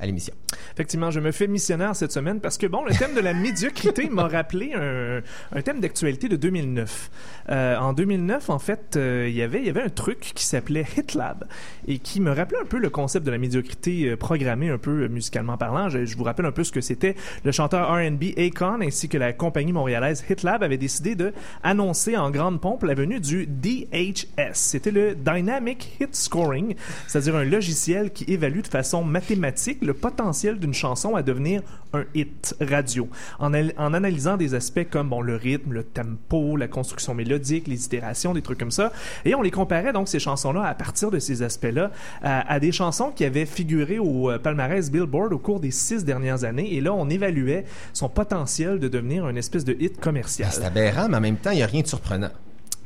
à 0.00 0.06
l'émission. 0.06 0.34
Effectivement, 0.74 1.10
je 1.10 1.20
me 1.20 1.32
fais 1.32 1.46
missionnaire 1.46 1.94
cette 1.96 2.12
semaine 2.12 2.40
parce 2.40 2.56
que, 2.58 2.66
bon, 2.66 2.84
le 2.84 2.92
thème 2.94 3.14
de 3.14 3.20
la 3.20 3.34
médiocrité 3.34 4.08
m'a 4.08 4.28
rappelé 4.28 4.72
un, 4.74 5.20
un 5.56 5.62
thème 5.62 5.80
d'actualité 5.80 6.28
de 6.28 6.36
2009. 6.36 7.10
Euh, 7.50 7.76
en 7.76 7.92
2009, 7.92 8.50
en 8.50 8.58
fait, 8.58 8.96
euh, 8.96 9.26
il 9.28 9.34
y 9.34 9.42
avait- 9.42 9.58
il 9.60 9.66
y 9.66 9.70
avait 9.70 9.82
un 9.82 9.88
truc 9.88 10.20
qui 10.34 10.44
s'appelait 10.44 10.86
HitLab 10.96 11.44
et 11.86 11.98
qui 11.98 12.20
me 12.20 12.30
rappelait 12.32 12.60
un 12.60 12.64
peu 12.66 12.78
le 12.78 12.90
concept 12.90 13.26
de 13.26 13.30
la 13.30 13.38
médiocrité 13.38 14.10
euh, 14.10 14.16
programmée, 14.16 14.70
un 14.70 14.78
peu 14.78 15.08
musicalement 15.08 15.56
parlant. 15.56 15.88
Je, 15.88 16.04
je 16.04 16.16
vous 16.16 16.24
rappelle 16.24 16.46
un 16.46 16.52
peu 16.52 16.64
ce 16.64 16.72
que 16.72 16.80
c'était. 16.80 17.16
Le 17.44 17.52
chanteur 17.52 17.88
R&B 17.90 18.38
Akon 18.38 18.80
ainsi 18.82 19.08
que 19.08 19.18
la 19.18 19.32
compagnie 19.32 19.72
montréalaise 19.72 20.24
HitLab 20.28 20.62
avaient 20.62 20.76
décidé 20.78 21.14
de 21.14 21.32
annoncer 21.62 22.16
en 22.16 22.30
grande 22.30 22.60
pompe 22.60 22.84
la 22.84 22.94
venue 22.94 23.20
du 23.20 23.46
DHS. 23.46 24.52
C'était 24.54 24.90
le 24.90 25.14
Dynamic 25.14 25.96
Hit 26.00 26.14
Scoring, 26.14 26.74
c'est-à-dire 27.06 27.36
un 27.36 27.44
logiciel 27.44 28.12
qui 28.12 28.24
évalue 28.28 28.60
de 28.60 28.68
façon 28.68 29.02
mathématique 29.04 29.82
le 29.88 29.94
potentiel 29.94 30.58
d'une 30.58 30.74
chanson 30.74 31.16
à 31.16 31.22
devenir 31.22 31.62
un 31.92 32.04
hit 32.14 32.54
radio, 32.60 33.08
en, 33.40 33.52
en 33.54 33.94
analysant 33.94 34.36
des 34.36 34.54
aspects 34.54 34.86
comme 34.88 35.08
bon, 35.08 35.20
le 35.20 35.34
rythme, 35.34 35.72
le 35.72 35.82
tempo, 35.82 36.56
la 36.56 36.68
construction 36.68 37.14
mélodique, 37.14 37.66
les 37.66 37.86
itérations, 37.86 38.34
des 38.34 38.42
trucs 38.42 38.58
comme 38.58 38.70
ça. 38.70 38.92
Et 39.24 39.34
on 39.34 39.42
les 39.42 39.50
comparait 39.50 39.92
donc 39.92 40.08
ces 40.08 40.20
chansons-là 40.20 40.62
à 40.62 40.74
partir 40.74 41.10
de 41.10 41.18
ces 41.18 41.42
aspects-là 41.42 41.90
à, 42.22 42.52
à 42.52 42.60
des 42.60 42.70
chansons 42.70 43.10
qui 43.10 43.24
avaient 43.24 43.46
figuré 43.46 43.98
au 43.98 44.30
euh, 44.30 44.38
palmarès 44.38 44.90
Billboard 44.90 45.32
au 45.32 45.38
cours 45.38 45.60
des 45.60 45.70
six 45.70 46.04
dernières 46.04 46.44
années. 46.44 46.74
Et 46.74 46.80
là, 46.82 46.92
on 46.92 47.08
évaluait 47.08 47.64
son 47.94 48.10
potentiel 48.10 48.78
de 48.78 48.88
devenir 48.88 49.28
une 49.28 49.38
espèce 49.38 49.64
de 49.64 49.74
hit 49.80 49.98
commercial. 49.98 50.50
C'est 50.52 50.64
aberrant, 50.64 51.08
mais 51.08 51.16
en 51.16 51.20
même 51.22 51.36
temps, 51.36 51.50
il 51.50 51.56
n'y 51.56 51.62
a 51.62 51.66
rien 51.66 51.80
de 51.80 51.86
surprenant. 51.86 52.30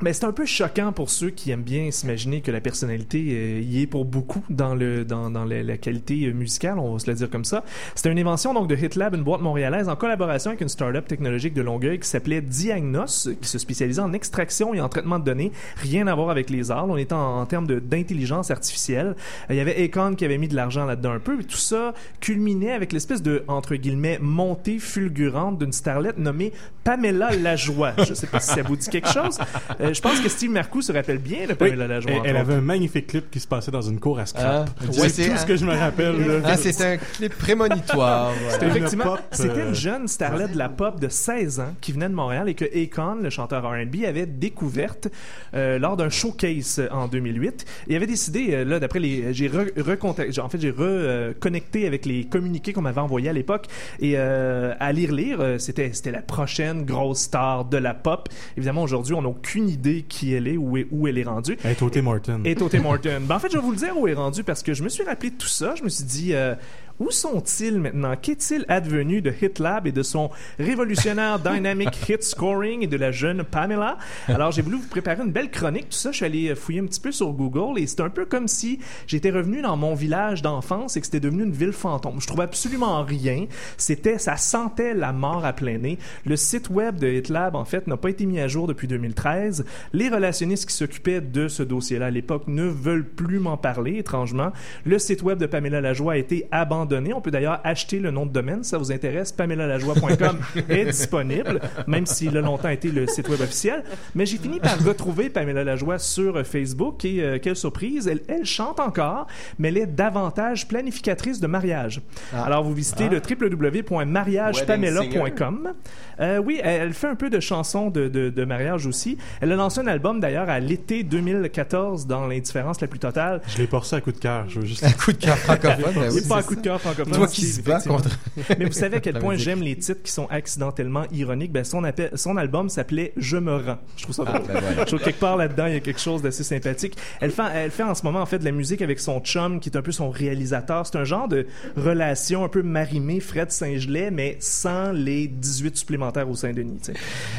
Mais 0.03 0.13
c'est 0.13 0.25
un 0.25 0.33
peu 0.33 0.45
choquant 0.45 0.91
pour 0.91 1.11
ceux 1.11 1.31
qui 1.31 1.53
aiment 1.53 1.63
bien 1.63 1.93
s'imaginer 1.93 2.41
que 2.41 2.51
la 2.51 2.61
personnalité 2.61 3.25
euh, 3.31 3.61
y 3.61 3.83
est 3.83 3.87
pour 3.87 4.05
beaucoup 4.05 4.43
dans 4.51 4.75
le 4.75 5.05
dans, 5.05 5.31
dans 5.31 5.45
la, 5.45 5.77
qualité 5.77 6.27
euh, 6.27 6.33
musicale, 6.33 6.81
on 6.81 6.95
va 6.95 6.99
se 6.99 7.09
le 7.09 7.15
dire 7.15 7.31
comme 7.31 7.45
ça. 7.45 7.63
C'était 7.95 8.11
une 8.11 8.19
invention 8.19 8.53
donc 8.53 8.69
de 8.69 8.75
HitLab, 8.75 9.15
une 9.15 9.23
boîte 9.23 9.43
montréalaise 9.43 9.89
en 9.89 9.95
collaboration 9.95 10.51
avec 10.51 10.61
une 10.61 10.69
start-up 10.69 11.07
technologique 11.07 11.55
de 11.55 11.63
Longueuil 11.63 12.01
qui 12.01 12.09
s'appelait 12.09 12.41
Diagnos, 12.41 13.29
qui 13.41 13.49
se 13.49 13.59
spécialisait 13.59 14.03
en 14.03 14.13
extraction 14.13 14.75
et 14.75 14.81
en 14.81 14.89
traitement 14.89 15.21
de 15.21 15.25
données, 15.25 15.53
rien 15.77 16.09
à 16.09 16.17
voir 16.17 16.31
avec 16.31 16.51
les 16.51 16.73
arts. 16.73 16.89
On 16.89 16.97
était 16.97 17.15
en, 17.15 17.41
en 17.41 17.47
termes 17.47 17.69
d'intelligence 17.69 18.51
artificielle. 18.51 19.15
Il 19.51 19.57
y 19.57 19.61
avait 19.61 19.85
Akon 19.85 20.17
qui 20.17 20.25
avait 20.25 20.39
mis 20.39 20.49
de 20.49 20.57
l'argent 20.57 20.85
là-dedans 20.85 21.13
un 21.13 21.21
peu, 21.21 21.41
et 21.41 21.45
tout 21.45 21.57
ça 21.57 21.95
culminait 22.19 22.73
avec 22.73 22.93
l'espèce 22.93 23.23
de 23.23 23.45
entre 23.47 23.77
guillemets 23.77 24.19
montée 24.21 24.81
fulgurante 24.81 25.61
d'une 25.61 25.73
starlette 25.73 26.19
nommée 26.19 26.53
Pamela 26.83 27.31
Lajoie. 27.31 27.93
Je 27.99 28.15
sais 28.15 28.27
pas 28.27 28.41
si 28.41 28.53
ça 28.53 28.63
vous 28.63 28.75
dit 28.75 28.89
quelque 28.89 29.09
chose. 29.09 29.39
Euh, 29.81 29.92
je 29.95 30.01
pense 30.01 30.21
que 30.21 30.29
Steve 30.29 30.51
Marcoux 30.51 30.83
se 30.83 30.93
rappelle 30.93 31.19
bien 31.19 31.47
de 31.47 31.51
Oui, 31.53 31.57
Pamela 31.71 31.87
Lajoie. 31.87 32.13
elle, 32.13 32.31
elle 32.31 32.37
avait 32.37 32.55
un 32.55 32.61
magnifique 32.61 33.07
clip 33.09 33.31
qui 33.31 33.41
se 33.41 33.47
passait 33.47 33.71
dans 33.71 33.83
une 33.83 33.99
cour 34.01 34.19
à 34.19 34.27
scrap. 34.27 34.71
Ah, 34.71 34.85
c'est 34.91 35.01
ouais, 35.01 35.31
tout 35.31 35.37
ce 35.39 35.47
que 35.47 35.57
je 35.57 35.65
me 35.65 35.75
rappelle. 35.75 36.19
là. 36.27 36.41
Ah, 36.45 36.57
c'est 36.57 36.81
un 36.85 36.97
clip 36.97 37.35
prémonitoire. 37.37 38.33
voilà. 38.33 38.51
C'était 38.53 38.67
effectivement, 38.67 39.05
pop, 39.05 39.21
c'était 39.31 39.61
euh, 39.61 39.69
une 39.69 39.75
jeune 39.75 40.09
starlette 40.09 40.53
de 40.53 40.59
la 40.59 40.69
pop 40.69 41.01
de 41.01 41.09
16 41.09 41.61
ans 41.61 41.75
qui 41.81 41.93
venait 41.93 42.09
de 42.09 42.15
Montréal 42.15 42.49
et 42.49 42.55
que 42.55 42.65
Akon, 42.65 43.17
le 43.23 43.31
chanteur 43.31 43.63
R&B, 43.65 44.05
avait 44.07 44.27
découverte 44.27 45.09
euh, 45.55 45.79
lors 45.79 45.97
d'un 45.97 46.09
showcase 46.11 46.79
euh, 46.79 46.89
en 46.91 47.09
2008. 47.09 47.65
Et 47.89 47.97
avait 47.97 48.07
décidé, 48.07 48.49
euh, 48.53 48.65
là, 48.65 48.81
d'après 48.81 48.99
les, 49.01 49.33
j'ai 49.35 49.49
re- 49.49 50.41
en 50.41 50.49
fait, 50.49 50.61
j'ai 50.61 50.71
reconnecté 50.71 51.87
avec 51.87 52.07
les 52.07 52.25
communiqués 52.25 52.73
qu'on 52.73 52.83
m'avait 52.83 53.01
envoyés 53.01 53.29
à 53.29 53.33
l'époque 53.33 53.67
et 54.01 54.15
euh, 54.17 54.75
à 54.81 54.93
lire 54.93 55.13
lire, 55.13 55.39
euh, 55.41 55.59
c'était 55.59 55.91
c'était 55.93 56.11
la 56.11 56.23
prochaine 56.23 56.85
grosse 56.85 57.21
star 57.23 57.65
de 57.65 57.77
la 57.77 57.95
pop. 57.95 58.29
Évidemment, 58.57 58.83
aujourd'hui, 58.83 59.15
on 59.15 59.23
n'a 59.23 59.29
aucune 59.29 59.69
idée 59.69 59.82
qui 60.09 60.33
elle 60.35 60.49
est 60.49 60.57
ou 60.57 60.77
est- 60.77 60.87
où 60.91 61.07
elle 61.09 61.19
est 61.19 61.25
rendue. 61.25 61.57
Elle 61.65 61.73
est 61.73 61.83
au 61.83 61.91
Tim 61.91 62.07
Horton. 62.07 62.41
Et 62.45 62.55
Toté 62.55 62.79
Morton. 62.79 63.23
Ben, 63.27 63.37
en 63.37 63.39
fait, 63.39 63.49
je 63.51 63.57
vais 63.59 63.63
vous 63.63 63.73
le 63.73 63.77
dire 63.77 63.97
où 63.99 64.07
est 64.09 64.15
rendu 64.15 64.45
parce 64.45 64.63
que 64.63 64.75
je 64.75 64.83
me 64.83 64.89
suis 64.89 65.03
rappelé 65.05 65.31
de 65.31 65.37
tout 65.37 65.47
ça. 65.49 65.75
Je 65.77 65.83
me 65.85 65.89
suis 65.89 66.05
dit, 66.05 66.35
euh, 66.35 66.55
où 67.03 67.11
sont-ils 67.11 67.81
maintenant? 67.81 68.15
Qu'est-il 68.21 68.65
advenu 68.69 69.23
de 69.23 69.33
HitLab 69.43 69.89
et 69.89 69.93
de 69.93 70.05
son 70.05 70.31
révolutionnaire 70.61 71.39
Dynamic 71.41 72.09
Hit 72.09 72.23
Scoring 72.23 72.85
et 72.85 72.87
de 72.87 72.97
la 72.97 73.11
jeune 73.11 73.43
Pamela? 73.43 73.99
Alors, 74.29 74.53
j'ai 74.53 74.63
voulu 74.63 74.77
vous 74.77 74.87
préparer 74.87 75.23
une 75.25 75.33
belle 75.33 75.51
chronique. 75.51 75.89
Tout 75.89 75.99
ça, 75.99 76.13
je 76.13 76.19
suis 76.19 76.27
allé 76.27 76.55
fouiller 76.55 76.79
un 76.79 76.87
petit 76.87 77.01
peu 77.01 77.11
sur 77.11 77.33
Google 77.33 77.81
et 77.81 77.89
c'est 77.89 78.01
un 78.01 78.09
peu 78.09 78.25
comme 78.25 78.47
si 78.47 78.79
j'étais 79.09 79.31
revenu 79.31 79.63
dans 79.63 79.77
mon 79.77 79.95
village 79.95 80.43
d'enfance 80.43 80.97
et 80.97 81.01
que 81.01 81.07
c'était 81.07 81.19
devenu 81.19 81.43
une 81.43 81.53
ville 81.53 81.73
fantôme. 81.73 82.21
Je 82.21 82.27
trouvais 82.29 82.45
absolument 82.45 83.03
rien. 83.03 83.47
C'était, 83.79 84.19
ça 84.19 84.37
sentait 84.37 84.95
la 84.95 85.13
mort 85.13 85.45
à 85.45 85.53
plein 85.53 85.79
nez. 85.79 85.99
Le 86.25 86.37
site 86.37 86.71
web 86.71 87.01
de 87.01 87.09
HitLab, 87.09 87.57
en 87.57 87.65
fait, 87.65 87.89
n'a 87.89 87.97
pas 87.97 88.11
été 88.11 88.27
mis 88.27 88.39
à 88.39 88.47
jour 88.47 88.69
depuis 88.69 88.87
2013. 88.87 89.65
Les 89.93 90.09
relationnistes 90.09 90.69
qui 90.69 90.77
s'occupaient 90.77 91.21
de 91.21 91.49
ce 91.49 91.65
dossier-là 91.65 92.07
à 92.07 92.11
l'époque 92.11 92.45
ne 92.47 92.65
veulent 92.65 93.09
plus 93.09 93.41
m'en 93.41 93.57
parler, 93.57 93.99
étrangement. 93.99 94.53
Le 94.85 95.01
site 95.01 95.25
web 95.25 95.39
de 95.39 95.47
Pamela 95.47 95.81
Lajoie 95.81 96.13
a 96.13 96.17
été 96.17 96.47
abandonné. 96.53 96.92
On 97.15 97.21
peut 97.21 97.31
d'ailleurs 97.31 97.61
acheter 97.65 97.99
le 97.99 98.11
nom 98.11 98.27
de 98.27 98.33
domaine, 98.33 98.63
si 98.65 98.71
ça 98.71 98.79
vous 98.79 98.93
intéresse. 98.93 99.33
PamelaLajoie.com 99.33 100.39
est 100.69 100.85
disponible, 100.85 101.61
même 101.87 102.07
s'il 102.07 102.37
a 102.37 102.41
longtemps 102.41 102.69
été 102.69 102.91
le 102.91 103.07
site 103.07 103.29
web 103.29 103.41
officiel. 103.41 103.83
Mais 104.15 104.27
j'ai 104.27 104.39
fini 104.39 104.61
par 104.61 104.79
retrouver 104.85 105.31
Pamela 105.31 105.65
Lajoie 105.65 105.99
sur 105.99 106.37
euh, 106.37 106.45
Facebook 106.45 107.05
et 107.05 107.23
euh, 107.23 107.39
quelle 107.41 107.57
surprise, 107.57 108.09
elle, 108.09 108.21
elle 108.29 108.45
chante 108.45 108.81
encore, 108.81 109.27
mais 109.59 109.69
elle 109.69 109.79
est 109.79 109.87
davantage 109.87 110.69
planificatrice 110.69 111.41
de 111.41 111.47
mariage. 111.47 112.01
Alors 112.33 112.63
vous 112.65 112.75
visitez 112.75 113.09
Ah. 113.11 113.15
le 113.15 113.21
www.mariagepamela.com. 113.21 115.73
Euh, 116.21 116.39
oui, 116.39 116.61
elle, 116.63 116.83
elle 116.83 116.93
fait 116.95 117.09
un 117.09 117.15
peu 117.15 117.31
de 117.31 117.41
chansons 117.41 117.91
de, 117.91 118.09
de, 118.09 118.31
de 118.31 118.45
mariage 118.45 118.87
aussi. 118.87 119.19
Elle 119.41 119.53
a 119.53 119.57
lancé 119.57 119.81
un 119.81 119.87
album 119.87 120.21
d'ailleurs 120.21 120.49
à 120.49 120.61
l'été 120.61 121.03
2014 121.03 122.07
dans 122.07 122.27
l'indifférence 122.27 122.81
la 122.81 122.87
plus 122.87 122.99
totale. 122.99 123.41
Je 123.49 123.59
l'ai 123.59 123.69
reçu 123.71 123.95
à 123.95 124.01
coup 124.01 124.13
de 124.13 124.19
cœur. 124.19 124.45
Je 124.49 124.61
veux 124.61 124.67
juste... 124.67 124.85
Un 124.85 124.91
coup 124.93 125.13
de 125.13 125.19
cœur 125.19 125.37
francophone. 125.39 125.93
oui, 125.97 126.05
C'est 126.21 126.29
pas 126.29 126.43
c'est 126.43 126.49
coup 126.49 126.55
de 126.55 126.61
ça. 126.61 126.65
Cœur 126.73 126.81
francophone. 126.81 127.15
Toi 127.15 127.27
qui 127.27 127.43
se 127.47 127.61
contre. 127.89 128.19
Mais 128.59 128.65
vous 128.67 128.73
savez 128.73 128.97
à 128.97 129.01
quel 129.01 129.19
point 129.19 129.37
j'aime 129.37 129.63
les 129.63 129.77
titres 129.77 130.03
qui 130.03 130.13
sont 130.13 130.27
accidentellement 130.31 131.05
ironiques. 131.13 131.53
Ben, 131.53 131.65
son, 131.65 131.85
appel- 131.85 132.11
son 132.15 132.37
album 132.37 132.69
s'appelait 132.69 133.13
Je 133.17 133.37
me 133.37 133.57
rends. 133.57 133.79
Je 133.97 134.03
trouve 134.05 134.15
ça 134.15 134.25
drôle. 134.25 134.43
ben 134.47 134.61
voilà. 134.61 134.81
Je 134.81 134.85
trouve 134.87 134.99
que 135.01 135.05
quelque 135.05 135.21
part 135.21 135.37
là-dedans, 135.37 135.67
il 135.67 135.75
y 135.75 135.77
a 135.77 135.81
quelque 135.81 136.01
chose 136.01 136.23
d'assez 136.23 136.45
sympathique. 136.45 136.97
Elle 137.21 137.31
fait, 137.31 137.43
elle 137.55 137.71
fait 137.71 137.83
en 137.83 137.95
ce 137.95 138.03
moment, 138.05 138.21
en 138.21 138.27
fait, 138.27 138.39
de 138.39 138.45
la 138.45 138.53
musique 138.53 138.83
avec 138.83 139.01
son 139.01 139.21
chum, 139.21 139.61
qui 139.61 139.69
est 139.69 139.77
un 139.77 139.83
peu 139.83 139.93
son 139.93 140.11
réalisateur. 140.11 140.87
C'est 140.87 140.97
un 140.97 141.05
genre 141.05 141.29
de 141.29 141.47
relation 141.77 142.45
un 142.45 142.49
peu 142.49 142.63
marimée, 142.63 143.21
Fred 143.21 143.51
Saint-Gelais, 143.51 144.11
mais 144.11 144.37
sans 144.41 144.93
les 144.93 145.29
18 145.29 145.77
supplémentaires 145.77 146.29
au 146.29 146.35
Saint-Denis. 146.35 146.79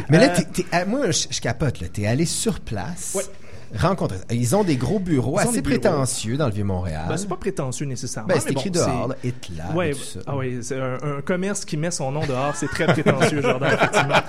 Mais 0.10 0.17
là, 0.17 0.34
Euh, 0.38 0.63
ah, 0.72 0.86
moi, 0.86 1.12
je, 1.12 1.28
je 1.30 1.41
capote. 1.41 1.84
T'es 1.93 2.05
allé 2.05 2.26
sur 2.26 2.60
place. 2.60 3.14
Ouais. 3.16 3.24
Rencontrer. 3.78 4.17
Ils 4.32 4.55
ont 4.55 4.63
des 4.63 4.78
gros 4.78 4.99
bureaux 4.99 5.38
assez 5.39 5.61
prétentieux 5.61 6.38
dans 6.38 6.47
le 6.47 6.53
Vieux-Montréal. 6.53 7.05
Ben, 7.09 7.17
c'est 7.17 7.28
pas 7.28 7.38
prétentieux 7.38 7.86
nécessairement. 7.86 8.28
Ben, 8.28 8.39
c'est 8.39 8.49
mais 8.49 8.53
bon, 8.53 8.59
écrit 8.59 8.71
dehors, 8.71 9.07
là, 9.07 9.15
Hit 9.24 9.49
Lab 9.55 9.76
Ouais, 9.76 9.91
et 9.91 9.93
tout 9.93 10.03
ça. 10.03 10.19
Ah 10.28 10.38
oui, 10.38 10.59
c'est 10.61 10.80
un, 10.80 10.97
un 11.17 11.21
commerce 11.21 11.65
qui 11.65 11.78
met 11.78 11.91
son 11.91 12.11
nom 12.11 12.26
dehors, 12.26 12.55
c'est 12.55 12.67
très 12.67 12.86
prétentieux, 12.86 13.41
Jordan, 13.41 13.71
effectivement. 13.74 14.13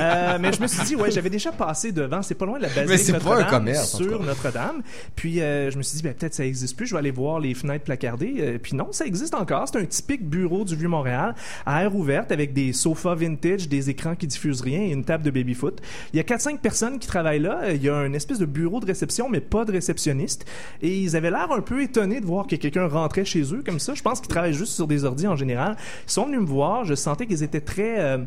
Euh, 0.00 0.38
mais 0.40 0.52
je 0.52 0.60
me 0.60 0.66
suis 0.66 0.82
dit, 0.84 0.96
ouais, 0.96 1.10
j'avais 1.10 1.30
déjà 1.30 1.50
passé 1.50 1.90
devant, 1.90 2.22
c'est 2.22 2.34
pas 2.34 2.46
loin 2.46 2.58
de 2.58 2.64
la 2.64 2.68
Mais 2.68 2.84
basilique 2.84 3.16
c'est 3.16 3.24
pas 3.24 3.36
un 3.36 3.38
Notre-Dame, 3.40 3.84
sur. 3.84 4.22
Notre-Dame. 4.22 4.82
Puis 5.16 5.40
euh, 5.40 5.70
je 5.70 5.78
me 5.78 5.82
suis 5.82 5.96
dit, 5.96 6.02
ben, 6.02 6.14
peut-être 6.14 6.34
ça 6.34 6.44
existe 6.44 6.76
plus, 6.76 6.86
je 6.86 6.94
vais 6.94 6.98
aller 6.98 7.10
voir 7.10 7.40
les 7.40 7.54
fenêtres 7.54 7.84
placardées. 7.84 8.34
Euh, 8.38 8.58
puis 8.62 8.76
non, 8.76 8.88
ça 8.92 9.06
existe 9.06 9.34
encore. 9.34 9.66
C'est 9.66 9.78
un 9.78 9.84
typique 9.84 10.28
bureau 10.28 10.64
du 10.64 10.76
Vieux-Montréal, 10.76 11.34
à 11.66 11.82
air 11.82 11.96
ouverte, 11.96 12.30
avec 12.30 12.52
des 12.52 12.72
sofas 12.72 13.14
vintage, 13.14 13.68
des 13.68 13.90
écrans 13.90 14.14
qui 14.14 14.26
diffusent 14.26 14.60
rien 14.60 14.82
et 14.82 14.90
une 14.90 15.04
table 15.04 15.24
de 15.24 15.30
baby-foot. 15.30 15.80
Il 16.12 16.16
y 16.16 16.20
a 16.20 16.22
4-5 16.22 16.58
personnes 16.58 16.98
qui 16.98 17.08
travaillent 17.08 17.40
là. 17.40 17.72
Il 17.72 17.82
y 17.82 17.88
a 17.88 18.04
une 18.04 18.14
espèce 18.14 18.38
de 18.38 18.46
bureau 18.46 18.80
de 18.80 18.86
réception, 18.88 19.28
mais 19.28 19.40
pas 19.40 19.64
de 19.64 19.72
réceptionniste. 19.72 20.44
Et 20.82 20.98
ils 20.98 21.16
avaient 21.16 21.30
l'air 21.30 21.50
un 21.52 21.60
peu 21.60 21.82
étonnés 21.82 22.20
de 22.20 22.26
voir 22.26 22.46
que 22.46 22.56
quelqu'un 22.56 22.88
rentrait 22.88 23.24
chez 23.24 23.42
eux 23.54 23.62
comme 23.64 23.78
ça. 23.78 23.94
Je 23.94 24.02
pense 24.02 24.20
qu'ils 24.20 24.28
travaillent 24.28 24.52
juste 24.52 24.72
sur 24.72 24.86
des 24.86 25.04
ordi 25.04 25.26
en 25.26 25.36
général. 25.36 25.76
Ils 26.06 26.10
sont 26.10 26.26
venus 26.26 26.40
me 26.40 26.46
voir. 26.46 26.84
Je 26.84 26.94
sentais 26.94 27.26
qu'ils 27.26 27.42
étaient 27.42 27.60
très... 27.60 28.00
euh, 28.00 28.18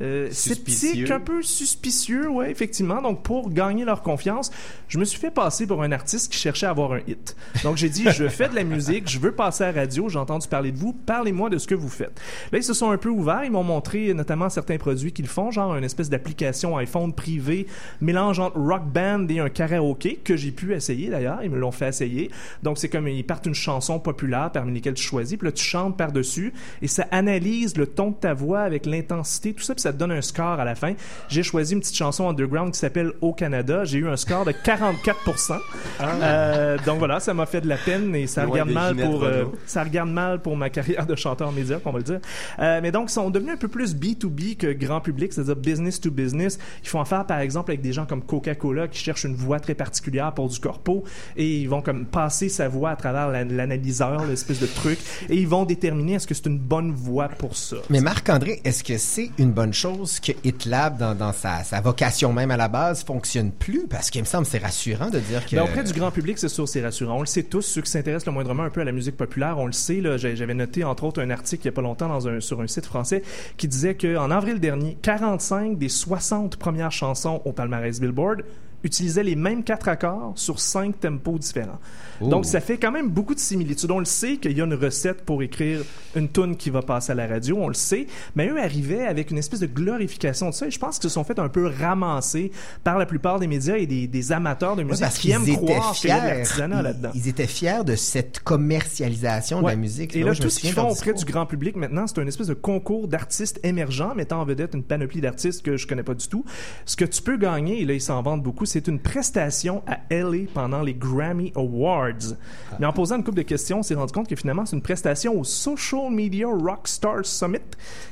euh, 0.00 0.28
sceptiques, 0.30 1.10
un 1.10 1.20
peu 1.20 1.42
suspicieux, 1.42 2.28
ouais, 2.28 2.50
effectivement. 2.50 3.00
Donc, 3.00 3.22
pour 3.22 3.50
gagner 3.50 3.84
leur 3.84 4.02
confiance, 4.02 4.50
je 4.88 4.98
me 4.98 5.04
suis 5.04 5.18
fait 5.18 5.30
passer 5.30 5.66
pour 5.66 5.82
un 5.82 5.92
artiste 5.92 6.32
qui 6.32 6.38
cherchait 6.38 6.66
à 6.66 6.70
avoir 6.70 6.92
un 6.92 7.00
hit. 7.06 7.36
Donc, 7.62 7.76
j'ai 7.76 7.88
dit, 7.88 8.04
je 8.10 8.28
fais 8.28 8.48
de 8.48 8.54
la 8.54 8.64
musique, 8.64 9.08
je 9.08 9.18
veux 9.18 9.32
passer 9.32 9.64
à 9.64 9.72
la 9.72 9.80
radio, 9.80 10.08
j'ai 10.08 10.18
entendu 10.18 10.48
parler 10.48 10.72
de 10.72 10.78
vous, 10.78 10.92
parlez-moi 10.92 11.50
de 11.50 11.58
ce 11.58 11.66
que 11.66 11.74
vous 11.74 11.88
faites. 11.88 12.20
Là, 12.52 12.58
ils 12.58 12.64
se 12.64 12.74
sont 12.74 12.90
un 12.90 12.98
peu 12.98 13.08
ouverts, 13.08 13.44
ils 13.44 13.50
m'ont 13.50 13.62
montré 13.62 14.12
notamment 14.14 14.48
certains 14.48 14.78
produits 14.78 15.12
qu'ils 15.12 15.28
font, 15.28 15.50
genre 15.50 15.74
une 15.76 15.84
espèce 15.84 16.10
d'application 16.10 16.76
iPhone 16.76 17.12
privée, 17.12 17.66
mélange 18.00 18.38
entre 18.38 18.58
rock 18.58 18.84
band 18.92 19.26
et 19.28 19.40
un 19.40 19.48
karaoké, 19.48 20.16
que 20.16 20.36
j'ai 20.36 20.50
pu 20.50 20.74
essayer 20.74 21.08
d'ailleurs, 21.08 21.42
ils 21.42 21.50
me 21.50 21.58
l'ont 21.58 21.72
fait 21.72 21.88
essayer. 21.88 22.30
Donc, 22.62 22.78
c'est 22.78 22.88
comme, 22.88 23.08
ils 23.08 23.24
partent 23.24 23.46
une 23.46 23.54
chanson 23.54 23.98
populaire 23.98 24.50
parmi 24.52 24.74
lesquelles 24.74 24.94
tu 24.94 25.02
choisis, 25.02 25.38
puis 25.38 25.46
là, 25.46 25.52
tu 25.52 25.64
chantes 25.64 25.96
par-dessus, 25.96 26.52
et 26.82 26.86
ça 26.86 27.06
analyse 27.10 27.76
le 27.76 27.86
ton 27.86 28.10
de 28.10 28.16
ta 28.16 28.34
voix 28.34 28.60
avec 28.60 28.86
l'intensité, 28.86 29.54
tout 29.54 29.62
ça, 29.62 29.74
puis 29.74 29.85
ça 29.86 29.92
te 29.92 29.98
donne 29.98 30.10
un 30.12 30.20
score 30.22 30.58
à 30.58 30.64
la 30.64 30.74
fin. 30.74 30.94
J'ai 31.28 31.42
choisi 31.44 31.74
une 31.74 31.80
petite 31.80 31.94
chanson 31.96 32.28
underground 32.28 32.72
qui 32.72 32.78
s'appelle 32.80 33.12
Au 33.20 33.32
Canada. 33.32 33.84
J'ai 33.84 33.98
eu 33.98 34.08
un 34.08 34.16
score 34.16 34.44
de 34.44 34.50
44 34.52 35.60
Euh, 36.00 36.76
Donc 36.84 36.98
voilà, 36.98 37.20
ça 37.20 37.34
m'a 37.34 37.46
fait 37.46 37.60
de 37.60 37.68
la 37.68 37.76
peine 37.76 38.14
et 38.14 38.26
ça 38.26 38.42
Loin 38.44 38.52
regarde 38.52 38.70
mal 38.70 38.96
pour 38.96 39.22
euh, 39.24 39.44
ça 39.66 39.84
regarde 39.84 40.10
mal 40.10 40.40
pour 40.40 40.56
ma 40.56 40.70
carrière 40.70 41.06
de 41.06 41.14
chanteur 41.14 41.52
médiocre, 41.52 41.82
on 41.86 41.92
va 41.92 41.98
le 41.98 42.04
dire. 42.04 42.20
Euh, 42.58 42.80
mais 42.82 42.90
donc, 42.92 43.10
ils 43.10 43.12
sont 43.12 43.30
devenus 43.30 43.54
un 43.54 43.56
peu 43.56 43.68
plus 43.68 43.94
B2B 43.94 44.56
que 44.56 44.72
grand 44.72 45.00
public, 45.00 45.32
c'est-à-dire 45.32 45.56
business 45.56 46.00
to 46.00 46.10
business. 46.10 46.58
Ils 46.82 46.88
font 46.88 47.00
affaire, 47.00 47.24
par 47.26 47.38
exemple, 47.40 47.70
avec 47.70 47.80
des 47.82 47.92
gens 47.92 48.06
comme 48.06 48.22
Coca-Cola 48.22 48.88
qui 48.88 48.98
cherchent 48.98 49.24
une 49.24 49.34
voix 49.36 49.60
très 49.60 49.74
particulière 49.74 50.32
pour 50.32 50.48
du 50.48 50.58
corpo 50.58 51.04
et 51.36 51.58
ils 51.60 51.68
vont 51.68 51.82
comme 51.82 52.06
passer 52.06 52.48
sa 52.48 52.68
voix 52.68 52.90
à 52.90 52.96
travers 52.96 53.28
la- 53.28 53.44
l'analyseur, 53.44 54.24
l'espèce 54.26 54.60
de 54.60 54.66
truc, 54.66 54.98
et 55.28 55.36
ils 55.36 55.48
vont 55.48 55.64
déterminer 55.64 56.14
est-ce 56.14 56.26
que 56.26 56.34
c'est 56.34 56.46
une 56.46 56.58
bonne 56.58 56.92
voix 56.92 57.28
pour 57.28 57.56
ça. 57.56 57.76
Mais 57.90 58.00
Marc-André, 58.00 58.60
est-ce 58.64 58.82
que 58.82 58.98
c'est 58.98 59.30
une 59.38 59.52
bonne 59.52 59.72
chose 59.76 60.20
que 60.20 60.32
HitLab, 60.44 60.98
dans, 60.98 61.14
dans 61.14 61.32
sa, 61.32 61.62
sa 61.62 61.80
vocation 61.80 62.32
même 62.32 62.50
à 62.50 62.56
la 62.56 62.68
base, 62.68 63.04
fonctionne 63.04 63.50
plus? 63.52 63.86
Parce 63.88 64.10
qu'il 64.10 64.22
me 64.22 64.26
semble 64.26 64.44
que 64.44 64.50
c'est 64.50 64.58
rassurant 64.58 65.10
de 65.10 65.18
dire 65.18 65.44
que... 65.44 65.56
Ben, 65.56 65.62
auprès 65.62 65.84
du 65.84 65.92
grand 65.92 66.10
public, 66.10 66.38
c'est 66.38 66.48
sûr, 66.48 66.66
c'est 66.66 66.82
rassurant. 66.82 67.16
On 67.16 67.20
le 67.20 67.26
sait 67.26 67.42
tous, 67.42 67.62
ceux 67.62 67.82
qui 67.82 67.90
s'intéressent 67.90 68.26
le 68.26 68.32
moindrement 68.32 68.62
un 68.62 68.70
peu 68.70 68.80
à 68.80 68.84
la 68.84 68.92
musique 68.92 69.16
populaire, 69.16 69.58
on 69.58 69.66
le 69.66 69.72
sait. 69.72 70.00
J'avais 70.16 70.54
noté, 70.54 70.84
entre 70.84 71.04
autres, 71.04 71.22
un 71.22 71.30
article 71.30 71.64
il 71.64 71.70
n'y 71.70 71.74
a 71.74 71.76
pas 71.76 71.82
longtemps 71.82 72.08
dans 72.08 72.28
un, 72.28 72.40
sur 72.40 72.60
un 72.60 72.66
site 72.66 72.86
français 72.86 73.22
qui 73.56 73.68
disait 73.68 73.94
qu'en 73.94 74.30
avril 74.30 74.60
dernier, 74.60 74.96
45 75.02 75.78
des 75.78 75.88
60 75.88 76.56
premières 76.56 76.92
chansons 76.92 77.42
au 77.44 77.52
palmarès 77.52 78.00
Billboard 78.00 78.42
utilisaient 78.84 79.22
les 79.24 79.36
mêmes 79.36 79.64
quatre 79.64 79.88
accords 79.88 80.32
sur 80.36 80.60
cinq 80.60 81.00
tempos 81.00 81.38
différents. 81.38 81.78
Oh. 82.20 82.28
Donc, 82.28 82.46
ça 82.46 82.60
fait 82.60 82.78
quand 82.78 82.92
même 82.92 83.08
beaucoup 83.10 83.34
de 83.34 83.40
similitudes. 83.40 83.90
On 83.90 83.98
le 83.98 84.04
sait 84.04 84.36
qu'il 84.36 84.56
y 84.56 84.60
a 84.60 84.64
une 84.64 84.74
recette 84.74 85.22
pour 85.24 85.42
écrire 85.42 85.80
une 86.14 86.28
tune 86.28 86.56
qui 86.56 86.70
va 86.70 86.82
passer 86.82 87.12
à 87.12 87.14
la 87.14 87.26
radio, 87.26 87.56
on 87.58 87.68
le 87.68 87.74
sait, 87.74 88.06
mais 88.34 88.48
eux 88.48 88.58
arrivaient 88.58 89.06
avec 89.06 89.30
une 89.30 89.38
espèce 89.38 89.60
de 89.60 89.66
glorification 89.66 90.48
de 90.48 90.54
ça 90.54 90.66
et 90.66 90.70
je 90.70 90.78
pense 90.78 90.98
qu'ils 90.98 91.10
se 91.10 91.14
sont 91.14 91.24
fait 91.24 91.38
un 91.38 91.48
peu 91.48 91.66
ramasser 91.66 92.50
par 92.84 92.96
la 92.98 93.04
plupart 93.06 93.38
des 93.38 93.46
médias 93.46 93.76
et 93.76 93.86
des, 93.86 94.06
des 94.06 94.32
amateurs 94.32 94.76
de 94.76 94.82
musique 94.82 95.02
parce 95.02 95.16
qui 95.16 95.28
qu'ils 95.28 95.32
aiment 95.32 95.56
croire 95.56 95.92
qu'il 95.92 96.08
y 96.08 96.12
a 96.12 96.20
de 96.20 96.26
l'artisanat 96.38 96.78
Ils- 96.78 96.82
là-dedans. 96.84 97.10
Ils 97.14 97.28
étaient 97.28 97.46
fiers 97.46 97.84
de 97.84 97.96
cette 97.96 98.40
commercialisation 98.40 99.62
de 99.62 99.66
la 99.68 99.76
musique. 99.76 100.14
Et 100.16 100.22
là, 100.22 100.34
tout 100.34 100.50
ce 100.50 100.60
qu'ils 100.60 100.72
font 100.72 100.88
auprès 100.90 101.12
du 101.12 101.24
grand 101.24 101.46
public 101.46 101.76
maintenant, 101.76 102.06
c'est 102.06 102.18
un 102.18 102.26
espèce 102.26 102.46
de 102.46 102.54
concours 102.54 103.08
d'artistes 103.08 103.60
émergents 103.62 104.14
mettant 104.14 104.40
en 104.40 104.44
vedette 104.44 104.74
une 104.74 104.82
panoplie 104.82 105.20
d'artistes 105.20 105.62
que 105.62 105.76
je 105.76 105.86
connais 105.86 106.02
pas 106.02 106.14
du 106.14 106.28
tout. 106.28 106.44
Ce 106.84 106.96
que 106.96 107.04
tu 107.04 107.22
peux 107.22 107.36
gagner, 107.36 107.80
et 107.82 107.84
là, 107.84 107.94
ils 107.94 108.00
s'en 108.00 108.22
vendent 108.22 108.42
beaucoup, 108.42 108.65
c'est 108.66 108.88
une 108.88 108.98
prestation 108.98 109.82
à 109.86 109.98
LA 110.14 110.46
pendant 110.52 110.82
les 110.82 110.94
Grammy 110.94 111.52
Awards. 111.56 112.34
Ah. 112.72 112.76
Mais 112.80 112.86
en 112.86 112.92
posant 112.92 113.16
une 113.16 113.24
couple 113.24 113.38
de 113.38 113.42
questions, 113.42 113.78
on 113.78 113.82
s'est 113.82 113.94
rendu 113.94 114.12
compte 114.12 114.28
que 114.28 114.36
finalement, 114.36 114.66
c'est 114.66 114.76
une 114.76 114.82
prestation 114.82 115.38
au 115.38 115.44
Social 115.44 116.10
Media 116.10 116.46
Rockstar 116.48 117.24
Summit, 117.24 117.58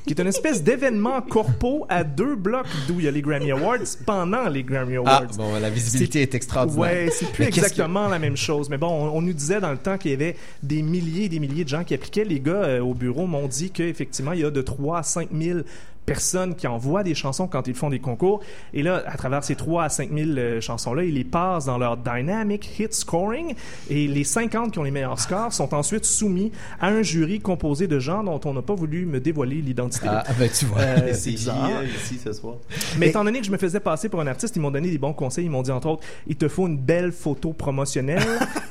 qui 0.07 0.15
est 0.15 0.21
une 0.21 0.27
espèce 0.29 0.63
d'événement 0.65 1.21
corpo 1.23 1.85
à 1.89 2.05
deux 2.05 2.37
blocs 2.37 2.67
d'où 2.89 3.01
il 3.01 3.05
y 3.05 3.09
a 3.09 3.11
les 3.11 3.23
Grammy 3.23 3.51
Awards 3.51 3.79
pendant 4.07 4.49
les 4.49 4.63
Grammy 4.63 4.97
Ah, 5.05 5.19
Awards. 5.19 5.35
bon, 5.37 5.59
la 5.61 5.71
visibilité 5.71 6.23
est 6.23 6.35
extraordinaire. 6.35 6.81
Ouais, 6.81 7.09
c'est 7.13 7.31
plus 7.33 7.45
que- 7.45 7.49
exactement 7.49 8.09
la 8.09 8.19
même 8.19 8.37
chose. 8.37 8.71
Mais 8.71 8.79
bon, 8.79 8.89
on, 8.89 9.17
on 9.19 9.23
nous 9.23 9.33
disait 9.33 9.61
dans 9.61 9.73
le 9.73 9.79
temps 9.79 9.99
qu'il 9.99 10.13
y 10.13 10.15
avait 10.15 10.37
des 10.63 10.83
milliers 10.83 11.25
et 11.25 11.29
des 11.29 11.41
milliers 11.41 11.65
de 11.65 11.69
gens 11.69 11.85
qui 11.85 11.95
appliquaient. 11.95 12.25
Les 12.25 12.41
gars 12.41 12.53
euh, 12.65 12.81
au 12.81 12.95
bureau 12.95 13.27
m'ont 13.27 13.49
dit 13.49 13.71
qu'effectivement, 13.71 14.33
il 14.33 14.41
y 14.41 14.45
a 14.45 14.51
de 14.51 14.63
3 14.63 14.99
à 14.99 15.03
5 15.03 15.29
000 15.33 15.59
personnes 16.05 16.55
qui 16.55 16.67
envoient 16.67 17.03
des 17.03 17.15
chansons 17.15 17.47
quand 17.47 17.67
ils 17.67 17.75
font 17.75 17.91
des 17.91 17.99
concours. 17.99 18.41
Et 18.73 18.83
là, 18.83 19.03
à 19.07 19.17
travers 19.17 19.45
ces 19.45 19.57
3 19.57 19.85
à 19.85 19.89
5 19.89 20.11
000 20.13 20.31
euh, 20.31 20.61
chansons-là, 20.61 21.05
ils 21.05 21.15
les 21.15 21.25
passent 21.25 21.67
dans 21.67 21.79
leur 21.79 21.97
Dynamic 21.97 22.79
Hit 22.79 22.95
Scoring. 22.95 23.55
Et 23.91 24.07
les 24.07 24.25
50 24.25 24.73
qui 24.73 24.79
ont 24.79 24.83
les 24.83 24.91
meilleurs 24.91 25.21
scores 25.21 25.53
sont 25.53 25.75
ensuite 25.75 26.05
soumis 26.05 26.53
à 26.81 26.89
un 26.89 27.03
jury 27.03 27.41
composé 27.41 27.87
de 27.87 27.99
gens 27.99 28.23
dont 28.23 28.41
on 28.45 28.55
n'a 28.55 28.63
pas 28.63 28.75
voulu 28.75 29.07
me 29.07 29.21
dévoiler 29.21 29.57
l'identité. 29.57 30.07
Ah, 30.09 30.25
ben, 30.39 30.49
tu 30.49 30.67
vois. 30.67 30.81
Euh, 30.81 31.13
C'est 31.15 31.31
bizarre. 31.31 31.83
Ici 31.85 32.19
ce 32.23 32.33
soir. 32.33 32.57
Mais 32.99 33.09
étant 33.09 33.25
donné 33.25 33.41
que 33.41 33.47
je 33.47 33.53
me 33.53 33.59
faisais 33.59 33.81
passer 33.81 34.09
pour 34.09 34.21
un 34.21 34.27
artiste, 34.27 34.57
ils 34.57 34.61
m'ont 34.61 34.71
donné 34.71 34.91
des 34.91 34.99
bons 34.99 35.13
conseils. 35.13 35.47
Ils 35.47 35.51
m'ont 35.51 35.63
dit, 35.63 35.71
entre 35.71 35.89
autres, 35.89 36.05
il 36.27 36.37
te 36.37 36.49
faut 36.49 36.67
une 36.67 36.79
belle 36.79 37.13
photo 37.13 37.53
promotionnelle. 37.53 38.23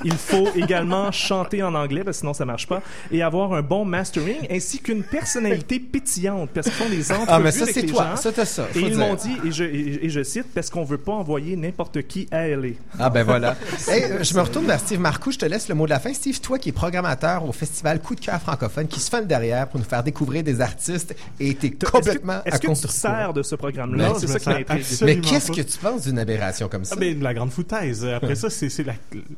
il 0.04 0.14
faut 0.14 0.48
également 0.56 1.12
chanter 1.12 1.64
en 1.64 1.74
anglais, 1.74 2.04
parce 2.04 2.18
que 2.18 2.22
sinon 2.22 2.34
ça 2.34 2.46
marche 2.46 2.68
pas. 2.68 2.82
Et 3.12 3.22
avoir 3.22 3.54
un 3.54 3.62
bon 3.62 3.86
mastering, 3.86 4.48
ainsi 4.50 4.80
qu'une 4.80 5.04
personnalité 5.04 5.80
pétillante, 5.80 6.50
parce 6.54 6.68
qu'ils 6.68 6.76
font 6.76 6.90
des 6.90 7.12
Ah, 7.28 7.40
mais 7.40 7.52
ça, 7.52 7.64
avec 7.64 7.74
c'est 7.76 7.82
les 7.82 7.88
toi. 7.92 8.10
gens. 8.12 8.16
Ça, 8.18 8.32
t'as 8.32 8.46
ça. 8.46 8.68
Et 8.76 8.80
ils 8.80 8.98
m'ont 8.98 9.16
dit, 9.16 9.32
et 9.46 9.52
je, 9.52 9.64
et, 9.64 10.06
et 10.06 10.10
je 10.10 10.24
cite, 10.24 10.48
parce 10.54 10.70
qu'on 10.70 10.84
veut 10.84 10.98
pas 10.98 11.14
envoyer 11.14 11.56
n'importe 11.56 12.02
qui 12.08 12.28
à 12.32 12.48
LA. 12.48 12.70
Ah 13.00 13.10
ben 13.10 13.24
voilà. 13.24 13.56
Hey, 13.88 14.04
euh, 14.04 14.24
je 14.24 14.34
me 14.36 14.42
retourne 14.42 14.66
vers 14.66 14.80
Steve 14.80 15.00
Marcoux, 15.00 15.32
je 15.32 15.40
te 15.40 15.46
laisse 15.46 15.68
le 15.68 15.76
mot 15.76 15.86
de 15.86 15.90
la 15.90 16.00
fin. 16.00 16.14
Steve, 16.14 16.40
toi 16.40 16.58
qui 16.58 16.70
es 16.70 16.72
programmateur 16.72 17.46
au 17.48 17.52
festival 17.52 18.02
Coup 18.02 18.16
de 18.16 18.20
cœur 18.22 18.40
francophone, 18.42 18.88
qui 18.88 19.00
se 19.00 19.10
fait 19.10 19.20
le 19.22 19.26
derrière 19.28 19.68
pour 19.68 19.80
nous 19.80 19.86
faire 19.86 20.04
découvrir 20.04 20.44
des 20.44 20.62
artistes 20.62 21.16
et 21.40 21.54
t'es 21.56 21.72
complètement 21.72 22.42
Est-ce 22.46 22.56
à 22.56 22.60
que, 22.60 22.68
est-ce 22.72 22.82
que 22.84 22.88
tu 22.88 22.94
sers 22.94 23.34
de 23.34 23.44
ce 23.44 23.56
programme-là? 23.56 24.14
C'est 24.20 24.28
ça 24.28 24.40
qui 24.40 24.50
m'intrigue. 24.50 24.82
absolument 24.82 25.22
Mais 25.22 25.28
qu'est-ce 25.30 25.52
que 25.52 25.62
tu 25.62 25.78
penses 25.78 26.04
d'une 26.04 26.20
aberration 26.20 26.68
comme 26.70 26.86
ça? 26.86 26.96
Ah, 26.98 27.00
ben, 27.00 27.22
la 27.22 27.34
grande 27.34 27.52
foutaise. 27.52 28.06
Après 28.06 28.36
ça, 28.36 28.50
c'est 28.50 28.70
la, 28.86 28.94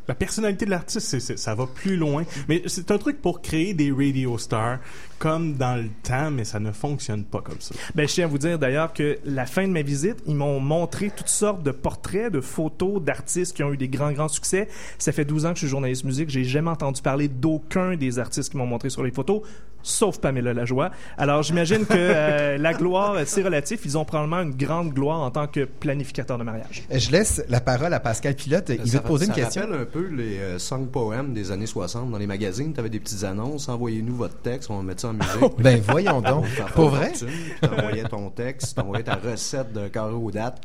la 0.08 0.16
personnalité 0.16 0.66
de 0.66 0.72
l'artiste, 0.72 1.38
ça 1.38 1.56
va 1.56 1.66
plus 1.68 1.98
loin. 1.98 2.24
Mais 2.48 2.64
c'est 2.68 2.92
un 2.92 2.98
truc 2.98 3.22
pour 3.22 3.42
créer 3.42 3.74
des 3.74 3.92
radio 3.92 4.38
stars 4.38 4.80
comme 5.20 5.54
dans 5.54 5.76
le 5.76 5.90
temps, 6.04 6.32
mais 6.32 6.44
ça 6.44 6.60
ne 6.60 6.72
fonctionne 6.72 7.24
pas 7.24 7.42
comme 7.42 7.60
ça. 7.60 7.76
Ben, 7.96 8.08
je 8.08 8.14
tiens 8.14 8.26
à 8.26 8.28
vous 8.28 8.38
dire 8.38 8.60
d'ailleurs 8.60 8.94
que 8.94 9.18
la 9.26 9.46
fin 9.46 9.68
de 9.68 9.72
ma 9.72 9.82
visite, 9.82 10.18
ils 10.26 10.36
m'ont 10.36 10.60
montré 10.60 11.12
toutes 11.16 11.30
sortes 11.30 11.64
de 11.64 11.72
portraits, 11.72 12.32
de 12.32 12.42
photos 12.42 13.02
d'artistes 13.02 13.56
qui 13.56 13.64
ont 13.64 13.74
eu 13.74 13.78
des 13.78 13.88
grands, 13.88 14.12
grands 14.12 14.28
succès. 14.28 14.68
Ça 14.98 15.12
fait 15.12 15.26
12 15.26 15.46
ans 15.46 15.50
que 15.50 15.56
je 15.56 15.66
suis 15.66 15.68
journaliste 15.68 16.04
musique. 16.04 16.30
J'ai 16.30 16.44
jamais 16.44 16.70
entendu 16.70 17.02
parler 17.02 17.28
d'aucun 17.28 17.96
des 17.96 18.20
artistes 18.20 18.52
qui 18.52 18.58
m'ont 18.58 18.66
montré 18.66 18.90
sur 18.90 19.04
les 19.04 19.12
photos, 19.12 19.42
sauf 19.86 20.20
Pamela 20.20 20.54
Lajoie. 20.54 20.92
Alors, 21.18 21.44
j'imagine 21.44 21.86
que 21.86 21.94
euh, 21.96 22.58
la 22.60 22.74
gloire, 22.74 23.18
c'est 23.26 23.44
relatif. 23.44 23.82
Ils 23.86 23.98
ont 23.98 24.04
probablement 24.06 24.42
une 24.42 24.56
grande 24.56 24.94
gloire 24.94 25.22
en 25.22 25.32
tant 25.32 25.48
que 25.48 25.64
planificateur 25.66 26.38
de 26.38 26.44
mariage. 26.44 26.84
Je 26.92 27.12
laisse 27.12 27.44
la 27.50 27.62
parole 27.62 27.94
à 27.94 28.00
Pascal 28.00 28.36
Pilote. 28.36 28.70
Il 28.70 28.88
ça, 28.88 28.98
veut 28.98 29.04
te 29.04 29.08
poser 29.08 29.26
une 29.28 29.34
ça 29.34 29.42
question. 29.42 29.62
rappelle 29.62 29.82
un 29.82 29.86
peu 29.86 30.08
les 30.08 30.40
euh, 30.40 30.60
song 30.60 30.88
poèmes 30.88 31.34
des 31.34 31.52
années 31.52 31.68
60 31.68 32.12
dans 32.12 32.18
les 32.18 32.28
magazines. 32.28 32.74
Tu 32.74 32.80
avais 32.80 32.90
des 32.90 33.00
petites 33.00 33.24
annonces. 33.24 33.70
Envoyez-nous 33.70 34.16
votre 34.16 34.38
texte, 34.38 34.70
on 34.70 34.78
va 34.78 34.84
mettre 34.84 35.02
ça 35.02 35.10
en 35.10 35.14
musique. 35.14 35.58
Ben, 35.60 35.82
voyons 35.88 36.22
donc. 36.22 36.46
Pour 36.74 36.90
vrai? 36.90 37.12
Tu 37.14 37.26
envoyais 37.68 38.04
ton 38.04 38.30
texte, 38.30 38.76
tu 38.76 38.82
envoyais 38.82 39.04
ta 39.04 39.16
recette 39.16 39.72
d'un 39.74 39.90
carré 39.90 40.14
aux 40.14 40.32
dates. 40.32 40.62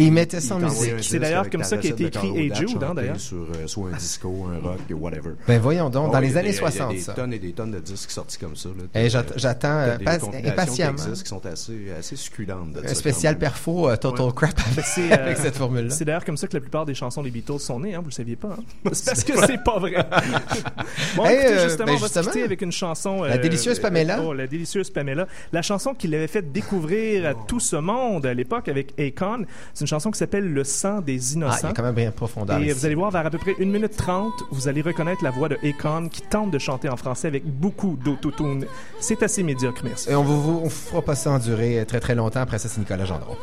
Et 0.00 0.04
il 0.06 0.12
mettait 0.12 0.40
ça 0.40 0.54
en 0.56 0.60
musique. 0.60 0.94
C'est 1.02 1.18
d'ailleurs 1.18 1.50
comme 1.50 1.62
ça 1.64 1.76
qu'a 1.76 1.88
été 1.88 2.06
écrit 2.06 2.28
Hey 2.36 2.54
Jude, 2.54 2.82
hein, 2.82 2.94
d'ailleurs. 2.94 3.20
Sur 3.20 3.36
euh, 3.38 3.66
soit 3.66 3.90
un 3.92 3.96
disco, 3.96 4.46
un 4.50 4.66
rock, 4.66 4.78
whatever. 4.92 5.30
Ben 5.46 5.60
voyons 5.60 5.90
donc, 5.90 6.12
dans 6.12 6.18
oui, 6.18 6.24
les 6.26 6.30
il 6.30 6.34
y 6.34 6.36
a 6.36 6.40
années 6.40 6.50
des- 6.50 6.56
il 6.56 6.62
y 6.62 6.64
a 6.64 6.70
60, 6.70 6.92
des 6.94 7.04
tonnes 7.14 7.32
et 7.34 7.38
des 7.38 7.52
tonnes 7.52 7.70
de 7.72 7.80
disques 7.80 8.10
sortis 8.10 8.38
comme 8.38 8.56
ça. 8.56 8.70
Là. 8.70 8.84
Eh, 8.94 9.10
j'att- 9.10 9.32
j'attends, 9.36 9.68
euh, 9.78 9.96
des 9.98 10.06
impatiemment. 10.48 10.94
qui 10.96 11.02
existent 11.02 11.22
qui 11.22 11.28
sont 11.28 11.46
assez, 11.46 11.92
assez 11.98 12.16
succulentes. 12.16 12.76
Un 12.82 12.94
spécial 12.94 13.36
perfo 13.38 13.88
euh, 13.90 13.96
Total 13.96 14.32
Crap 14.32 14.58
avec, 14.72 14.84
euh, 15.12 15.34
cette 15.42 15.56
formule-là. 15.56 15.90
C'est 15.90 16.04
d'ailleurs 16.06 16.24
comme 16.24 16.36
ça 16.38 16.46
que 16.46 16.54
la 16.56 16.60
plupart 16.60 16.86
des 16.86 16.94
chansons 16.94 17.22
des 17.22 17.30
Beatles 17.30 17.58
sont 17.60 17.80
nées, 17.80 17.94
hein, 17.94 17.98
vous 18.00 18.08
le 18.08 18.12
saviez 18.12 18.36
pas. 18.36 18.56
hein? 18.58 18.62
C'est 18.92 19.04
parce 19.04 19.24
que 19.24 19.32
c'est 19.46 19.62
pas 19.62 19.78
vrai. 19.78 19.92
bon, 21.16 21.24
Hey, 21.26 21.34
écoutez, 21.36 21.52
euh, 21.52 21.64
justement, 21.68 21.86
ben 21.86 21.92
on 21.92 21.96
va 21.96 22.08
se 22.08 22.14
justement. 22.14 22.24
quitter 22.32 22.44
avec 22.44 22.62
une 22.62 22.72
chanson. 22.72 23.22
La 23.24 23.36
délicieuse 23.38 23.78
Pamela. 23.78 24.22
Oh, 24.22 24.32
la 24.32 24.46
délicieuse 24.46 24.88
Pamela. 24.90 25.26
La 25.52 25.60
chanson 25.62 25.92
qui 25.94 26.08
l'avait 26.08 26.26
fait 26.26 26.50
découvrir 26.52 27.26
à 27.26 27.34
tout 27.34 27.60
ce 27.60 27.76
monde 27.76 28.24
à 28.24 28.32
l'époque 28.34 28.68
avec 28.68 28.98
Akon. 28.98 29.44
C'est 29.74 29.82
une 29.82 29.86
chanson 29.90 30.10
qui 30.10 30.18
s'appelle 30.18 30.52
Le 30.52 30.64
sang 30.64 31.00
des 31.00 31.18
Ah, 31.18 31.34
innocents. 31.34 31.58
il 31.62 31.66
y 31.66 31.70
a 31.70 31.72
quand 31.74 31.82
même 31.82 31.94
bien 31.94 32.10
profondeur 32.12 32.58
Et 32.58 32.66
ici. 32.66 32.72
vous 32.78 32.86
allez 32.86 32.94
voir, 32.94 33.10
vers 33.10 33.26
à 33.26 33.30
peu 33.30 33.38
près 33.38 33.54
1 33.60 33.64
minute 33.66 33.96
30, 33.96 34.32
vous 34.50 34.68
allez 34.68 34.80
reconnaître 34.82 35.22
la 35.22 35.30
voix 35.30 35.48
de 35.48 35.58
Akon 35.62 36.08
qui 36.08 36.22
tente 36.22 36.50
de 36.50 36.58
chanter 36.58 36.88
en 36.88 36.96
français 36.96 37.28
avec 37.28 37.44
beaucoup 37.44 37.98
d'autotune. 38.02 38.66
C'est 39.00 39.22
assez 39.22 39.42
médiocre, 39.42 39.82
merci. 39.84 40.10
Et 40.10 40.14
on 40.14 40.22
vous, 40.22 40.40
vous- 40.40 40.58
on 40.60 40.64
vous 40.64 40.70
fera 40.70 41.02
pas 41.02 41.14
ça 41.14 41.30
endurer 41.32 41.84
très 41.86 42.00
très 42.00 42.14
longtemps. 42.14 42.40
Après 42.40 42.58
ça, 42.58 42.68
c'est 42.68 42.78
Nicolas 42.80 43.04
Gendron. 43.04 43.36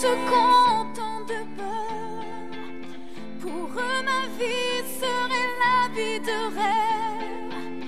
se 0.00 0.06
contentent 0.06 1.26
de 1.28 1.40
peur. 1.56 1.94
Pour 3.40 3.68
eux, 3.80 4.02
ma 4.04 4.22
vie 4.38 4.84
serait 5.00 5.50
la 5.64 5.88
vie 5.94 6.20
de 6.20 6.38
rêve. 6.58 7.84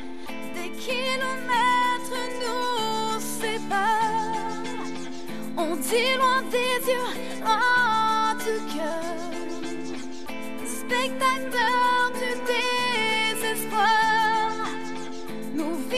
Des 0.55 0.71
kilomètres 0.71 2.19
nous 2.41 3.21
séparent. 3.21 4.68
On 5.61 5.75
dit 5.75 6.15
loin 6.17 6.43
des 6.53 6.79
yeux, 6.89 7.15
loin 7.43 8.33
du 8.45 8.57
cœur. 8.73 9.03
Spectateurs 10.65 12.13
du 12.15 12.31
désespoir. 13.43 13.91
Nos 15.57 15.75
vies 15.91 15.98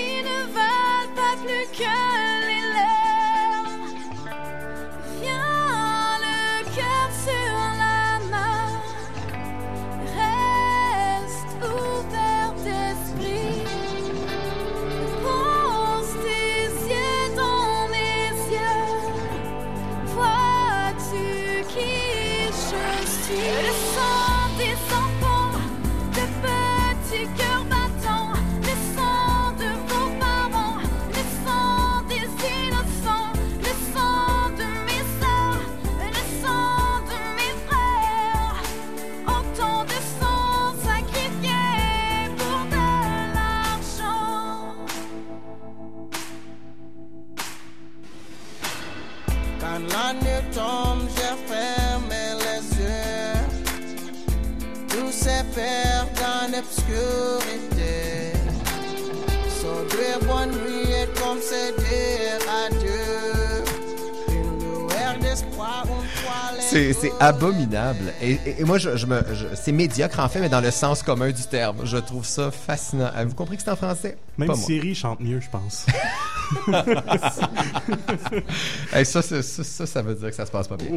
C'est 66.70 67.12
abominable. 67.18 68.12
Et, 68.22 68.32
et- 68.46 68.60
et 68.60 68.64
moi, 68.64 68.78
je, 68.78 68.96
je 68.96 69.06
me, 69.06 69.20
c'est 69.54 69.72
médiocre 69.72 70.20
en 70.20 70.28
fait, 70.28 70.40
mais 70.40 70.48
dans 70.48 70.60
le 70.60 70.70
sens 70.70 71.02
commun 71.02 71.30
du 71.30 71.42
terme. 71.42 71.78
Je 71.84 71.96
trouve 71.96 72.24
ça 72.24 72.50
fascinant. 72.50 73.10
Avez-vous 73.14 73.34
compris 73.34 73.56
que 73.56 73.62
c'est 73.64 73.70
en 73.70 73.76
français? 73.76 74.16
Même 74.38 74.48
Pas 74.48 74.54
moi. 74.54 74.64
Siri 74.64 74.94
chante 74.94 75.20
mieux, 75.20 75.40
je 75.40 75.50
pense. 75.50 75.86
Hey, 78.92 79.04
ça, 79.06 79.22
ça, 79.22 79.42
ça, 79.42 79.86
ça 79.86 80.02
veut 80.02 80.14
dire 80.14 80.30
que 80.30 80.34
ça 80.34 80.46
se 80.46 80.50
passe 80.50 80.66
pas 80.68 80.76
bien. 80.76 80.88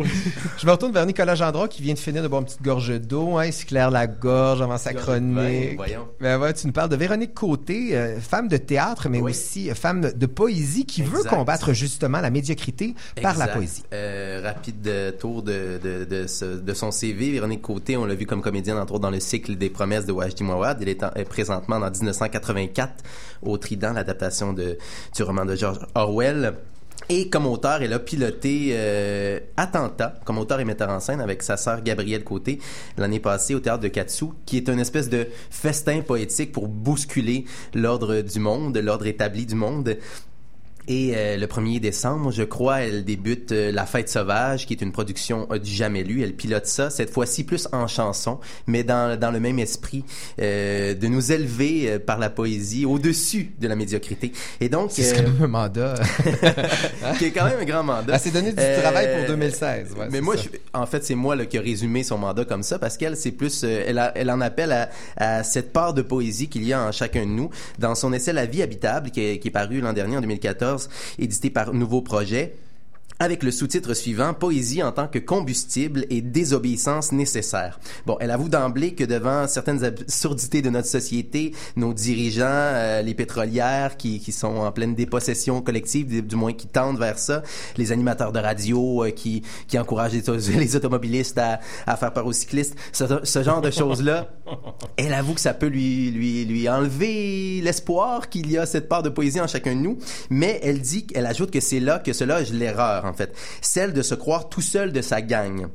Je 0.58 0.66
me 0.66 0.72
retourne 0.72 0.92
vers 0.92 1.06
Nicolas 1.06 1.36
Gendron 1.36 1.68
qui 1.68 1.82
vient 1.82 1.94
de 1.94 2.00
finir 2.00 2.24
de 2.24 2.28
boire 2.28 2.42
une 2.42 2.46
petite 2.48 2.62
gorge 2.62 3.00
d'eau. 3.00 3.38
Hein, 3.38 3.46
il 3.48 3.54
s'éclaire 3.54 3.92
la 3.92 4.08
gorge 4.08 4.62
avant 4.62 4.78
sa 4.78 4.94
chronique. 4.94 5.76
voyons. 5.76 6.08
Ben 6.20 6.40
ouais, 6.40 6.54
tu 6.54 6.68
nous 6.68 6.74
parles 6.74 6.90
de 6.90 6.96
Véronique 6.96 7.34
Côté, 7.34 7.96
euh, 7.96 8.20
femme 8.20 8.48
de 8.48 8.58
théâtre, 8.58 9.10
mais 9.10 9.20
aussi 9.22 9.70
euh, 9.70 9.76
femme 9.76 10.12
de 10.16 10.26
poésie 10.26 10.86
qui 10.86 11.02
veut 11.04 11.24
combattre 11.24 11.74
justement 11.74 12.20
la 12.22 12.30
médiocrité 12.30 12.96
par 13.22 13.38
la 13.38 13.48
poésie. 13.48 13.84
Euh, 13.94 14.42
rapide 14.44 15.16
tour 15.20 15.44
de, 15.44 15.80
de, 15.84 16.06
de, 16.06 16.28
ce- 16.28 16.46
de 16.60 16.74
son 16.74 16.92
CV. 16.92 17.32
Véronique 17.32 17.62
Côté, 17.62 17.96
on 17.98 18.06
l'a 18.06 18.16
vu 18.16 18.26
comme 18.26 18.42
comédienne, 18.42 18.78
entre 18.78 18.94
autres, 18.94 19.02
dans 19.04 19.12
le 19.12 19.20
cycle 19.20 19.56
des 19.56 19.70
promesses 19.70 20.06
de 20.06 20.12
Wajdi 20.12 20.44
Mouawad. 20.44 20.82
Elle 20.82 20.90
est, 20.90 21.04
en- 21.04 21.12
est 21.16 21.26
présentement 21.26 21.80
dans 21.80 21.90
1984 21.92 22.92
au 23.46 23.58
Trident, 23.58 23.94
l'adaptation 23.94 24.54
du 24.54 25.24
roman 25.24 25.46
de 25.46 25.56
George 25.56 25.80
Orwell. 25.96 26.56
Et 27.10 27.30
comme 27.30 27.48
auteur, 27.48 27.82
elle 27.82 27.92
a 27.94 28.00
piloté 28.00 28.70
euh, 28.72 29.40
Attentat, 29.58 30.16
comme 30.24 30.38
auteur 30.38 30.60
et 30.60 30.66
metteur 30.66 30.90
en 30.90 31.00
scène 31.00 31.20
avec 31.20 31.44
sa 31.44 31.58
sœur 31.58 31.82
Gabrielle 31.84 32.24
Côté 32.24 32.60
l'année 32.98 33.20
passée 33.20 33.56
au 33.56 33.60
théâtre 33.60 33.84
de 33.84 33.90
Katsu, 33.90 34.28
qui 34.46 34.58
est 34.58 34.70
une 34.70 34.80
espèce 34.80 35.10
de 35.10 35.28
festin 35.50 36.02
poétique 36.02 36.52
pour 36.52 36.68
bousculer 36.68 37.46
l'ordre 37.74 38.22
du 38.22 38.40
monde, 38.40 38.78
l'ordre 38.78 39.06
établi 39.08 39.46
du 39.46 39.56
monde. 39.56 39.98
Et 40.88 41.14
euh, 41.16 41.38
le 41.38 41.48
1er 41.48 41.80
décembre, 41.80 42.32
je 42.32 42.44
crois, 42.44 42.82
elle 42.82 43.06
débute 43.06 43.52
euh, 43.54 43.72
La 43.72 43.86
Fête 43.86 44.10
sauvage, 44.10 44.66
qui 44.66 44.74
est 44.74 44.82
une 44.82 44.92
production 44.92 45.48
euh, 45.52 45.58
du 45.58 45.72
jamais 45.72 46.04
lu. 46.04 46.24
Elle 46.24 46.34
pilote 46.34 46.66
ça, 46.66 46.90
cette 46.90 47.10
fois-ci 47.10 47.46
plus 47.46 47.70
en 47.72 47.88
chanson, 47.88 48.40
mais 48.68 48.84
dans, 48.84 49.18
dans 49.18 49.32
le 49.32 49.40
même 49.40 49.60
esprit 49.60 50.04
euh, 50.42 50.94
de 50.94 51.08
nous 51.08 51.32
élever 51.32 51.90
euh, 51.90 52.00
par 52.00 52.20
la 52.20 52.30
poésie 52.30 52.86
au-dessus 52.86 53.52
de 53.62 53.68
la 53.68 53.76
médiocrité. 53.78 54.34
Et 54.60 54.68
donc... 54.70 54.92
C'est 54.92 55.16
quand 55.16 55.24
même 55.24 55.38
un 55.44 55.48
mandat. 55.48 55.94
qui 57.18 57.26
est 57.26 57.32
quand 57.32 57.46
même 57.46 57.60
un 57.62 57.66
grand 57.66 57.84
mandat. 57.84 58.14
Elle 58.16 58.20
s'est 58.20 58.32
donné 58.32 58.52
du 58.52 58.58
travail 58.82 59.08
pour 59.20 59.28
2016. 59.36 59.94
ouais, 59.98 60.08
mais 60.12 60.20
moi, 60.22 60.36
je- 60.36 60.50
en 60.74 60.86
fait, 60.86 61.04
c'est 61.06 61.16
moi 61.16 61.36
là, 61.36 61.46
qui 61.46 61.58
a 61.58 61.62
résumé 61.62 62.04
son 62.04 62.18
mandat 62.18 62.46
comme 62.46 62.64
ça 62.64 62.78
parce 62.80 62.98
qu'elle, 62.98 63.16
c'est 63.16 63.32
plus, 63.32 63.64
euh, 63.64 63.84
elle, 63.88 64.00
a- 64.00 64.12
elle 64.16 64.30
en 64.30 64.42
appelle 64.42 64.72
à, 64.72 64.90
à 65.18 65.44
cette 65.44 65.72
part 65.72 65.94
de 65.94 66.02
poésie 66.02 66.50
qu'il 66.50 66.64
y 66.66 66.74
a 66.74 66.82
en 66.84 66.92
chacun 66.92 67.22
de 67.22 67.32
nous. 67.32 67.50
Dans 67.80 67.96
son 67.96 68.12
essai 68.14 68.34
La 68.34 68.46
vie 68.46 68.62
habitable, 68.62 69.12
qui 69.12 69.22
est, 69.26 69.40
qui 69.40 69.48
est 69.48 69.52
paru 69.52 69.80
l'an 69.80 69.94
dernier 69.94 70.18
en 70.18 70.22
2014, 70.22 70.73
édité 71.20 71.50
par 71.50 71.74
Nouveau 71.74 72.02
Projet. 72.02 72.56
Avec 73.24 73.42
le 73.42 73.52
sous-titre 73.52 73.94
suivant, 73.94 74.34
Poésie 74.34 74.84
en 74.84 74.92
tant 74.92 75.08
que 75.08 75.18
combustible 75.18 76.06
et 76.10 76.22
désobéissance 76.22 77.14
nécessaire. 77.14 77.80
Bon, 78.06 78.18
elle 78.20 78.32
avoue 78.32 78.50
d'emblée 78.50 78.96
que 78.96 79.06
devant 79.06 79.48
certaines 79.48 79.86
absurdités 79.86 80.62
de 80.62 80.70
notre 80.70 80.90
société, 80.90 81.54
nos 81.78 81.94
dirigeants, 81.94 82.44
euh, 82.44 83.02
les 83.02 83.14
pétrolières 83.14 83.96
qui, 83.96 84.20
qui 84.20 84.34
sont 84.34 84.58
en 84.58 84.70
pleine 84.74 84.94
dépossession 84.94 85.62
collective, 85.62 86.28
du- 86.28 86.36
moins 86.36 86.52
qui 86.52 86.68
tendent 86.68 87.00
vers 87.00 87.18
ça, 87.18 87.44
les 87.78 87.94
animateurs 87.94 88.34
de 88.34 88.40
radio 88.40 89.06
euh, 89.06 89.12
qui, 89.12 89.42
qui 89.70 89.80
encouragent 89.80 90.12
les, 90.12 90.30
auto- 90.30 90.52
les 90.60 90.76
automobilistes 90.76 91.38
à, 91.38 91.62
à 91.88 91.96
faire 91.96 92.12
peur 92.12 92.26
aux 92.26 92.34
cyclistes, 92.34 92.76
ce, 92.92 93.06
ce 93.24 93.42
genre 93.42 93.62
de 93.62 93.72
choses-là, 93.72 94.32
elle 94.98 95.14
avoue 95.14 95.34
que 95.36 95.40
ça 95.42 95.54
peut 95.54 95.68
lui, 95.68 96.12
lui, 96.12 96.44
lui 96.44 96.68
enlever 96.68 97.62
l'espoir 97.64 98.28
qu'il 98.28 98.52
y 98.52 98.58
a 98.58 98.66
cette 98.66 98.90
part 98.90 99.02
de 99.02 99.08
poésie 99.08 99.40
en 99.40 99.48
chacun 99.48 99.76
de 99.76 99.80
nous, 99.80 99.98
mais 100.30 100.60
elle 100.62 100.82
dit, 100.82 101.08
elle 101.16 101.26
ajoute 101.26 101.52
que 101.52 101.62
c'est 101.62 101.80
là 101.80 102.00
que 102.00 102.12
se 102.12 102.26
loge 102.26 102.52
l'erreur, 102.52 103.06
en 103.14 103.16
fait. 103.16 103.36
Celle 103.62 103.94
de 103.94 104.02
se 104.02 104.16
croire 104.16 104.50
tout 104.50 104.62
seul 104.62 104.92
de 104.92 105.02
sa 105.02 105.22
gang. 105.22 105.68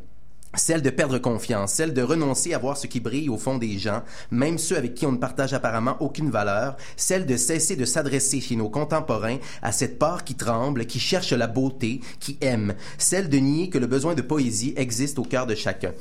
Celle 0.55 0.81
de 0.81 0.91
perdre 0.91 1.19
confiance, 1.19 1.75
celle 1.75 1.93
de 1.93 2.03
renoncer 2.03 2.55
à 2.55 2.59
voir 2.59 2.77
ce 2.79 2.87
qui 2.87 3.01
brille 3.01 3.29
au 3.29 3.37
fond 3.37 3.59
des 3.59 3.79
gens, 3.79 4.03
même 4.31 4.57
ceux 4.57 4.79
avec 4.79 4.95
qui 4.95 5.05
on 5.05 5.13
ne 5.13 5.19
partage 5.19 5.53
apparemment 5.53 5.99
aucune 6.01 6.31
valeur, 6.31 6.77
celle 6.97 7.27
de 7.27 7.37
cesser 7.37 7.77
de 7.77 7.85
s'adresser 7.85 8.41
chez 8.41 8.57
nos 8.57 8.71
contemporains 8.71 9.37
à 9.61 9.73
cette 9.73 9.99
part 9.99 10.25
qui 10.25 10.37
tremble, 10.37 10.87
qui 10.87 11.01
cherche 11.01 11.33
la 11.33 11.47
beauté, 11.47 12.01
qui 12.19 12.39
aime, 12.41 12.75
celle 12.97 13.29
de 13.29 13.37
nier 13.37 13.69
que 13.69 13.79
le 13.79 13.87
besoin 13.87 14.15
de 14.15 14.23
poésie 14.23 14.73
existe 14.77 15.19
au 15.19 15.25
cœur 15.25 15.47
de 15.47 15.55
chacun. 15.55 15.93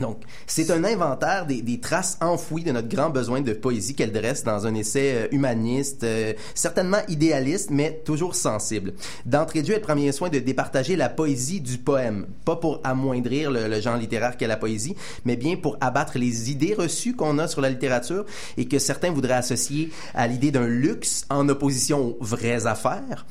Donc, 0.00 0.22
c'est 0.46 0.70
un 0.70 0.84
inventaire 0.84 1.46
des, 1.46 1.80
traces 1.80 2.18
enfouies 2.20 2.64
de 2.64 2.72
notre 2.72 2.88
grand 2.88 3.10
besoin 3.10 3.40
de 3.40 3.52
poésie 3.52 3.94
qu'elle 3.94 4.12
dresse 4.12 4.44
dans 4.44 4.66
un 4.66 4.74
essai 4.74 5.14
euh, 5.14 5.28
humaniste, 5.30 6.04
euh, 6.04 6.32
certainement 6.54 7.00
idéaliste, 7.08 7.70
mais 7.70 8.02
toujours 8.04 8.34
sensible. 8.34 8.94
D'entrée 9.24 9.62
de 9.62 9.68
jeu, 9.68 9.74
elle 9.74 9.80
prend 9.80 9.94
bien 9.94 10.12
soin 10.12 10.28
de 10.28 10.38
départager 10.38 10.96
la 10.96 11.08
poésie 11.08 11.60
du 11.60 11.78
poème, 11.78 12.26
pas 12.44 12.56
pour 12.56 12.80
amoindrir 12.84 13.50
le, 13.50 13.68
le 13.68 13.80
genre 13.80 13.96
littéraire 13.96 14.36
qu'est 14.36 14.46
la 14.46 14.56
poésie, 14.56 14.96
mais 15.24 15.36
bien 15.36 15.56
pour 15.56 15.76
abattre 15.80 16.18
les 16.18 16.50
idées 16.50 16.74
reçues 16.74 17.14
qu'on 17.14 17.38
a 17.38 17.48
sur 17.48 17.60
la 17.60 17.70
littérature 17.70 18.24
et 18.56 18.66
que 18.66 18.78
certains 18.78 19.10
voudraient 19.10 19.34
associer 19.34 19.90
à 20.14 20.26
l'idée 20.26 20.50
d'un 20.50 20.66
luxe 20.66 21.24
en 21.30 21.48
opposition 21.48 22.16
aux 22.18 22.24
vraies 22.24 22.66
affaires. 22.66 23.26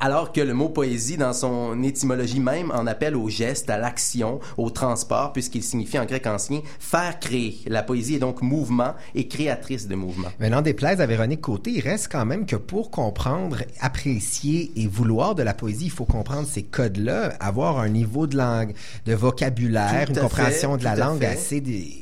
Alors 0.00 0.32
que 0.32 0.40
le 0.40 0.54
mot 0.54 0.68
poésie, 0.68 1.16
dans 1.16 1.32
son 1.32 1.82
étymologie 1.82 2.40
même, 2.40 2.70
en 2.70 2.86
appelle 2.86 3.16
au 3.16 3.28
geste, 3.28 3.70
à 3.70 3.78
l'action, 3.78 4.40
au 4.56 4.70
transport, 4.70 5.32
puisqu'il 5.32 5.62
signifie 5.62 5.98
en 5.98 6.04
grec 6.04 6.26
ancien 6.26 6.60
faire 6.78 7.18
créer. 7.18 7.58
La 7.66 7.82
poésie 7.82 8.16
est 8.16 8.18
donc 8.18 8.42
mouvement 8.42 8.94
et 9.14 9.28
créatrice 9.28 9.88
de 9.88 9.94
mouvement. 9.94 10.28
Mais 10.38 10.50
n'en 10.50 10.62
déplaise 10.62 11.00
à 11.00 11.06
Véronique 11.06 11.40
Côté, 11.40 11.70
il 11.72 11.80
reste 11.80 12.08
quand 12.10 12.24
même 12.24 12.46
que 12.46 12.56
pour 12.56 12.90
comprendre, 12.90 13.58
apprécier 13.80 14.72
et 14.76 14.86
vouloir 14.86 15.34
de 15.34 15.42
la 15.42 15.54
poésie, 15.54 15.86
il 15.86 15.90
faut 15.90 16.04
comprendre 16.04 16.46
ces 16.46 16.62
codes-là, 16.62 17.34
avoir 17.40 17.78
un 17.78 17.88
niveau 17.88 18.26
de 18.26 18.36
langue, 18.36 18.74
de 19.06 19.14
vocabulaire, 19.14 20.06
une 20.08 20.16
compréhension 20.18 20.72
fait, 20.72 20.78
de 20.78 20.84
la 20.84 20.96
langue 20.96 21.20
fait. 21.20 21.26
assez... 21.26 21.60
dé- 21.60 21.92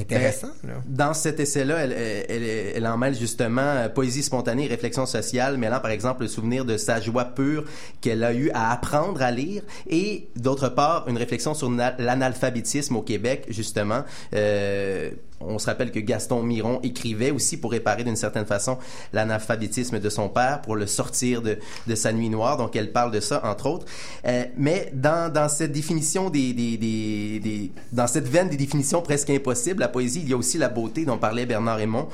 Intéressant, 0.00 0.50
là. 0.64 0.74
Dans 0.86 1.12
cet 1.14 1.38
essai-là, 1.40 1.76
elle, 1.78 1.92
elle, 1.92 2.24
elle, 2.28 2.72
elle 2.76 2.86
en 2.86 2.96
mêle 2.96 3.14
justement 3.14 3.60
euh, 3.60 3.88
poésie 3.88 4.22
spontanée 4.22 4.64
et 4.64 4.68
réflexion 4.68 5.04
sociale, 5.06 5.58
mêlant 5.58 5.80
par 5.80 5.90
exemple 5.90 6.22
le 6.22 6.28
souvenir 6.28 6.64
de 6.64 6.76
sa 6.76 7.00
joie 7.00 7.26
pure 7.26 7.64
qu'elle 8.00 8.24
a 8.24 8.32
eu 8.32 8.50
à 8.54 8.72
apprendre 8.72 9.20
à 9.20 9.30
lire 9.30 9.62
et 9.88 10.28
d'autre 10.36 10.68
part 10.70 11.06
une 11.08 11.18
réflexion 11.18 11.52
sur 11.54 11.68
na- 11.70 11.94
l'analphabétisme 11.98 12.96
au 12.96 13.02
Québec, 13.02 13.44
justement. 13.50 14.02
Euh, 14.34 15.10
on 15.46 15.58
se 15.58 15.66
rappelle 15.66 15.90
que 15.90 16.00
Gaston 16.00 16.42
Miron 16.42 16.80
écrivait 16.82 17.30
aussi 17.30 17.56
pour 17.56 17.72
réparer 17.72 18.04
d'une 18.04 18.16
certaine 18.16 18.46
façon 18.46 18.78
l'analphabétisme 19.12 19.98
de 19.98 20.08
son 20.08 20.28
père, 20.28 20.60
pour 20.62 20.76
le 20.76 20.86
sortir 20.86 21.42
de, 21.42 21.58
de 21.86 21.94
sa 21.94 22.12
nuit 22.12 22.28
noire. 22.28 22.56
Donc, 22.56 22.76
elle 22.76 22.92
parle 22.92 23.10
de 23.12 23.20
ça, 23.20 23.40
entre 23.44 23.66
autres. 23.66 23.86
Euh, 24.26 24.44
mais 24.56 24.90
dans, 24.94 25.32
dans 25.32 25.48
cette 25.48 25.72
définition 25.72 26.30
des, 26.30 26.52
des, 26.52 26.76
des, 26.76 27.40
des- 27.40 27.70
dans 27.92 28.06
cette 28.06 28.28
veine 28.28 28.48
des 28.48 28.56
définitions 28.56 29.02
presque 29.02 29.30
impossibles, 29.30 29.80
la 29.80 29.88
poésie, 29.88 30.20
il 30.22 30.30
y 30.30 30.32
a 30.32 30.36
aussi 30.36 30.58
la 30.58 30.68
beauté 30.68 31.04
dont 31.04 31.18
parlait 31.18 31.46
Bernard 31.46 31.76
Raymond. 31.76 32.08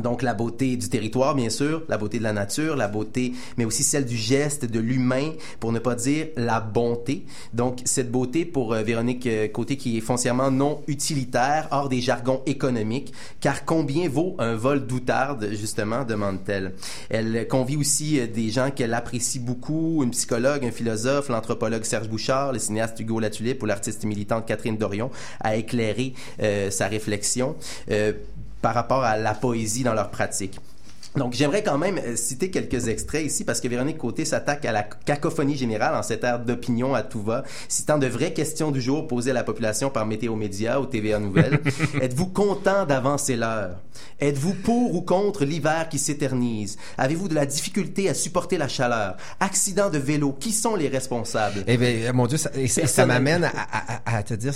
Donc 0.00 0.22
la 0.22 0.32
beauté 0.32 0.76
du 0.76 0.88
territoire, 0.88 1.34
bien 1.34 1.50
sûr, 1.50 1.82
la 1.88 1.98
beauté 1.98 2.18
de 2.18 2.22
la 2.22 2.32
nature, 2.32 2.76
la 2.76 2.88
beauté, 2.88 3.32
mais 3.58 3.66
aussi 3.66 3.82
celle 3.82 4.06
du 4.06 4.16
geste, 4.16 4.64
de 4.64 4.80
l'humain, 4.80 5.32
pour 5.60 5.70
ne 5.70 5.78
pas 5.78 5.94
dire 5.94 6.28
la 6.36 6.60
bonté. 6.60 7.26
Donc 7.52 7.80
cette 7.84 8.10
beauté 8.10 8.46
pour 8.46 8.72
euh, 8.72 8.82
Véronique 8.82 9.26
euh, 9.26 9.48
Côté 9.48 9.76
qui 9.76 9.98
est 9.98 10.00
foncièrement 10.00 10.50
non 10.50 10.82
utilitaire, 10.86 11.68
hors 11.72 11.90
des 11.90 12.00
jargons 12.00 12.40
économiques, 12.46 13.12
car 13.40 13.66
combien 13.66 14.08
vaut 14.08 14.34
un 14.38 14.54
vol 14.54 14.86
d'outarde, 14.86 15.48
justement, 15.52 16.04
demande-t-elle. 16.04 16.72
Elle 17.10 17.46
convie 17.46 17.76
aussi 17.76 18.18
euh, 18.18 18.26
des 18.26 18.48
gens 18.48 18.70
qu'elle 18.70 18.94
apprécie 18.94 19.40
beaucoup, 19.40 20.02
une 20.02 20.10
psychologue, 20.12 20.64
un 20.64 20.70
philosophe, 20.70 21.28
l'anthropologue 21.28 21.84
Serge 21.84 22.08
Bouchard, 22.08 22.52
le 22.52 22.58
cinéaste 22.58 22.98
Hugo 22.98 23.20
Latulippe 23.20 23.62
ou 23.62 23.66
l'artiste 23.66 24.04
militante 24.04 24.46
Catherine 24.46 24.78
Dorion, 24.78 25.10
à 25.40 25.56
éclairer 25.56 26.14
euh, 26.40 26.70
sa 26.70 26.88
réflexion. 26.88 27.56
Par 28.62 28.74
rapport 28.74 29.04
à 29.04 29.16
la 29.16 29.34
poésie 29.34 29.82
dans 29.82 29.92
leur 29.92 30.10
pratique. 30.10 30.58
Donc, 31.16 31.34
j'aimerais 31.34 31.62
quand 31.62 31.76
même 31.76 31.98
euh, 31.98 32.16
citer 32.16 32.50
quelques 32.50 32.88
extraits 32.88 33.24
ici 33.26 33.44
parce 33.44 33.60
que 33.60 33.68
Véronique 33.68 33.98
Côté 33.98 34.24
s'attaque 34.24 34.64
à 34.64 34.72
la 34.72 34.82
cacophonie 34.82 35.56
générale 35.56 35.94
en 35.94 36.02
cette 36.02 36.24
ère 36.24 36.38
d'opinion 36.40 36.94
à 36.94 37.02
tout 37.02 37.22
va, 37.22 37.44
citant 37.68 37.98
de 37.98 38.06
vraies 38.06 38.32
questions 38.32 38.70
du 38.70 38.80
jour 38.80 39.06
posées 39.06 39.30
à 39.32 39.34
la 39.34 39.44
population 39.44 39.90
par 39.90 40.06
Météo 40.06 40.36
Média 40.36 40.80
ou 40.80 40.86
TVA 40.86 41.18
Nouvelles. 41.18 41.60
Êtes-vous 42.00 42.28
content 42.28 42.86
d'avancer 42.86 43.36
l'heure? 43.36 43.76
Êtes-vous 44.20 44.54
pour 44.54 44.94
ou 44.94 45.02
contre 45.02 45.44
l'hiver 45.44 45.88
qui 45.90 45.98
s'éternise? 45.98 46.78
Avez-vous 46.96 47.28
de 47.28 47.34
la 47.34 47.44
difficulté 47.44 48.08
à 48.08 48.14
supporter 48.14 48.56
la 48.56 48.68
chaleur? 48.68 49.16
Accident 49.40 49.90
de 49.90 49.98
vélo, 49.98 50.32
qui 50.32 50.52
sont 50.52 50.76
les 50.76 50.88
responsables? 50.88 51.62
Eh 51.66 51.76
bien, 51.76 52.12
mon 52.14 52.26
Dieu, 52.26 52.38
ça, 52.38 52.50
et 52.54 52.68
ça, 52.68 52.86
ça 52.86 53.04
m'amène 53.04 53.44
à, 53.44 53.48
à- 53.50 54.00
à- 54.06 54.16
à 54.18 54.22
te 54.22 54.32
dire, 54.34 54.52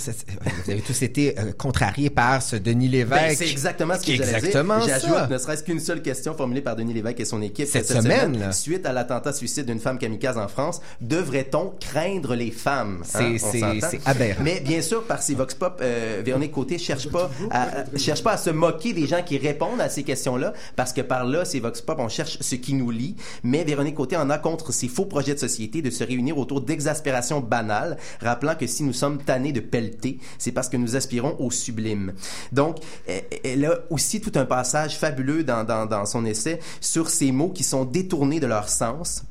vous 0.65 0.71
avez 0.71 0.81
tous 0.81 1.01
été 1.03 1.37
euh, 1.39 1.51
contrariés 1.57 2.09
par 2.09 2.41
ce 2.41 2.55
Denis 2.55 2.87
Lévesque. 2.87 3.21
Ben, 3.27 3.35
c'est 3.35 3.49
exactement 3.49 3.93
ce 3.95 4.05
que 4.07 4.13
j'allais 4.15 4.39
dire. 4.41 4.51
J'ajoute, 4.87 5.29
ne 5.29 5.37
serait-ce 5.37 5.63
qu'une 5.63 5.79
seule 5.79 6.01
question 6.01 6.33
formulée 6.47 6.61
par 6.61 6.77
Denis 6.77 6.93
Lévesque 6.93 7.19
et 7.19 7.25
son 7.25 7.41
équipe 7.41 7.67
Cette 7.67 7.87
semaine, 7.87 8.39
là. 8.39 8.51
suite 8.53 8.85
à 8.85 8.93
l'attentat 8.93 9.33
suicide 9.33 9.65
d'une 9.65 9.81
femme 9.81 9.97
kamikaze 9.97 10.37
en 10.37 10.47
France, 10.47 10.79
devrait-on 11.01 11.73
craindre 11.77 12.35
les 12.35 12.51
femmes 12.51 13.01
C'est- 13.03 13.35
Hein, 13.63 13.79
c'est- 13.81 13.99
aberrant. 14.07 14.41
Mais 14.43 14.61
bien 14.61 14.81
sûr, 14.81 15.03
par 15.03 15.21
ses 15.21 15.35
vox 15.35 15.53
pop, 15.55 15.79
euh, 15.81 16.21
Véronique 16.25 16.53
Côté 16.53 16.77
cherche 16.77 17.09
pas 17.09 17.29
à, 17.51 17.67
cherche 17.97 18.23
pas 18.23 18.31
à 18.33 18.37
se 18.37 18.49
moquer 18.49 18.93
des 18.93 19.07
gens 19.07 19.21
qui 19.25 19.37
répondent 19.37 19.81
à 19.81 19.89
ces 19.89 20.03
questions-là, 20.03 20.53
parce 20.77 20.93
que 20.93 21.01
par 21.01 21.25
là, 21.25 21.43
ces 21.43 21.59
vox 21.59 21.81
pop, 21.81 21.97
on 21.99 22.07
cherche 22.07 22.37
ce 22.39 22.55
qui 22.55 22.73
nous 22.75 22.91
lie. 22.91 23.17
Mais 23.43 23.65
Véronique 23.65 23.95
Côté 23.95 24.15
en 24.15 24.29
a 24.29 24.37
contre 24.37 24.71
ces 24.71 24.87
faux 24.87 25.05
projets 25.05 25.33
de 25.33 25.39
société 25.39 25.81
de 25.81 25.89
se 25.89 26.05
réunir 26.05 26.37
autour 26.37 26.61
d'exaspération 26.61 27.41
banale, 27.41 27.97
rappelant 28.21 28.55
que 28.55 28.67
si 28.67 28.83
nous 28.83 28.93
sommes 28.93 29.17
tannés 29.21 29.51
de 29.51 29.59
pelleter, 29.59 30.17
c'est 30.37 30.53
parce 30.53 30.69
que 30.69 30.77
nous 30.77 30.95
aspirons 30.95 31.35
au 31.39 31.51
sublime. 31.51 32.13
Donc, 32.53 32.77
elle- 33.05 33.25
elle 33.43 33.65
a 33.65 33.79
aussi 33.89 34.21
tout 34.21 34.31
un 34.35 34.45
passage 34.45 34.97
fabuleux 34.97 35.43
dans, 35.43 35.63
dans, 35.65 35.85
dans 35.85 36.05
son 36.05 36.23
essai 36.25 36.36
sur 36.81 37.09
ces 37.09 37.31
mots 37.31 37.49
qui 37.49 37.63
sont 37.63 37.85
détournés 37.85 38.39
de 38.39 38.47
leur 38.47 38.69
sens 38.69 39.23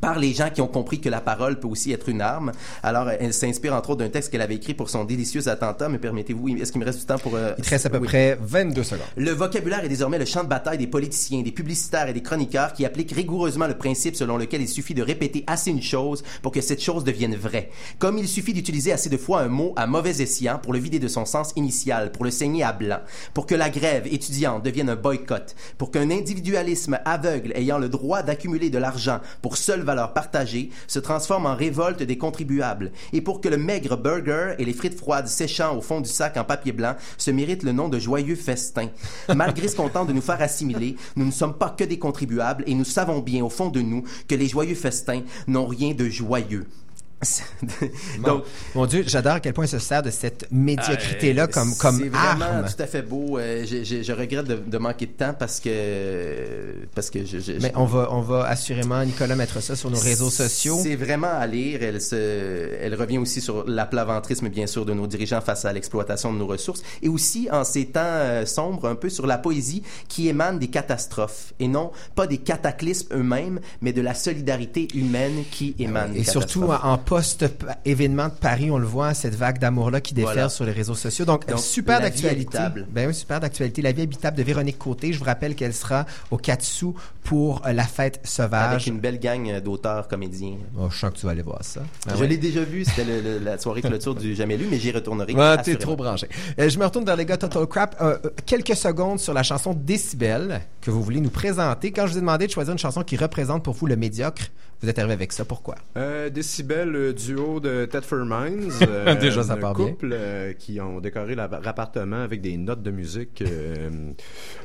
par 0.00 0.18
les 0.18 0.32
gens 0.32 0.50
qui 0.50 0.60
ont 0.60 0.66
compris 0.66 1.00
que 1.00 1.08
la 1.08 1.20
parole 1.20 1.58
peut 1.58 1.68
aussi 1.68 1.92
être 1.92 2.08
une 2.08 2.20
arme. 2.20 2.52
Alors, 2.82 3.10
elle 3.10 3.32
s'inspire 3.32 3.74
entre 3.74 3.90
autres 3.90 4.00
d'un 4.04 4.08
texte 4.10 4.30
qu'elle 4.30 4.40
avait 4.42 4.54
écrit 4.56 4.74
pour 4.74 4.90
son 4.90 5.04
délicieux 5.04 5.48
attentat. 5.48 5.88
Mais 5.88 5.98
permettez-vous, 5.98 6.48
est-ce 6.56 6.72
qu'il 6.72 6.80
me 6.80 6.86
reste 6.86 7.00
du 7.00 7.06
temps 7.06 7.18
pour... 7.18 7.34
euh, 7.36 7.52
Il 7.58 7.64
te 7.64 7.70
reste 7.70 7.86
à 7.86 7.90
peu 7.90 7.98
oui. 7.98 8.06
près 8.06 8.38
22 8.40 8.82
secondes. 8.82 9.06
Le 9.16 9.30
vocabulaire 9.30 9.84
est 9.84 9.88
désormais 9.88 10.18
le 10.18 10.24
champ 10.24 10.44
de 10.44 10.48
bataille 10.48 10.78
des 10.78 10.86
politiciens, 10.86 11.42
des 11.42 11.52
publicitaires 11.52 12.08
et 12.08 12.12
des 12.12 12.22
chroniqueurs 12.22 12.72
qui 12.72 12.84
appliquent 12.84 13.12
rigoureusement 13.12 13.66
le 13.66 13.74
principe 13.76 14.16
selon 14.16 14.36
lequel 14.36 14.60
il 14.62 14.68
suffit 14.68 14.94
de 14.94 15.02
répéter 15.02 15.44
assez 15.46 15.70
une 15.70 15.82
chose 15.82 16.22
pour 16.42 16.52
que 16.52 16.60
cette 16.60 16.82
chose 16.82 17.04
devienne 17.04 17.36
vraie. 17.36 17.70
Comme 17.98 18.18
il 18.18 18.28
suffit 18.28 18.52
d'utiliser 18.52 18.92
assez 18.92 19.08
de 19.08 19.16
fois 19.16 19.40
un 19.40 19.48
mot 19.48 19.72
à 19.76 19.86
mauvais 19.86 20.20
escient 20.22 20.58
pour 20.58 20.72
le 20.72 20.78
vider 20.78 20.98
de 20.98 21.08
son 21.08 21.24
sens 21.24 21.52
initial, 21.56 22.12
pour 22.12 22.24
le 22.24 22.30
saigner 22.30 22.62
à 22.62 22.72
blanc, 22.72 23.00
pour 23.34 23.46
que 23.46 23.54
la 23.54 23.70
grève 23.70 24.06
étudiante 24.06 24.64
devienne 24.64 24.88
un 24.90 24.96
boycott, 24.96 25.54
pour 25.78 25.90
qu'un 25.90 26.10
individualisme 26.10 26.98
aveugle 27.04 27.52
ayant 27.54 27.78
le 27.78 27.88
droit 27.88 28.22
d'accumuler 28.22 28.70
de 28.70 28.78
l'argent 28.78 29.20
pour 29.42 29.56
seule 29.56 29.82
valeur 29.86 30.12
partagée 30.12 30.70
se 30.86 30.98
transforme 30.98 31.46
en 31.46 31.54
révolte 31.54 32.02
des 32.02 32.18
contribuables, 32.18 32.92
et 33.14 33.22
pour 33.22 33.40
que 33.40 33.48
le 33.48 33.56
maigre 33.56 33.96
burger 33.96 34.54
et 34.58 34.64
les 34.66 34.74
frites 34.74 34.98
froides 34.98 35.28
séchant 35.28 35.74
au 35.76 35.80
fond 35.80 36.02
du 36.02 36.10
sac 36.10 36.36
en 36.36 36.44
papier 36.44 36.72
blanc 36.72 36.96
se 37.16 37.30
méritent 37.30 37.62
le 37.62 37.72
nom 37.72 37.88
de 37.88 37.98
joyeux 37.98 38.36
festin. 38.36 38.88
Malgré 39.34 39.68
ce 39.68 39.76
qu'on 39.76 39.88
tente 39.88 40.08
de 40.08 40.12
nous 40.12 40.20
faire 40.20 40.42
assimiler, 40.42 40.96
nous 41.16 41.24
ne 41.24 41.30
sommes 41.30 41.56
pas 41.56 41.70
que 41.70 41.84
des 41.84 41.98
contribuables 41.98 42.64
et 42.66 42.74
nous 42.74 42.84
savons 42.84 43.20
bien 43.20 43.44
au 43.44 43.48
fond 43.48 43.68
de 43.68 43.80
nous 43.80 44.04
que 44.28 44.34
les 44.34 44.48
joyeux 44.48 44.74
festins 44.74 45.22
n'ont 45.46 45.66
rien 45.66 45.94
de 45.94 46.08
joyeux. 46.08 46.66
Donc, 48.24 48.44
mon 48.74 48.86
Dieu, 48.86 49.02
j'adore 49.06 49.34
à 49.34 49.40
quel 49.40 49.52
point 49.54 49.64
il 49.64 49.68
se 49.68 49.78
sert 49.78 50.02
de 50.02 50.10
cette 50.10 50.46
médiocrité-là 50.50 51.44
Euh, 51.44 51.46
comme, 51.46 51.74
comme 51.76 51.98
c'est 51.98 52.08
vraiment 52.08 52.44
arme. 52.44 52.66
tout 52.66 52.82
à 52.82 52.86
fait 52.86 53.02
beau. 53.02 53.38
Euh, 53.38 53.64
je, 53.66 53.84
je- 53.84 54.02
je 54.02 54.12
regrette 54.12 54.46
de, 54.46 54.56
de 54.56 54.78
manquer 54.78 55.06
de 55.06 55.12
temps 55.12 55.34
parce 55.38 55.58
que 55.60 56.86
parce 56.94 57.10
que 57.10 57.24
je, 57.24 57.52
Mais 57.62 57.72
on 57.74 57.84
va, 57.86 58.08
on 58.12 58.20
va 58.20 58.44
assurément, 58.46 59.02
Nicolas, 59.04 59.34
mettre 59.36 59.62
ça 59.62 59.76
sur 59.76 59.90
nos 59.90 59.98
réseaux 59.98 60.30
sociaux. 60.30 60.78
C'est 60.82 60.96
vraiment 60.96 61.32
à 61.32 61.46
lire. 61.46 61.82
Elle, 61.82 62.00
se, 62.00 62.14
elle 62.80 62.94
revient 62.94 63.18
aussi 63.18 63.40
sur 63.40 63.64
l'aplaventrisme, 63.66 64.48
bien 64.48 64.66
sûr, 64.66 64.84
de 64.84 64.92
nos 64.92 65.06
dirigeants 65.06 65.40
face 65.40 65.64
à 65.64 65.72
l'exploitation 65.72 66.32
de 66.32 66.38
nos 66.38 66.46
ressources. 66.46 66.82
Et 67.02 67.08
aussi, 67.08 67.48
en 67.50 67.64
ces 67.64 67.86
temps 67.86 68.00
euh, 68.04 68.46
sombres, 68.46 68.86
un 68.88 68.94
peu 68.94 69.08
sur 69.08 69.26
la 69.26 69.38
poésie 69.38 69.82
qui 70.08 70.28
émane 70.28 70.58
des 70.58 70.68
catastrophes. 70.68 71.54
Et 71.60 71.68
non 71.68 71.92
pas 72.14 72.26
des 72.26 72.38
cataclysmes 72.38 73.08
eux-mêmes, 73.14 73.60
mais 73.80 73.92
de 73.92 74.02
la 74.02 74.14
solidarité 74.14 74.88
humaine 74.94 75.44
qui 75.50 75.74
émane 75.78 76.12
des 76.12 76.20
Et 76.20 76.24
surtout 76.24 76.64
en 76.64 76.98
post-événement 77.06 78.26
de 78.28 78.32
Paris, 78.34 78.70
on 78.70 78.78
le 78.78 78.86
voit, 78.86 79.14
cette 79.14 79.34
vague 79.34 79.58
d'amour-là 79.58 80.00
qui 80.00 80.12
déferle 80.12 80.34
Voilà. 80.34 80.48
sur 80.48 80.64
les 80.64 80.72
réseaux 80.72 80.94
sociaux. 80.94 81.24
Donc, 81.24 81.46
Donc, 81.48 81.58
super 81.60 82.00
La 82.00 82.10
vie 82.10 82.20
d'actualité. 82.20 82.58
habitable. 82.58 82.86
Ben 82.90 83.08
oui, 83.08 83.14
super 83.14 83.40
d'actualité. 83.40 83.80
La 83.82 83.92
vie 83.92 84.02
habitable 84.02 84.36
de 84.36 84.42
Véronique 84.42 84.78
Côté. 84.78 85.12
Je 85.12 85.18
vous 85.18 85.24
rappelle 85.24 85.54
qu'elle 85.54 85.72
sera 85.74 86.04
au 86.30 86.36
Katsu 86.36 86.86
pour 87.26 87.62
euh, 87.66 87.72
la 87.72 87.82
fête 87.84 88.20
sauvage. 88.24 88.72
Avec 88.74 88.86
une 88.86 89.00
belle 89.00 89.18
gang 89.18 89.48
euh, 89.50 89.60
d'auteurs 89.60 90.08
comédiens. 90.08 90.56
Oh, 90.78 90.88
je 90.90 90.96
sens 90.98 91.10
que 91.10 91.16
tu 91.16 91.26
vas 91.26 91.32
aller 91.32 91.42
voir 91.42 91.62
ça. 91.62 91.82
Ah 92.06 92.12
je 92.14 92.20
ouais. 92.20 92.28
l'ai 92.28 92.36
déjà 92.36 92.62
vu, 92.62 92.84
c'était 92.84 93.04
la 93.42 93.58
soirée 93.58 93.82
clôture 93.82 94.14
du 94.14 94.34
Jamais 94.34 94.56
lu, 94.56 94.66
mais 94.70 94.78
j'y 94.78 94.92
retournerai. 94.92 95.32
Ouais, 95.34 95.56
t'es 95.62 95.76
trop 95.76 95.96
branché. 95.96 96.28
Euh, 96.58 96.68
je 96.68 96.78
me 96.78 96.84
retourne 96.84 97.04
vers 97.04 97.16
les 97.16 97.24
gars 97.26 97.36
Total 97.36 97.66
Crap. 97.66 97.96
Euh, 98.00 98.16
quelques 98.46 98.76
secondes 98.76 99.18
sur 99.18 99.34
la 99.34 99.42
chanson 99.42 99.74
Décibel 99.74 100.60
que 100.80 100.90
vous 100.90 101.02
voulez 101.02 101.20
nous 101.20 101.30
présenter. 101.30 101.90
Quand 101.92 102.06
je 102.06 102.12
vous 102.12 102.18
ai 102.18 102.20
demandé 102.20 102.46
de 102.46 102.52
choisir 102.52 102.72
une 102.72 102.78
chanson 102.78 103.02
qui 103.02 103.16
représente 103.16 103.64
pour 103.64 103.74
vous 103.74 103.86
le 103.86 103.96
médiocre, 103.96 104.42
vous 104.82 104.88
êtes 104.90 104.98
arrivé 104.98 105.14
avec 105.14 105.32
ça. 105.32 105.44
Pourquoi? 105.44 105.74
Euh, 105.96 106.28
Décibel, 106.28 107.14
duo 107.14 107.60
de 107.60 107.86
Tedford 107.86 108.26
Mines. 108.26 108.70
Déjà, 109.20 109.42
ça 109.42 109.54
un 109.54 109.56
part 109.56 109.74
bien. 109.74 109.86
couple 109.88 110.10
euh, 110.12 110.52
qui 110.52 110.80
ont 110.80 111.00
décoré 111.00 111.34
la- 111.34 111.48
l'appartement 111.64 112.22
avec 112.22 112.40
des 112.42 112.56
notes 112.58 112.82
de 112.82 112.90
musique. 112.90 113.42
euh, 113.42 113.88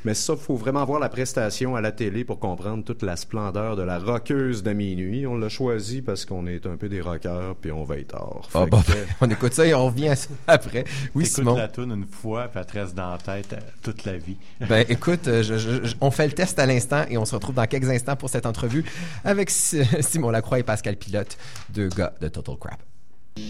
mais 0.03 0.13
ça, 0.13 0.35
faut 0.35 0.55
vraiment 0.55 0.83
voir 0.85 0.99
la 0.99 1.07
prestation 1.09 1.75
à 1.77 1.81
la 1.81 1.91
télé 1.93 2.25
pour 2.25 2.39
comprendre 2.55 2.83
toute 2.83 3.01
la 3.03 3.15
splendeur 3.15 3.75
de 3.75 3.81
la 3.83 3.99
rockeuse 3.99 4.63
de 4.63 4.73
minuit. 4.73 5.25
On 5.25 5.37
l'a 5.37 5.49
choisi 5.49 6.01
parce 6.01 6.25
qu'on 6.25 6.47
est 6.47 6.65
un 6.65 6.75
peu 6.77 6.89
des 6.89 7.01
rockers, 7.01 7.55
puis 7.59 7.71
on 7.71 7.83
va 7.83 7.97
être 7.97 8.09
tard. 8.09 8.41
Ah, 8.53 8.65
bon, 8.65 8.81
que- 8.81 8.91
on 9.21 9.29
écoute 9.29 9.53
ça 9.53 9.65
et 9.65 9.73
on 9.73 9.85
revient 9.87 10.09
à 10.09 10.15
ça 10.15 10.29
après. 10.47 10.83
Oui, 11.15 11.23
Écoute 11.23 11.35
Simon? 11.35 11.55
la 11.55 11.67
tune 11.67 11.91
une 11.91 12.05
fois, 12.05 12.47
puis 12.49 12.59
elle 12.59 12.65
te 12.65 12.73
reste 12.79 12.95
dans 12.95 13.11
la 13.11 13.17
tête 13.17 13.53
euh, 13.53 13.57
toute 13.83 14.03
la 14.05 14.17
vie. 14.17 14.37
Ben 14.67 14.85
écoute, 14.89 15.27
euh, 15.27 15.43
je- 15.43 15.57
je- 15.57 15.83
je- 15.85 15.95
on 16.01 16.11
fait 16.11 16.27
le 16.27 16.33
test 16.33 16.59
à 16.59 16.65
l'instant 16.65 17.05
et 17.09 17.17
on 17.17 17.25
se 17.25 17.35
retrouve 17.35 17.55
dans 17.55 17.65
quelques 17.67 17.89
instants 17.89 18.15
pour 18.15 18.29
cette 18.29 18.45
entrevue 18.45 18.83
avec 19.23 19.49
Si- 19.49 19.81
Simon 20.01 20.29
Lacroix 20.31 20.59
et 20.59 20.63
Pascal 20.63 20.97
Pilote, 20.97 21.37
deux 21.69 21.89
gars 21.89 22.13
de 22.21 22.27
Total 22.27 22.55
Crap. 22.57 22.81
Et 23.37 23.41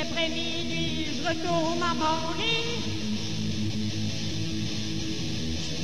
après 0.00 0.28
minuit, 0.28 1.06
je 1.22 1.28
retourne 1.28 1.82
à 1.82 1.94
mon 1.94 2.32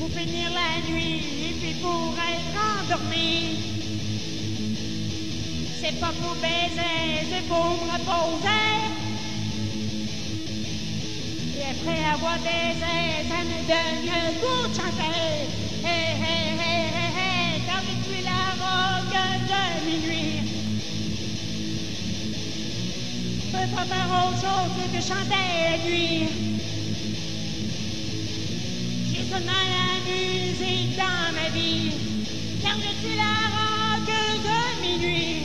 Pour 0.03 0.11
finir 0.11 0.50
la 0.50 0.90
nuit 0.90 1.22
et 1.48 1.55
puis 1.61 1.74
pour 1.74 2.12
être 2.18 2.59
endormi. 2.59 3.57
C'est 5.80 6.00
pas 6.00 6.11
pour 6.20 6.34
baiser, 6.42 7.24
c'est 7.30 7.46
pour 7.46 7.78
reposer. 7.92 8.72
Et 11.57 11.70
après 11.70 12.03
avoir 12.14 12.36
baisé, 12.38 12.98
ça 13.28 13.44
me 13.44 13.59
donne 13.70 14.03
le 14.11 14.22
goût 14.40 14.74
chanter. 14.74 15.46
Hé, 15.84 15.98
hé, 16.18 16.36
hé, 16.59 16.78
hé, 16.98 17.09
hé, 17.18 17.62
car 17.64 17.80
je 17.86 17.94
suis 18.11 18.24
la 18.24 18.42
rogue 18.59 19.18
de 19.50 19.62
minuit. 19.86 20.40
Je 23.38 23.46
peux 23.53 23.76
pas 23.76 23.84
faire 23.84 24.11
autre 24.26 24.92
que 24.92 25.00
chanter 25.00 25.53
nuit. 25.86 26.72
N'a 29.41 29.62
la 29.76 30.01
musique 30.11 30.97
dans 30.97 31.33
ma 31.35 31.49
vie, 31.55 31.93
car 32.62 32.76
je 32.76 32.93
suis 33.01 33.16
la 33.16 33.35
roqueuse 33.57 34.43
de 34.49 34.61
minuit. 34.83 35.43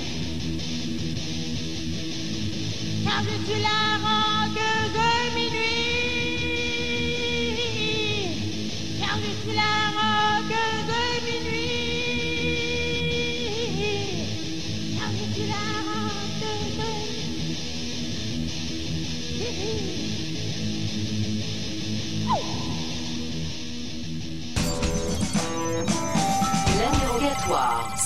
Car 3.06 3.22
je 3.24 3.36
suis 3.46 3.62
la 3.62 3.98
roqueuse 4.04 4.47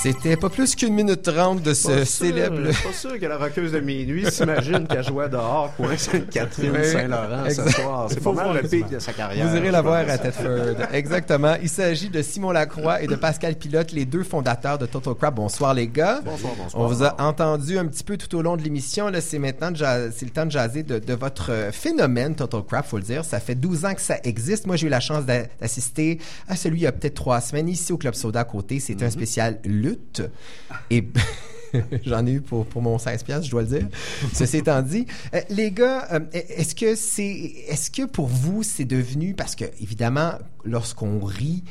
C'était 0.01 0.35
pas 0.35 0.49
plus 0.49 0.73
qu'une 0.73 0.95
minute 0.95 1.21
trente 1.21 1.61
de 1.61 1.75
ce 1.75 1.87
Pas 1.87 1.93
sûr, 1.97 2.07
célèbre... 2.07 2.57
Pas 2.63 2.91
sûr 2.91 3.19
que 3.19 3.25
la 3.27 3.37
roqueuse 3.37 3.71
de 3.71 3.81
minuit 3.81 4.25
s'imagine 4.31 4.87
qu'elle 4.87 5.03
jouait 5.03 5.29
dehors, 5.29 5.71
coin 5.77 5.95
Sainte-Catherine, 5.95 6.71
Oui, 6.75 6.85
Saint-Laurent 6.85 7.43
ce 7.47 7.69
soir. 7.69 8.07
C'est 8.09 8.23
pas 8.23 8.31
mal 8.31 8.55
le 8.63 8.67
pic 8.67 8.89
de 8.89 8.97
sa 8.97 9.13
carrière. 9.13 9.47
Vous 9.47 9.55
irez 9.57 9.69
la 9.69 9.77
je 9.77 9.83
voir 9.83 10.09
à 10.09 10.17
Thetford. 10.17 10.87
Exactement. 10.91 11.53
Il 11.61 11.69
s'agit 11.69 12.09
de 12.09 12.19
Simon 12.23 12.49
Lacroix 12.49 13.03
et 13.03 13.05
de 13.05 13.13
Pascal 13.13 13.53
Pilote, 13.55 13.91
les 13.91 14.05
deux 14.05 14.23
fondateurs 14.23 14.79
de 14.79 14.87
Total 14.87 15.13
Crap. 15.13 15.35
Bonsoir 15.35 15.75
les 15.75 15.87
gars. 15.87 16.21
Bonsoir, 16.25 16.53
bonsoir. 16.57 16.83
On 16.83 16.87
vous 16.87 17.03
a 17.03 17.21
entendu 17.21 17.77
un 17.77 17.85
petit 17.85 18.03
peu 18.03 18.17
tout 18.17 18.35
au 18.35 18.41
long 18.41 18.57
de 18.57 18.63
l'émission. 18.63 19.07
Là, 19.09 19.21
c'est 19.21 19.37
maintenant 19.37 19.71
c'est 19.75 20.25
le 20.25 20.31
temps 20.31 20.47
de 20.47 20.51
jaser 20.51 20.81
de, 20.81 20.97
de 20.97 21.13
votre 21.13 21.51
euh, 21.51 21.71
phénomène 21.71 22.33
Total 22.33 22.63
Crap, 22.63 22.87
faut 22.87 22.97
le 22.97 23.03
dire. 23.03 23.23
Ça 23.23 23.39
fait 23.39 23.53
12 23.53 23.85
ans 23.85 23.93
que 23.93 24.01
ça 24.01 24.15
existe. 24.23 24.65
Moi, 24.65 24.77
j'ai 24.77 24.87
eu 24.87 24.89
la 24.89 24.99
chance 24.99 25.25
d'a- 25.25 25.43
d'assister 25.61 26.17
à 26.47 26.55
celui 26.55 26.79
il 26.79 26.83
y 26.83 26.87
a 26.87 26.91
peut-être 26.91 27.13
trois 27.13 27.39
semaines 27.39 27.69
ici 27.69 27.93
au 27.93 27.97
Club 27.97 28.15
Soda 28.15 28.39
à 28.39 28.45
côté. 28.45 28.79
C'était 28.79 29.05
un 29.05 29.11
spécial 29.11 29.59
lutte. 29.63 29.90
Et 30.89 31.03
J'en 32.05 32.25
ai 32.25 32.31
eu 32.33 32.41
pour, 32.41 32.65
pour 32.65 32.81
mon 32.81 32.97
16 32.97 33.23
piastres, 33.23 33.45
je 33.45 33.51
dois 33.51 33.61
le 33.61 33.67
dire. 33.67 33.87
Ceci 34.33 34.57
étant 34.57 34.81
dit, 34.81 35.05
euh, 35.33 35.41
les 35.49 35.71
gars, 35.71 36.07
euh, 36.11 36.19
est-ce 36.33 36.75
que 36.75 36.95
c'est, 36.95 37.31
est-ce 37.67 37.89
que 37.91 38.05
pour 38.05 38.27
vous 38.27 38.63
c'est 38.63 38.85
devenu 38.85 39.33
parce 39.33 39.55
que 39.55 39.65
évidemment, 39.81 40.33
lorsqu'on 40.65 41.19
rit 41.23 41.63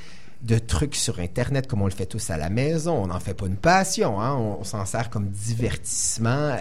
de 0.42 0.58
trucs 0.58 0.96
sur 0.96 1.20
Internet 1.20 1.66
comme 1.66 1.82
on 1.82 1.86
le 1.86 1.90
fait 1.90 2.06
tous 2.06 2.30
à 2.30 2.38
la 2.38 2.48
maison, 2.48 2.94
on 3.02 3.08
n'en 3.08 3.20
fait 3.20 3.34
pas 3.34 3.46
une 3.46 3.56
passion, 3.56 4.20
hein, 4.20 4.34
on, 4.36 4.60
on 4.60 4.64
s'en 4.64 4.86
sert 4.86 5.10
comme 5.10 5.28
divertissement. 5.28 6.52
euh, 6.52 6.56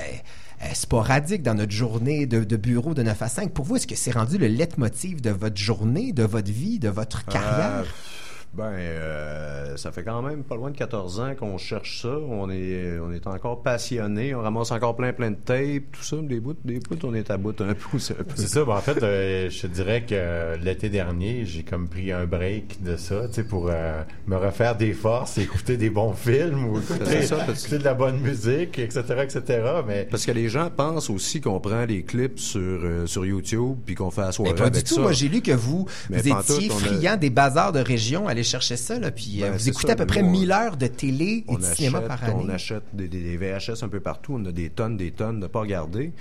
sporadique 0.73 1.41
dans 1.41 1.53
notre 1.53 1.71
journée 1.71 2.25
de, 2.25 2.43
de 2.43 2.57
bureau 2.57 2.93
de 2.93 3.01
9 3.01 3.21
à 3.21 3.29
5. 3.29 3.51
Pour 3.51 3.63
vous, 3.63 3.77
est-ce 3.77 3.87
que 3.87 3.95
c'est 3.95 4.11
rendu 4.11 4.37
le 4.37 4.47
leitmotiv 4.47 5.21
de 5.21 5.29
votre 5.29 5.55
journée, 5.55 6.11
de 6.11 6.23
votre 6.23 6.51
vie, 6.51 6.79
de 6.79 6.89
votre 6.89 7.23
carrière? 7.23 7.85
Euh, 7.85 8.28
ben, 8.53 8.71
euh, 8.73 9.77
ça 9.77 9.91
fait 9.91 10.03
quand 10.03 10.21
même 10.21 10.43
pas 10.43 10.55
loin 10.55 10.71
de 10.71 10.77
14 10.77 11.19
ans 11.19 11.33
qu'on 11.37 11.57
cherche 11.57 12.01
ça. 12.01 12.09
On 12.09 12.49
est, 12.49 12.97
on 12.99 13.11
est 13.11 13.27
encore 13.27 13.61
passionné. 13.61 14.33
On 14.33 14.41
ramasse 14.41 14.71
encore 14.71 14.95
plein, 14.95 15.13
plein 15.13 15.31
de 15.31 15.35
tapes, 15.35 15.91
tout 15.91 16.01
ça. 16.03 16.17
Des 16.17 16.39
bouts, 16.39 16.55
des 16.65 16.79
bouts, 16.79 16.97
on 17.03 17.13
est 17.13 17.29
à 17.29 17.37
bout 17.37 17.59
un 17.61 17.73
peu. 17.91 17.99
C'est 17.99 18.19
un 18.19 18.23
peu- 18.23 18.33
C'est 18.35 18.47
ça. 18.47 18.65
Ben, 18.65 18.73
en 18.73 18.81
fait, 18.81 19.01
euh, 19.03 19.49
je 19.49 19.61
te 19.61 19.67
dirais 19.67 20.03
que 20.03 20.57
l'été 20.63 20.89
dernier, 20.89 21.45
j'ai 21.45 21.63
comme 21.63 21.87
pris 21.87 22.11
un 22.11 22.25
break 22.25 22.83
de 22.83 22.97
ça, 22.97 23.27
tu 23.27 23.35
sais, 23.35 23.43
pour 23.43 23.67
euh, 23.69 24.01
me 24.27 24.35
refaire 24.35 24.75
des 24.75 24.93
forces, 24.93 25.37
écouter 25.37 25.77
des 25.77 25.89
bons 25.91 26.13
films 26.13 26.65
ou 26.69 26.79
écouter, 26.79 27.05
C'est 27.05 27.21
ça, 27.27 27.35
parce- 27.45 27.61
écouter 27.61 27.77
de 27.79 27.83
la 27.85 27.93
bonne 27.93 28.19
musique, 28.19 28.79
etc., 28.79 29.03
etc. 29.23 29.41
Mais 29.87 30.07
Parce 30.09 30.25
que 30.25 30.31
les 30.31 30.49
gens 30.49 30.69
pensent 30.75 31.09
aussi 31.11 31.39
qu'on 31.39 31.59
prend 31.59 31.85
les 31.85 32.03
clips 32.03 32.39
sur, 32.39 32.59
euh, 32.59 33.05
sur 33.05 33.25
YouTube 33.25 33.77
puis 33.85 33.93
qu'on 33.95 34.09
fait 34.11 34.21
la 34.21 34.31
soirée 34.31 34.53
Mais 34.53 34.59
pas 34.59 34.69
du 34.71 34.83
tout. 34.83 34.95
ça. 34.95 35.01
Moi, 35.01 35.11
j'ai 35.13 35.27
lu 35.29 35.41
que 35.41 35.51
vous, 35.51 35.85
Mais 36.09 36.17
vous 36.17 36.29
étiez 36.29 36.69
a- 36.71 36.73
friand 36.73 37.15
des 37.17 37.29
bazars 37.29 37.71
de 37.71 37.79
région. 37.79 38.27
Chercher 38.43 38.77
ça, 38.77 38.99
là. 38.99 39.11
Puis 39.11 39.43
euh, 39.43 39.49
Ben, 39.51 39.57
vous 39.57 39.69
écoutez 39.69 39.87
ça, 39.87 39.93
à 39.93 39.95
peu 39.95 40.05
près 40.05 40.21
nous, 40.21 40.27
on- 40.29 40.31
1000 40.31 40.51
heures 40.51 40.77
de 40.77 40.87
télé 40.87 41.43
et 41.47 41.51
de 41.55 41.57
achète, 41.63 41.75
cinéma 41.75 42.01
par 42.01 42.23
année. 42.23 42.33
on 42.37 42.49
achète 42.49 42.83
des, 42.93 43.07
des- 43.07 43.21
des 43.23 43.37
VHS 43.37 43.83
un 43.83 43.89
peu 43.89 43.99
partout. 43.99 44.35
On 44.39 44.45
a 44.45 44.51
des 44.51 44.69
tonnes, 44.69 44.97
des 44.97 45.11
tonnes 45.11 45.39
de 45.39 45.47
pas 45.47 45.59
regarder. 45.61 46.11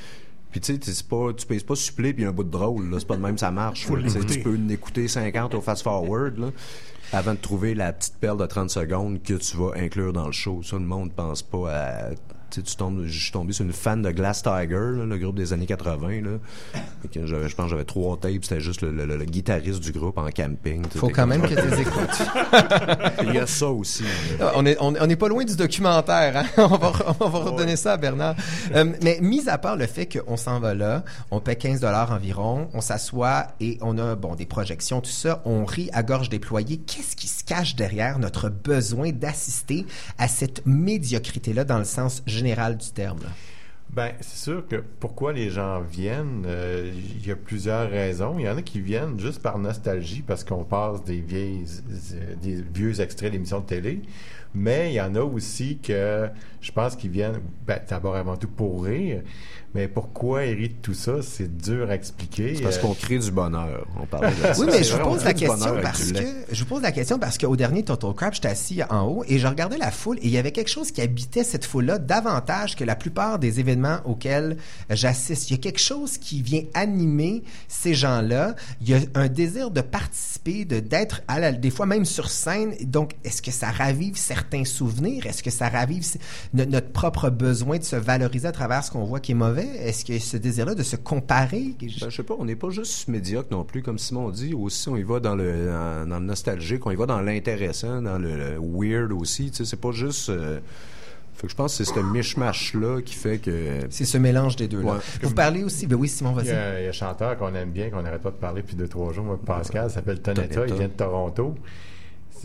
Puis 0.50 0.60
tu 0.60 0.78
sais, 0.80 1.04
pas, 1.08 1.32
tu 1.36 1.46
payes 1.46 1.60
pas 1.60 1.74
supplé 1.74 2.14
puis 2.14 2.24
un 2.24 2.32
bout 2.32 2.44
de 2.44 2.50
drôle. 2.50 2.88
C'est 2.98 3.06
pas 3.06 3.16
de 3.16 3.22
même 3.22 3.36
ça 3.36 3.50
marche. 3.50 3.84
Faut 3.86 3.96
là. 3.96 4.08
Tu 4.28 4.40
peux 4.40 4.56
en 4.56 4.68
écouter 4.70 5.06
50 5.06 5.54
au 5.54 5.60
fast 5.60 5.82
forward 5.82 6.38
là, 6.38 6.50
avant 7.12 7.34
de 7.34 7.38
trouver 7.38 7.74
la 7.74 7.92
petite 7.92 8.16
perle 8.16 8.38
de 8.40 8.46
30 8.46 8.70
secondes 8.70 9.22
que 9.22 9.34
tu 9.34 9.56
vas 9.58 9.72
inclure 9.76 10.12
dans 10.14 10.26
le 10.26 10.32
show. 10.32 10.62
Ça, 10.62 10.76
le 10.76 10.82
monde 10.86 11.12
pense 11.12 11.42
pas 11.42 11.70
à. 11.74 12.10
Tu 12.50 12.62
tombes, 12.76 13.04
je 13.04 13.18
suis 13.24 13.32
tombé 13.32 13.52
sur 13.52 13.64
une 13.64 13.72
fan 13.72 14.00
de 14.02 14.10
Glass 14.10 14.42
Tiger, 14.42 14.68
là, 14.96 15.04
le 15.04 15.18
groupe 15.18 15.36
des 15.36 15.52
années 15.52 15.66
80. 15.66 16.22
Là. 16.22 16.30
Fait 17.02 17.08
que 17.08 17.26
j'avais- 17.26 17.48
je 17.48 17.54
pense 17.54 17.66
que 17.66 17.70
j'avais 17.70 17.84
trois 17.84 18.16
tapes, 18.18 18.42
c'était 18.42 18.60
juste 18.60 18.80
le, 18.82 18.90
le- 18.90 19.04
le- 19.06 19.16
le 19.18 19.24
guitariste 19.26 19.80
du 19.82 19.92
groupe 19.92 20.16
en 20.18 20.28
camping. 20.30 20.84
sais, 20.90 20.98
Faut 20.98 21.08
quand 21.10 21.26
même 21.26 21.42
que 21.42 21.48
tu 21.48 21.68
les 21.68 21.80
écoutes. 21.82 22.22
Il 23.24 23.34
y 23.34 23.38
a 23.38 23.46
ça 23.46 23.68
aussi. 23.68 24.04
Ah, 24.40 24.52
On 24.56 24.64
est, 24.66 24.76
on, 24.80 24.94
on 24.98 25.08
est 25.08 25.16
pas 25.16 25.28
loin 25.28 25.44
du 25.44 25.56
documentaire. 25.56 26.36
Hein? 26.36 26.46
On 26.56 26.76
va, 26.76 26.92
on 27.20 27.28
va 27.28 27.38
redonner 27.38 27.76
ça 27.76 27.92
à 27.92 27.96
Bernard. 27.96 28.34
Euh, 28.74 28.92
mais 29.02 29.18
mis 29.20 29.48
à 29.48 29.58
part 29.58 29.76
le 29.76 29.86
fait 29.86 30.06
qu'on 30.06 30.36
s'en 30.36 30.60
va 30.60 30.74
là, 30.74 31.04
on 31.30 31.40
paie 31.40 31.56
15 31.56 31.80
dollars 31.80 32.12
environ, 32.12 32.68
on 32.74 32.80
s'assoit 32.80 33.48
et 33.60 33.78
on 33.80 33.98
a 33.98 34.14
bon 34.14 34.34
des 34.34 34.46
projections, 34.46 35.00
tout 35.00 35.10
ça, 35.10 35.42
on 35.44 35.64
rit 35.64 35.90
à 35.92 36.02
gorge 36.02 36.28
déployée. 36.28 36.78
Qu'est-ce 36.78 37.16
qui 37.16 37.28
se 37.28 37.44
cache 37.44 37.76
derrière 37.76 38.18
notre 38.18 38.48
besoin 38.48 39.10
d'assister 39.12 39.86
à 40.18 40.28
cette 40.28 40.62
médiocrité-là 40.66 41.64
dans 41.64 41.78
le 41.78 41.84
sens 41.84 42.22
général 42.38 42.76
du 42.76 42.90
terme? 42.90 43.20
Ben, 43.90 44.12
c'est 44.20 44.44
sûr 44.44 44.66
que 44.68 44.76
pourquoi 45.00 45.32
les 45.32 45.48
gens 45.48 45.80
viennent, 45.80 46.44
euh, 46.46 46.92
il 46.94 47.26
y 47.26 47.30
a 47.30 47.36
plusieurs 47.36 47.90
raisons. 47.90 48.36
Il 48.38 48.44
y 48.44 48.48
en 48.48 48.56
a 48.56 48.62
qui 48.62 48.80
viennent 48.80 49.18
juste 49.18 49.42
par 49.42 49.58
nostalgie 49.58 50.22
parce 50.26 50.44
qu'on 50.44 50.64
passe 50.64 51.02
des 51.04 51.20
vieilles, 51.20 51.64
euh, 52.12 52.34
des 52.42 52.62
vieux 52.62 53.00
extraits 53.00 53.32
d'émissions 53.32 53.60
de 53.60 53.66
télé. 53.66 54.02
Mais 54.54 54.90
il 54.90 54.94
y 54.94 55.00
en 55.00 55.14
a 55.14 55.20
aussi 55.20 55.78
que 55.78 56.28
je 56.60 56.72
pense 56.72 56.96
qu'ils 56.96 57.10
viennent, 57.10 57.40
ben, 57.66 57.78
d'abord 57.88 58.16
avant 58.16 58.36
tout 58.36 58.48
pour 58.48 58.84
rire. 58.84 59.22
Mais 59.74 59.86
pourquoi 59.86 60.46
ils 60.46 60.54
rient 60.56 60.68
de 60.70 60.74
tout 60.80 60.94
ça, 60.94 61.20
c'est 61.20 61.54
dur 61.58 61.90
à 61.90 61.94
expliquer. 61.94 62.54
C'est 62.56 62.62
parce 62.62 62.78
Euh, 62.78 62.80
qu'on 62.80 62.94
crée 62.94 63.18
du 63.18 63.30
bonheur. 63.30 63.86
On 64.00 64.06
parlait 64.06 64.30
de 64.30 64.34
ça. 64.54 64.58
Oui, 64.58 64.66
mais 64.70 64.82
je 64.82 64.94
vous 64.96 65.02
pose 65.04 65.22
la 65.24 65.34
question 65.34 65.76
parce 65.82 66.10
que 66.10 66.24
je 66.50 66.60
vous 66.60 66.68
pose 66.68 66.82
la 66.82 66.90
question 66.90 67.18
parce 67.18 67.36
qu'au 67.36 67.54
dernier 67.54 67.82
Total 67.84 68.14
Crap, 68.14 68.32
j'étais 68.34 68.48
assis 68.48 68.80
en 68.88 69.02
haut 69.06 69.24
et 69.28 69.38
je 69.38 69.46
regardais 69.46 69.76
la 69.76 69.90
foule 69.90 70.16
et 70.18 70.24
il 70.24 70.30
y 70.30 70.38
avait 70.38 70.52
quelque 70.52 70.70
chose 70.70 70.90
qui 70.90 71.02
habitait 71.02 71.44
cette 71.44 71.66
foule-là 71.66 71.98
davantage 71.98 72.76
que 72.76 72.84
la 72.84 72.96
plupart 72.96 73.38
des 73.38 73.60
événements 73.60 73.98
auxquels 74.06 74.56
j'assiste. 74.88 75.50
Il 75.50 75.52
y 75.52 75.56
a 75.56 75.60
quelque 75.60 75.80
chose 75.80 76.16
qui 76.16 76.40
vient 76.40 76.62
animer 76.72 77.42
ces 77.68 77.92
gens-là. 77.92 78.54
Il 78.80 78.88
y 78.88 78.94
a 78.94 79.00
un 79.14 79.28
désir 79.28 79.70
de 79.70 79.82
participer, 79.82 80.64
de 80.64 80.80
d'être 80.80 81.20
à 81.28 81.38
la, 81.40 81.52
des 81.52 81.70
fois 81.70 81.84
même 81.84 82.06
sur 82.06 82.30
scène. 82.30 82.72
Donc, 82.84 83.12
est-ce 83.22 83.42
que 83.42 83.50
ça 83.50 83.70
ravive 83.70 84.16
certains 84.16 84.64
souvenirs? 84.64 85.26
Est-ce 85.26 85.42
que 85.42 85.50
ça 85.50 85.68
ravive 85.68 86.06
notre 86.54 86.90
propre 86.92 87.30
besoin 87.30 87.78
de 87.78 87.82
se 87.84 87.96
valoriser 87.96 88.48
à 88.48 88.52
travers 88.52 88.82
ce 88.84 88.90
qu'on 88.90 89.04
voit 89.04 89.20
qui 89.20 89.32
est 89.32 89.34
mauvais? 89.34 89.66
Est-ce 89.82 90.04
que 90.04 90.18
ce 90.18 90.36
désir-là 90.36 90.74
de 90.74 90.82
se 90.82 90.96
comparer 90.96 91.74
Ben, 91.80 91.88
je 91.88 92.10
sais 92.10 92.22
pas, 92.22 92.34
on 92.38 92.44
n'est 92.44 92.56
pas 92.56 92.70
juste 92.70 93.08
médiocre 93.08 93.48
non 93.50 93.64
plus, 93.64 93.82
comme 93.82 93.98
Simon 93.98 94.30
dit. 94.30 94.54
Aussi, 94.54 94.88
on 94.88 94.96
y 94.96 95.02
va 95.02 95.20
dans 95.20 95.36
le, 95.36 95.66
dans, 95.66 96.08
dans 96.08 96.18
le 96.20 96.24
nostalgique, 96.26 96.86
on 96.86 96.90
y 96.90 96.96
va 96.96 97.06
dans 97.06 97.20
l'intéressant, 97.20 98.00
dans 98.02 98.18
le, 98.18 98.36
le 98.36 98.58
weird 98.60 99.12
aussi. 99.12 99.50
Tu 99.50 99.58
sais, 99.58 99.64
c'est 99.64 99.80
pas 99.80 99.92
juste. 99.92 100.30
euh, 100.30 100.58
fait 101.34 101.46
que 101.46 101.52
je 101.52 101.56
pense 101.56 101.78
que 101.78 101.84
c'est 101.84 101.94
ce 101.94 102.00
mishmash-là 102.00 103.00
qui 103.02 103.14
fait 103.14 103.38
que. 103.38 103.86
C'est 103.90 104.04
ce 104.04 104.18
mélange 104.18 104.56
des 104.56 104.66
deux-là. 104.66 104.94
Ouais. 104.94 104.98
Vous 105.22 105.34
parlez 105.34 105.62
aussi, 105.62 105.86
ben 105.86 105.94
oui, 105.94 106.08
Simon, 106.08 106.32
vas-y. 106.32 106.50
a, 106.50 106.80
il 106.80 106.82
y 106.82 106.86
a 106.86 106.88
un 106.88 106.92
chanteur 106.92 107.38
qu'on 107.38 107.54
aime 107.54 107.70
bien, 107.70 107.90
qu'on 107.90 108.02
n'arrête 108.02 108.22
pas 108.22 108.30
de 108.32 108.36
parler 108.36 108.62
depuis 108.62 108.74
deux, 108.74 108.88
trois 108.88 109.12
jours, 109.12 109.24
moi, 109.24 109.38
Pascal, 109.46 109.86
il 109.88 109.92
s'appelle 109.92 110.20
Tonetta, 110.20 110.54
Tonetta. 110.54 110.66
il 110.66 110.78
vient 110.78 110.88
de 110.88 110.92
Toronto. 110.94 111.54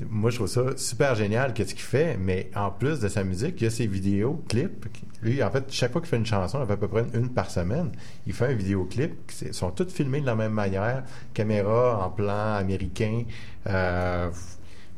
Moi, 0.09 0.31
je 0.31 0.37
trouve 0.37 0.47
ça 0.47 0.63
super 0.75 1.13
génial, 1.13 1.53
qu'est-ce 1.53 1.75
qu'il 1.75 1.83
fait, 1.83 2.17
mais 2.17 2.49
en 2.55 2.71
plus 2.71 2.99
de 2.99 3.07
sa 3.07 3.23
musique, 3.23 3.55
il 3.61 3.65
y 3.65 3.67
a 3.67 3.69
ses 3.69 3.85
vidéos, 3.85 4.43
clips. 4.49 4.85
Lui, 5.21 5.43
en 5.43 5.51
fait, 5.51 5.65
chaque 5.69 5.91
fois 5.91 6.01
qu'il 6.01 6.09
fait 6.09 6.17
une 6.17 6.25
chanson, 6.25 6.59
il 6.61 6.65
fait 6.67 6.73
à 6.73 6.77
peu 6.77 6.87
près 6.87 7.05
une 7.13 7.29
par 7.29 7.49
semaine, 7.51 7.91
il 8.25 8.33
fait 8.33 8.45
un 8.47 8.53
vidéoclip. 8.53 9.13
Ils 9.43 9.53
sont 9.53 9.69
tous 9.71 9.89
filmés 9.89 10.19
de 10.21 10.25
la 10.25 10.35
même 10.35 10.51
manière, 10.53 11.03
caméra 11.33 12.03
en 12.05 12.09
plan 12.09 12.55
américain. 12.55 13.23
euh, 13.67 14.29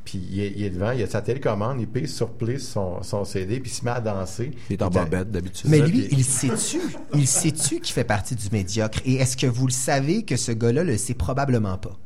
puis 0.06 0.24
il 0.32 0.40
est, 0.40 0.54
il 0.56 0.64
est 0.64 0.70
devant, 0.70 0.92
il 0.92 1.02
a 1.02 1.08
sa 1.08 1.22
télécommande, 1.24 1.82
il 1.82 1.88
pèse 1.88 2.14
sur 2.14 2.30
play 2.32 2.60
son, 2.60 3.02
son 3.02 3.26
CD, 3.26 3.60
puis 3.60 3.72
il 3.72 3.74
se 3.74 3.84
met 3.84 3.90
à 3.92 4.00
danser. 4.00 4.52
Il 4.70 4.74
est 4.74 4.82
en 4.84 4.90
bobette 4.90 5.32
d'habitude. 5.32 5.68
Mais 5.70 5.80
ça, 5.80 5.86
lui, 5.88 6.02
puis- 6.04 6.18
il 6.18 6.24
sait-tu? 6.24 6.80
Il 7.16 7.28
sait-tu 7.28 7.80
qu'il 7.80 7.92
fait 7.94 8.04
partie 8.04 8.36
du 8.36 8.48
médiocre? 8.52 9.00
Et 9.04 9.16
est-ce 9.16 9.36
que 9.36 9.48
vous 9.48 9.66
le 9.66 9.72
savez 9.74 10.24
que 10.24 10.38
ce 10.38 10.52
gars-là 10.52 10.84
le 10.84 10.96
sait 10.98 11.16
probablement 11.16 11.78
pas? 11.80 11.98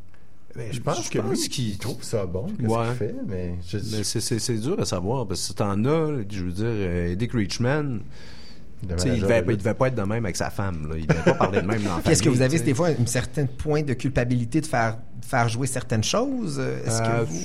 Ben, 0.59 0.73
je 0.73 0.79
pense 0.81 1.05
Je 1.05 1.09
que 1.09 1.19
pense 1.19 1.47
qu'il- 1.47 1.69
il 1.69 1.77
trouve 1.77 2.03
ça 2.03 2.25
bon, 2.25 2.47
qu'est-ce 2.59 2.69
Ouais. 2.69 2.85
qu'il 2.87 2.95
fait, 2.95 3.15
mais 3.27 3.55
je, 3.67 3.77
Mais 3.77 4.03
c'est- 4.03 4.19
c'est 4.19 4.39
c'est 4.39 4.57
dur 4.57 4.79
à 4.79 4.85
savoir, 4.85 5.25
parce 5.27 5.47
que 5.47 5.53
t'en 5.53 5.83
as, 5.85 6.23
je 6.29 6.43
veux 6.43 6.51
dire, 6.51 6.65
euh, 6.67 7.15
Dick 7.15 7.31
Richman. 7.33 7.99
de 8.81 8.95
Il 9.05 9.19
devait, 9.21 9.43
il 9.45 9.57
devait 9.57 9.73
pas 9.73 9.87
être 9.89 9.95
de 9.95 10.01
même 10.03 10.23
avec 10.23 10.37
sa 10.37 10.49
femme. 10.49 10.87
Là. 10.89 10.95
Il 10.97 11.05
devait 11.05 11.21
pas 11.23 11.33
parler 11.33 11.61
de 11.61 11.67
même 11.67 11.81
dans 11.83 11.99
est-ce 12.09 12.23
que 12.23 12.29
vous 12.29 12.41
avez 12.41 12.59
des 12.59 12.73
fois 12.73 12.87
un 12.87 13.05
certain 13.05 13.45
point 13.45 13.81
de 13.83 13.93
culpabilité 13.93 14.61
de 14.61 14.65
faire, 14.65 14.95
de 15.19 15.25
faire 15.25 15.49
jouer 15.49 15.67
certaines 15.67 16.03
choses? 16.05 16.59
Est-ce 16.59 17.01
Euh, 17.01 17.05
que 17.19 17.25
vous... 17.25 17.35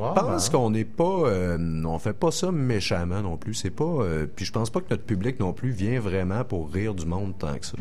Ouais, 0.00 0.08
Je 0.16 0.20
pense 0.20 0.50
ben. 0.50 0.58
qu'on 0.58 0.70
n'est 0.70 0.84
pas, 0.84 1.04
euh, 1.28 1.82
on 1.84 1.98
fait 2.00 2.12
pas 2.12 2.32
ça 2.32 2.50
méchamment 2.50 3.22
non 3.22 3.36
plus. 3.36 3.54
C'est 3.54 3.70
pas, 3.70 3.84
euh, 3.84 4.26
puis 4.34 4.44
je 4.44 4.50
pense 4.50 4.70
pas 4.70 4.80
que 4.80 4.86
notre 4.90 5.04
public 5.04 5.38
non 5.38 5.52
plus 5.52 5.70
vient 5.70 6.00
vraiment 6.00 6.42
pour 6.42 6.68
rire 6.72 6.94
du 6.94 7.06
monde 7.06 7.34
tant 7.38 7.56
que 7.56 7.64
ça. 7.66 7.74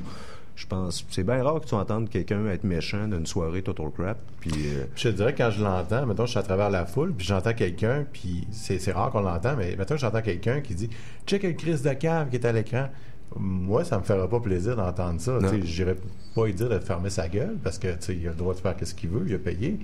Je 0.55 0.67
pense, 0.67 1.05
c'est 1.09 1.23
bien 1.23 1.43
rare 1.43 1.59
que 1.61 1.65
tu 1.65 1.75
entendes 1.75 2.09
quelqu'un 2.09 2.45
être 2.47 2.63
méchant 2.63 3.07
d'une 3.07 3.25
soirée 3.25 3.61
Total 3.61 3.87
Crap. 3.91 4.17
Puis, 4.39 4.51
euh, 4.53 4.85
Je 4.95 5.09
te 5.09 5.15
dirais, 5.15 5.33
quand 5.35 5.49
je 5.49 5.63
l'entends, 5.63 6.05
mettons, 6.05 6.25
je 6.25 6.31
suis 6.31 6.39
à 6.39 6.43
travers 6.43 6.69
la 6.69 6.85
foule, 6.85 7.13
puis 7.13 7.25
j'entends 7.25 7.53
quelqu'un, 7.53 8.05
puis 8.11 8.47
c'est 8.51 8.79
c'est 8.79 8.91
rare 8.91 9.11
qu'on 9.11 9.21
l'entend, 9.21 9.55
mais 9.57 9.75
mettons, 9.75 9.97
j'entends 9.97 10.21
quelqu'un 10.21 10.61
qui 10.61 10.75
dit 10.75 10.89
«Check 11.25 11.43
le 11.43 11.53
Chris 11.53 11.81
de 11.83 11.93
cave 11.93 12.29
qui 12.29 12.35
est 12.35 12.45
à 12.45 12.51
l'écran». 12.51 12.89
Moi, 13.37 13.85
ça 13.85 13.97
me 13.97 14.03
ferait 14.03 14.27
pas 14.27 14.41
plaisir 14.41 14.75
d'entendre 14.75 15.21
ça. 15.21 15.39
Sais, 15.39 15.61
J'irais 15.63 15.95
pas 16.35 16.45
lui 16.45 16.53
dire 16.53 16.67
de 16.67 16.79
fermer 16.79 17.09
sa 17.09 17.29
gueule, 17.29 17.55
parce 17.63 17.79
que, 17.79 17.87
il 18.11 18.27
a 18.27 18.31
le 18.31 18.35
droit 18.35 18.53
de 18.53 18.59
faire 18.59 18.75
ce 18.83 18.93
qu'il 18.93 19.09
veut, 19.09 19.23
il 19.25 19.33
a 19.33 19.37
payé, 19.37 19.79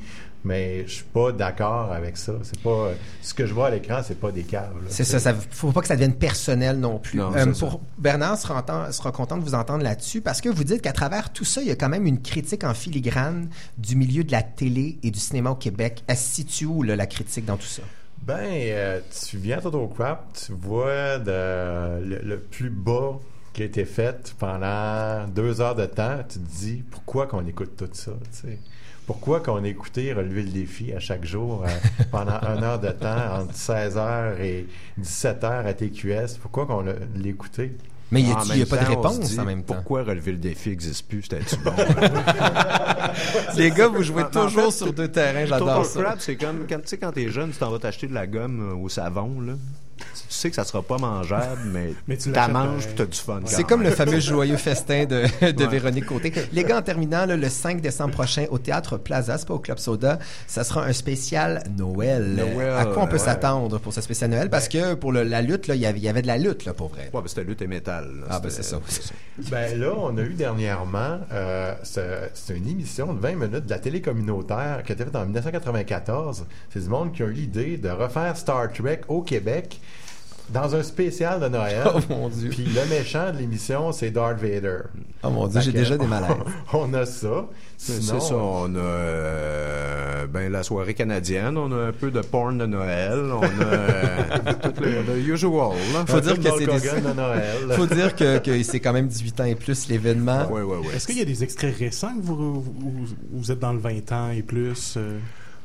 mais 0.47 0.87
je 0.87 0.93
suis 0.93 1.03
pas 1.03 1.31
d'accord 1.31 1.91
avec 1.91 2.15
ça. 2.17 2.33
C'est 2.43 2.59
pas... 2.61 2.91
Ce 3.21 3.33
que 3.33 3.45
je 3.45 3.53
vois 3.53 3.67
à 3.67 3.69
l'écran, 3.71 4.01
c'est 4.03 4.19
pas 4.19 4.31
des 4.31 4.43
caves. 4.43 4.73
C'est 4.87 5.03
ça, 5.03 5.19
ça 5.19 5.33
faut 5.33 5.71
pas 5.71 5.81
que 5.81 5.87
ça 5.87 5.95
devienne 5.95 6.15
personnel 6.15 6.79
non 6.79 6.97
plus. 6.99 7.19
Non, 7.19 7.31
Euh, 7.35 7.53
ça. 7.53 7.67
pour 7.67 7.81
Bernard 7.97 8.37
sera, 8.37 8.63
content 9.11 9.37
de 9.37 9.43
vous 9.43 9.53
entendre 9.55 9.83
là-dessus 9.83 10.21
parce 10.21 10.39
que 10.41 10.49
vous 10.49 10.63
dites 10.63 10.81
qu'à 10.81 10.93
travers 10.93 11.31
tout 11.33 11.45
ça, 11.45 11.61
il 11.61 11.67
y 11.67 11.71
a 11.71 11.75
quand 11.75 11.89
même 11.89 12.07
une 12.07 12.21
critique 12.21 12.63
en 12.63 12.73
filigrane 12.73 13.49
du 13.77 13.95
milieu 13.95 14.23
de 14.23 14.31
la 14.31 14.41
télé 14.43 14.97
et 15.03 15.11
du 15.11 15.19
cinéma 15.19 15.51
au 15.51 15.55
Québec. 15.55 16.03
Elle 16.07 16.17
se 16.17 16.35
situe 16.35 16.65
où 16.65 16.83
là, 16.83 16.95
la 16.95 17.05
critique 17.07 17.45
dans 17.45 17.57
tout 17.57 17.67
ça? 17.67 17.83
Ben, 18.23 18.39
euh, 18.43 18.99
tu 19.29 19.37
viens 19.37 19.57
à 19.59 19.61
Total 19.61 19.87
Crap, 19.95 20.33
tu 20.33 20.51
vois 20.53 21.19
de- 21.19 22.03
le, 22.05 22.19
le 22.23 22.39
plus 22.39 22.69
bas 22.69 23.19
qui 23.53 23.61
a 23.61 23.65
été 23.65 23.85
fait 23.85 24.33
pendant 24.37 25.27
deux 25.27 25.61
heures 25.61 25.75
de 25.75 25.85
temps. 25.85 26.17
Tu 26.29 26.39
te 26.39 26.45
dis, 26.59 26.83
pourquoi 26.91 27.25
qu'on 27.27 27.45
écoute 27.47 27.71
tout 27.77 27.89
ça? 27.93 28.11
tu 28.31 28.49
sais? 28.49 28.59
Pourquoi 29.07 29.39
qu'on 29.39 29.63
a 29.63 29.67
écouté 29.67 30.11
Relever 30.13 30.43
le 30.43 30.49
défi 30.49 30.93
à 30.93 30.99
chaque 30.99 31.25
jour 31.25 31.63
euh, 31.65 31.69
pendant 32.11 32.39
une 32.41 32.63
heure 32.63 32.79
de 32.79 32.89
temps, 32.89 33.39
entre 33.39 33.53
16h 33.53 34.39
et 34.41 34.67
17h 35.01 35.65
à 35.65 35.73
TQS? 35.73 36.37
Pourquoi 36.41 36.65
qu'on 36.67 36.81
l'a 36.81 36.93
l'écouté? 37.15 37.71
Mais 38.11 38.21
y 38.21 38.31
a- 38.31 38.35
en 38.37 38.43
y 38.53 38.61
a 38.61 38.65
pas 38.65 38.77
de 38.77 38.85
réponse 38.85 39.15
se 39.15 39.21
dit, 39.33 39.39
en 39.39 39.45
même 39.45 39.63
temps? 39.63 39.73
Pourquoi 39.75 40.03
relever 40.03 40.31
le 40.33 40.37
défi 40.37 40.69
n'existe 40.69 41.07
plus? 41.07 41.23
C'était-tu 41.23 41.55
bon? 41.63 41.71
Les 43.57 43.71
gars, 43.71 43.87
vous 43.87 44.03
jouez 44.03 44.23
en 44.23 44.29
toujours 44.29 44.65
fait, 44.65 44.71
sur 44.71 44.93
deux 44.93 45.07
terrains, 45.09 45.45
j'adore 45.45 45.85
ça. 45.85 46.01
Crap, 46.03 46.19
c'est 46.21 46.35
comme 46.35 46.65
quand 46.69 46.79
tu 46.81 46.87
sais 46.87 46.97
quand 46.97 47.11
t'es 47.11 47.29
jeune, 47.29 47.51
tu 47.51 47.57
t'en 47.57 47.69
vas 47.71 47.79
t'acheter 47.79 48.07
de 48.07 48.13
la 48.13 48.27
gomme 48.27 48.71
euh, 48.71 48.75
au 48.75 48.87
savon 48.89 49.41
là. 49.41 49.53
Tu 50.27 50.33
sais 50.33 50.49
que 50.49 50.55
ça 50.55 50.63
sera 50.63 50.81
pas 50.81 50.97
mangeable, 50.97 51.61
mais, 51.65 51.93
Mais 52.07 52.17
tu 52.17 52.23
tu 52.23 52.31
l'achètes 52.31 52.53
manges 52.53 52.65
pareil. 52.67 52.85
puis 52.87 52.95
t'as 52.95 53.05
du 53.05 53.17
fun. 53.17 53.39
C'est 53.45 53.63
comme 53.63 53.83
le 53.83 53.91
fameux 53.91 54.19
joyeux 54.19 54.57
festin 54.57 55.05
de, 55.05 55.23
de 55.51 55.63
Ouais. 55.63 55.67
Véronique 55.67 56.05
Côté. 56.05 56.31
Les 56.53 56.63
gars, 56.63 56.77
en 56.77 56.81
terminant, 56.81 57.25
là, 57.25 57.35
le 57.37 57.49
5 57.49 57.81
décembre 57.81 58.13
prochain 58.13 58.45
au 58.51 58.57
Théâtre 58.57 58.97
Plaza, 58.97 59.37
c'est 59.37 59.47
pas 59.47 59.53
au 59.53 59.59
Club 59.59 59.77
Soda, 59.79 60.19
ça 60.47 60.63
sera 60.63 60.85
un 60.85 60.93
spécial 60.93 61.63
Noël. 61.77 62.23
Noël, 62.35 62.73
à 62.77 62.85
quoi 62.85 63.03
on 63.03 63.07
peut 63.07 63.13
ouais. 63.13 63.17
s'attendre 63.19 63.79
pour 63.79 63.93
ce 63.93 64.01
spécial 64.01 64.29
Noël? 64.29 64.49
Parce 64.49 64.67
que 64.67 64.93
pour 64.93 65.11
le- 65.11 65.23
la 65.23 65.41
lutte, 65.41 65.67
il 65.67 65.75
y 65.75 65.85
avait- 65.85 65.97
il 65.99 66.03
y 66.03 66.09
avait 66.09 66.21
de 66.21 66.27
la 66.27 66.37
lutte, 66.37 66.65
là, 66.65 66.73
pour 66.73 66.89
vrai. 66.89 67.09
Ouais, 67.13 67.21
ben, 67.21 67.27
c'était 67.27 67.43
lutte 67.43 67.61
et 67.61 67.67
métal. 67.67 68.05
là. 68.21 68.27
Ah, 68.29 68.39
ben, 68.39 68.49
c'est 68.49 68.63
ça. 68.63 68.79
Ben 69.51 69.79
là, 69.79 69.93
on 69.95 70.17
a 70.17 70.21
eu 70.21 70.33
dernièrement, 70.33 71.19
euh, 71.31 71.73
c'est 71.83 72.31
c'est 72.33 72.57
une 72.57 72.67
émission 72.67 73.13
de 73.13 73.19
20 73.19 73.35
minutes 73.35 73.65
de 73.65 73.69
la 73.69 73.77
télé 73.77 74.01
communautaire 74.01 74.81
qui 74.83 74.91
a 74.91 74.95
été 74.95 75.03
faite 75.03 75.15
en 75.15 75.25
1994. 75.25 76.45
C'est 76.73 76.79
du 76.81 76.89
monde 76.89 77.11
qui 77.13 77.21
a 77.21 77.27
eu 77.27 77.31
l'idée 77.33 77.77
de 77.77 77.89
refaire 77.89 78.35
Star 78.35 78.71
Trek 78.73 79.01
au 79.07 79.21
Québec 79.21 79.79
dans 80.49 80.75
un 80.75 80.83
spécial 80.83 81.39
de 81.39 81.47
Noël. 81.47 81.83
Oh, 81.93 81.99
mon 82.09 82.29
Dieu. 82.29 82.49
Puis 82.49 82.65
le 82.65 82.85
méchant 82.89 83.31
de 83.31 83.37
l'émission, 83.37 83.91
c'est 83.91 84.11
Darth 84.11 84.39
Vader. 84.39 84.79
Oh 85.23 85.29
mon 85.29 85.47
Dieu, 85.47 85.61
j'ai 85.61 85.71
déjà 85.71 85.97
des 85.97 86.07
malaises. 86.07 86.31
On 86.73 86.93
a 86.93 87.05
ça. 87.05 87.45
C'est 87.77 88.01
Sinon, 88.01 88.19
ça, 88.19 88.35
on 88.35 88.75
a 88.75 88.79
euh, 88.79 90.27
ben, 90.27 90.51
la 90.51 90.63
soirée 90.63 90.93
canadienne, 90.95 91.57
on 91.57 91.71
a 91.71 91.87
un 91.87 91.91
peu 91.91 92.09
de 92.09 92.21
porn 92.21 92.57
de 92.57 92.65
Noël, 92.65 93.19
on 93.31 93.41
a 93.43 93.65
euh, 93.65 94.13
tout 94.63 94.81
le, 94.81 95.17
usual. 95.19 95.75
Là. 95.93 96.05
Faut 96.07 96.19
dire 96.19 96.35
que 96.37 96.41
des... 96.41 96.67
Hogan 96.67 97.03
de 97.03 97.13
Noël. 97.13 97.57
Faut 97.71 97.85
dire 97.85 98.15
que, 98.15 98.39
que 98.39 98.63
c'est 98.63 98.79
quand 98.79 98.93
même 98.93 99.07
18 99.07 99.41
ans 99.41 99.45
et 99.45 99.55
plus 99.55 99.87
l'événement. 99.89 100.49
Ouais, 100.49 100.61
ouais, 100.63 100.77
ouais. 100.77 100.95
Est-ce 100.95 101.05
qu'il 101.05 101.19
y 101.19 101.21
a 101.21 101.25
des 101.25 101.43
extraits 101.43 101.75
récents 101.77 102.15
que 102.15 102.21
vous, 102.25 102.61
vous, 102.61 103.05
vous 103.31 103.51
êtes 103.51 103.59
dans 103.59 103.73
le 103.73 103.79
20 103.79 104.11
ans 104.11 104.29
et 104.31 104.41
plus? 104.41 104.95
euh? 104.97 105.19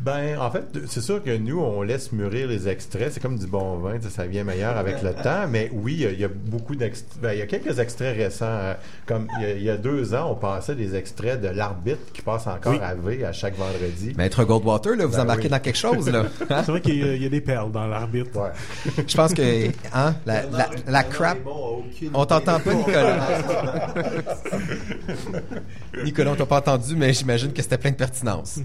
Ben, 0.04 0.36
en 0.40 0.50
fait, 0.50 0.64
c'est 0.88 1.00
sûr 1.00 1.22
que 1.22 1.36
nous, 1.36 1.60
on 1.60 1.82
laisse 1.82 2.10
mûrir 2.10 2.48
les 2.48 2.66
extraits. 2.68 3.12
C'est 3.12 3.20
comme 3.20 3.38
du 3.38 3.46
bon 3.46 3.76
vin, 3.76 3.98
ça 4.10 4.26
vient 4.26 4.42
meilleur 4.42 4.76
avec 4.76 5.00
le 5.00 5.12
temps. 5.22 5.46
Mais 5.48 5.70
oui, 5.72 5.92
il 5.94 6.00
y 6.00 6.06
a- 6.06 6.10
il 6.10 6.18
y, 6.20 6.24
a 6.24 6.28
beaucoup 6.28 6.74
d'extraits. 6.74 7.20
Ben, 7.22 7.32
il 7.34 7.38
y 7.38 7.42
a 7.42 7.46
quelques 7.46 7.78
extraits 7.78 8.16
récents. 8.16 8.46
euh, 8.48 8.74
Comme 9.06 9.28
il 9.38 9.42
y, 9.42 9.46
a, 9.46 9.50
il 9.54 9.62
y 9.62 9.70
a 9.70 9.76
deux 9.76 10.12
ans, 10.14 10.30
on 10.32 10.34
passait 10.34 10.74
des 10.74 10.96
extraits 10.96 11.40
de 11.40 11.46
l'arbitre 11.48 12.12
qui 12.12 12.20
passe 12.22 12.48
encore 12.48 12.72
Oui. 12.72 12.80
à 12.82 12.94
V 12.94 13.24
à 13.24 13.32
chaque 13.32 13.56
vendredi. 13.56 14.12
Maître 14.16 14.42
Goldwater, 14.44 14.96
là, 14.96 15.06
vous 15.06 15.12
Ben 15.12 15.20
embarquez 15.22 15.44
oui. 15.44 15.48
dans 15.50 15.60
quelque 15.60 15.78
chose, 15.78 16.10
là. 16.10 16.24
C'est 16.48 16.66
vrai 16.66 16.80
qu'il 16.80 16.96
y, 16.98 17.02
a- 17.08 17.14
il 17.14 17.22
y 17.22 17.26
a 17.26 17.28
des 17.28 17.40
perles 17.40 17.70
dans 17.70 17.86
l'arbitre. 17.86 18.30
Ouais. 18.40 18.50
Je 19.06 19.16
pense 19.16 19.32
que, 19.32 19.68
hein, 19.94 20.14
la, 20.26 20.42
la, 20.46 20.68
la 20.88 21.02
crap. 21.04 21.38
On 22.12 22.26
t'entend 22.26 22.58
pas, 22.58 22.74
Nicolas. 22.74 23.28
Nicolas, 26.04 26.32
on 26.32 26.34
t'a 26.34 26.46
pas 26.46 26.58
entendu, 26.58 26.96
mais 26.96 27.12
j'imagine 27.12 27.52
que 27.52 27.62
c'était 27.62 27.78
plein 27.78 27.90
de 27.90 27.96
pertinence. 27.96 28.58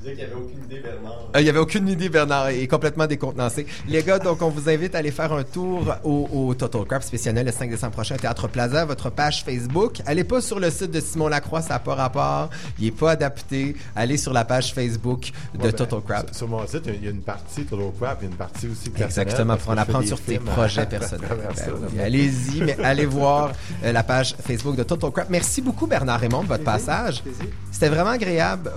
Disais 0.00 0.14
qu'il 0.14 0.24
n'y 0.24 0.30
avait 0.30 0.34
aucune 0.34 0.64
idée, 0.64 0.80
Bernard. 0.80 1.28
Euh, 1.34 1.40
Il 1.40 1.46
y 1.46 1.48
avait 1.48 1.58
aucune 1.58 1.88
idée, 1.88 2.08
Bernard, 2.08 2.50
il 2.52 2.62
est 2.62 2.66
complètement 2.68 3.06
décontenancé. 3.06 3.66
Les 3.88 4.02
gars, 4.02 4.18
donc 4.18 4.42
on 4.42 4.48
vous 4.48 4.68
invite 4.68 4.94
à 4.94 4.98
aller 4.98 5.10
faire 5.10 5.32
un 5.32 5.42
tour 5.42 5.94
au, 6.04 6.28
au 6.32 6.54
Total 6.54 6.84
Crap 6.84 7.02
spécial 7.02 7.34
le 7.44 7.50
5 7.52 7.70
décembre 7.70 7.92
prochain 7.92 8.16
Théâtre 8.16 8.48
Plaza, 8.48 8.84
votre 8.84 9.10
page 9.10 9.44
Facebook. 9.44 10.00
Allez 10.06 10.24
pas 10.24 10.40
sur 10.40 10.60
le 10.60 10.70
site 10.70 10.90
de 10.90 11.00
Simon 11.00 11.28
Lacroix, 11.28 11.62
ça 11.62 11.74
n'a 11.74 11.78
pas 11.80 11.94
rapport, 11.94 12.50
il 12.78 12.86
est 12.86 12.90
pas 12.90 13.12
adapté. 13.12 13.76
Allez 13.96 14.16
sur 14.16 14.32
la 14.32 14.44
page 14.44 14.72
Facebook 14.72 15.32
de 15.54 15.58
Ouais, 15.58 15.64
ben, 15.64 15.72
Total 15.72 16.00
Crap. 16.00 16.34
Sur, 16.34 16.48
mon 16.48 16.66
site, 16.66 16.82
il 16.86 17.04
y 17.04 17.08
a 17.08 17.10
une 17.10 17.22
partie 17.22 17.64
Total 17.64 17.86
Crap, 18.00 18.18
il 18.20 18.24
y 18.24 18.28
a 18.28 18.30
une 18.30 18.36
partie 18.36 18.66
aussi. 18.68 18.92
Exactement, 19.02 19.56
pour 19.56 19.70
en 19.72 19.76
apprendre 19.78 20.06
sur 20.06 20.20
tes 20.20 20.38
projets 20.38 20.86
personnels. 20.90 21.28
Ben 21.56 21.72
oui, 21.92 22.00
allez-y, 22.00 22.60
mais 22.62 22.78
allez 22.84 23.06
voir 23.06 23.52
euh, 23.84 23.92
la 23.92 24.02
page 24.02 24.34
Facebook 24.44 24.76
de 24.76 24.82
Total 24.84 25.10
Crap. 25.10 25.30
Merci 25.30 25.60
beaucoup 25.60 25.86
Bernard 25.86 26.20
Raymond 26.20 26.42
de 26.42 26.48
votre 26.48 26.64
passage. 26.64 27.22
C'était 27.70 27.88
vraiment 27.88 28.10
agréable. 28.10 28.72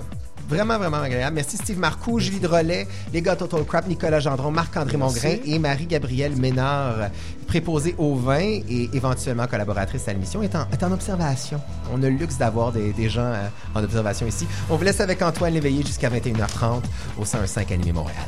Vraiment, 0.52 0.76
vraiment 0.76 0.98
agréable. 0.98 1.36
Merci 1.36 1.56
Steve 1.56 1.78
Marcoux, 1.78 2.18
Julie 2.18 2.38
Drolet, 2.38 2.86
les 3.10 3.22
gars 3.22 3.36
Total 3.36 3.64
Crap, 3.64 3.88
Nicolas 3.88 4.20
Gendron, 4.20 4.50
Marc-André 4.50 4.98
Mongrain 4.98 5.36
et 5.46 5.58
Marie-Gabrielle 5.58 6.36
Ménard, 6.36 7.08
préposée 7.46 7.94
au 7.96 8.14
vin 8.16 8.38
et 8.38 8.90
éventuellement 8.92 9.46
collaboratrice 9.46 10.06
à 10.08 10.12
l'émission, 10.12 10.42
est 10.42 10.54
en, 10.54 10.66
est 10.70 10.82
en 10.82 10.92
observation. 10.92 11.58
On 11.90 12.02
a 12.02 12.10
le 12.10 12.16
luxe 12.16 12.36
d'avoir 12.36 12.70
des, 12.70 12.92
des 12.92 13.08
gens 13.08 13.22
euh, 13.22 13.48
en 13.74 13.82
observation 13.82 14.26
ici. 14.26 14.46
On 14.68 14.76
vous 14.76 14.84
laisse 14.84 15.00
avec 15.00 15.22
Antoine 15.22 15.54
Léveillé 15.54 15.82
jusqu'à 15.86 16.10
21h30 16.10 16.82
au 17.18 17.24
105 17.24 17.72
Animé 17.72 17.92
Montréal. 17.92 18.18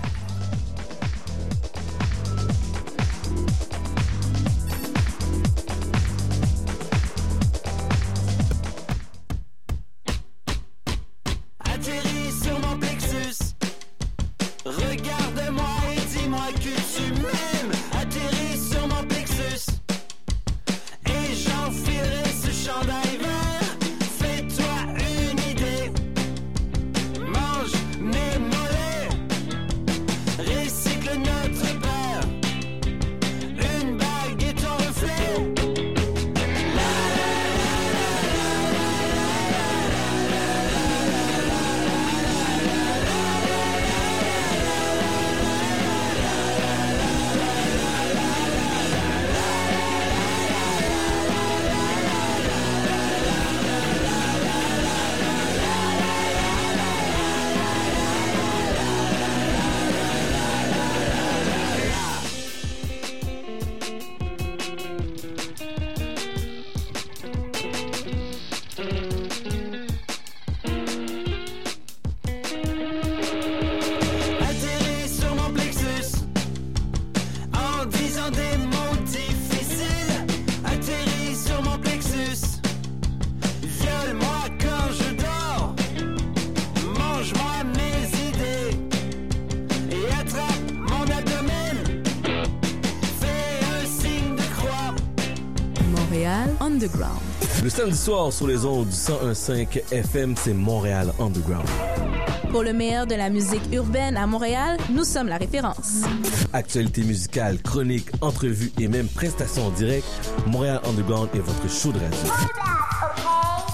Underground. 96.85 97.21
Le 97.63 97.71
samedi 97.71 97.97
soir, 97.97 98.31
sur 98.31 98.47
les 98.47 98.67
ondes 98.67 98.89
du 98.89 98.95
101.5 98.95 99.91
FM, 99.91 100.35
c'est 100.37 100.53
Montréal 100.53 101.13
Underground. 101.19 101.67
Pour 102.51 102.63
le 102.63 102.75
meilleur 102.75 103.07
de 103.07 103.15
la 103.15 103.31
musique 103.31 103.63
urbaine 103.73 104.19
à 104.19 104.27
Montréal, 104.27 104.77
nous 104.91 105.05
sommes 105.05 105.29
la 105.29 105.39
référence. 105.39 106.03
Actualité 106.53 107.03
musicale, 107.03 107.63
chroniques, 107.63 108.11
entrevues 108.21 108.71
et 108.79 108.89
même 108.89 109.09
prestations 109.09 109.69
en 109.69 109.71
direct, 109.71 110.07
Montréal 110.47 110.81
Underground 110.87 111.31
est 111.35 111.39
votre 111.39 111.71
show 111.71 111.91
de 111.91 111.99
radio. 111.99 112.19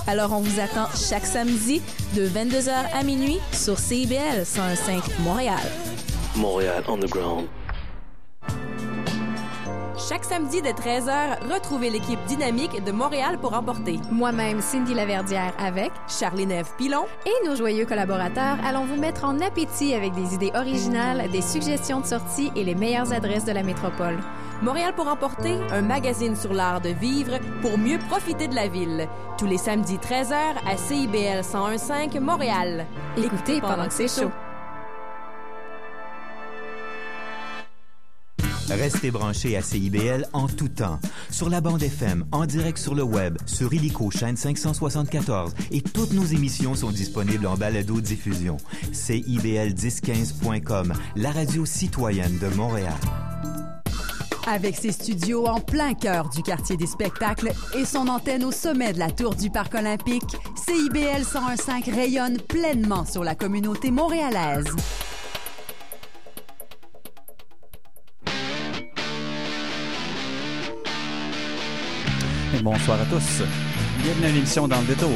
Alors 0.06 0.32
on 0.32 0.40
vous 0.40 0.60
attend 0.60 0.86
chaque 0.94 1.26
samedi 1.26 1.82
de 2.14 2.28
22h 2.28 2.70
à 2.94 3.02
minuit 3.02 3.38
sur 3.52 3.78
CIBL 3.78 4.42
101.5 4.44 5.22
Montréal. 5.24 5.58
Montréal 6.36 6.84
Underground. 6.88 7.46
Chaque 10.10 10.24
samedi 10.24 10.60
de 10.60 10.70
13h, 10.70 11.52
retrouvez 11.54 11.88
l'équipe 11.88 12.18
dynamique 12.26 12.82
de 12.82 12.90
Montréal 12.90 13.38
pour 13.40 13.54
emporter. 13.54 14.00
Moi-même, 14.10 14.60
Cindy 14.60 14.92
Laverdière 14.92 15.54
avec 15.56 15.92
Charlie 16.08 16.46
Neve 16.46 16.68
Pilon 16.76 17.04
et 17.26 17.46
nos 17.46 17.54
joyeux 17.54 17.86
collaborateurs 17.86 18.56
allons 18.64 18.86
vous 18.86 18.96
mettre 18.96 19.24
en 19.24 19.38
appétit 19.38 19.94
avec 19.94 20.12
des 20.14 20.34
idées 20.34 20.50
originales, 20.52 21.30
des 21.30 21.42
suggestions 21.42 22.00
de 22.00 22.06
sortie 22.06 22.50
et 22.56 22.64
les 22.64 22.74
meilleures 22.74 23.12
adresses 23.12 23.44
de 23.44 23.52
la 23.52 23.62
métropole. 23.62 24.18
Montréal 24.62 24.94
pour 24.96 25.06
emporter, 25.06 25.54
un 25.70 25.82
magazine 25.82 26.34
sur 26.34 26.54
l'art 26.54 26.80
de 26.80 26.88
vivre 26.88 27.38
pour 27.62 27.78
mieux 27.78 28.00
profiter 28.08 28.48
de 28.48 28.56
la 28.56 28.66
ville. 28.66 29.06
Tous 29.38 29.46
les 29.46 29.58
samedis 29.58 29.98
13h 29.98 30.34
à 30.34 30.76
CIBL 30.76 31.42
101.5 31.42 32.18
Montréal. 32.18 32.84
Écoutez 33.16 33.60
pendant 33.60 33.86
que 33.86 33.94
c'est 33.94 34.08
chaud. 34.08 34.32
Restez 38.70 39.10
branchés 39.10 39.56
à 39.56 39.62
CIBL 39.62 40.28
en 40.32 40.46
tout 40.46 40.68
temps. 40.68 41.00
Sur 41.30 41.50
la 41.50 41.60
bande 41.60 41.82
FM, 41.82 42.24
en 42.30 42.46
direct 42.46 42.78
sur 42.78 42.94
le 42.94 43.02
web, 43.02 43.36
sur 43.44 43.74
Illico 43.74 44.12
chaîne 44.12 44.36
574 44.36 45.54
et 45.72 45.82
toutes 45.82 46.12
nos 46.12 46.24
émissions 46.24 46.76
sont 46.76 46.92
disponibles 46.92 47.46
en 47.46 47.56
balado-diffusion. 47.56 48.58
CIBL1015.com, 48.92 50.92
la 51.16 51.32
radio 51.32 51.66
citoyenne 51.66 52.38
de 52.38 52.46
Montréal. 52.54 52.94
Avec 54.46 54.76
ses 54.76 54.92
studios 54.92 55.46
en 55.46 55.60
plein 55.60 55.94
cœur 55.94 56.28
du 56.30 56.42
quartier 56.42 56.76
des 56.76 56.86
spectacles 56.86 57.50
et 57.76 57.84
son 57.84 58.06
antenne 58.08 58.44
au 58.44 58.52
sommet 58.52 58.92
de 58.92 58.98
la 58.98 59.10
tour 59.10 59.34
du 59.34 59.50
Parc 59.50 59.74
olympique, 59.74 60.36
CIBL 60.66 61.22
101.5 61.22 61.92
rayonne 61.92 62.40
pleinement 62.40 63.04
sur 63.04 63.24
la 63.24 63.34
communauté 63.34 63.90
montréalaise. 63.90 64.68
Bonsoir 72.62 73.00
à 73.00 73.04
tous. 73.06 73.42
Bienvenue 74.02 74.26
à 74.26 74.28
l'émission 74.28 74.68
dans 74.68 74.80
le 74.80 74.86
détour. 74.86 75.10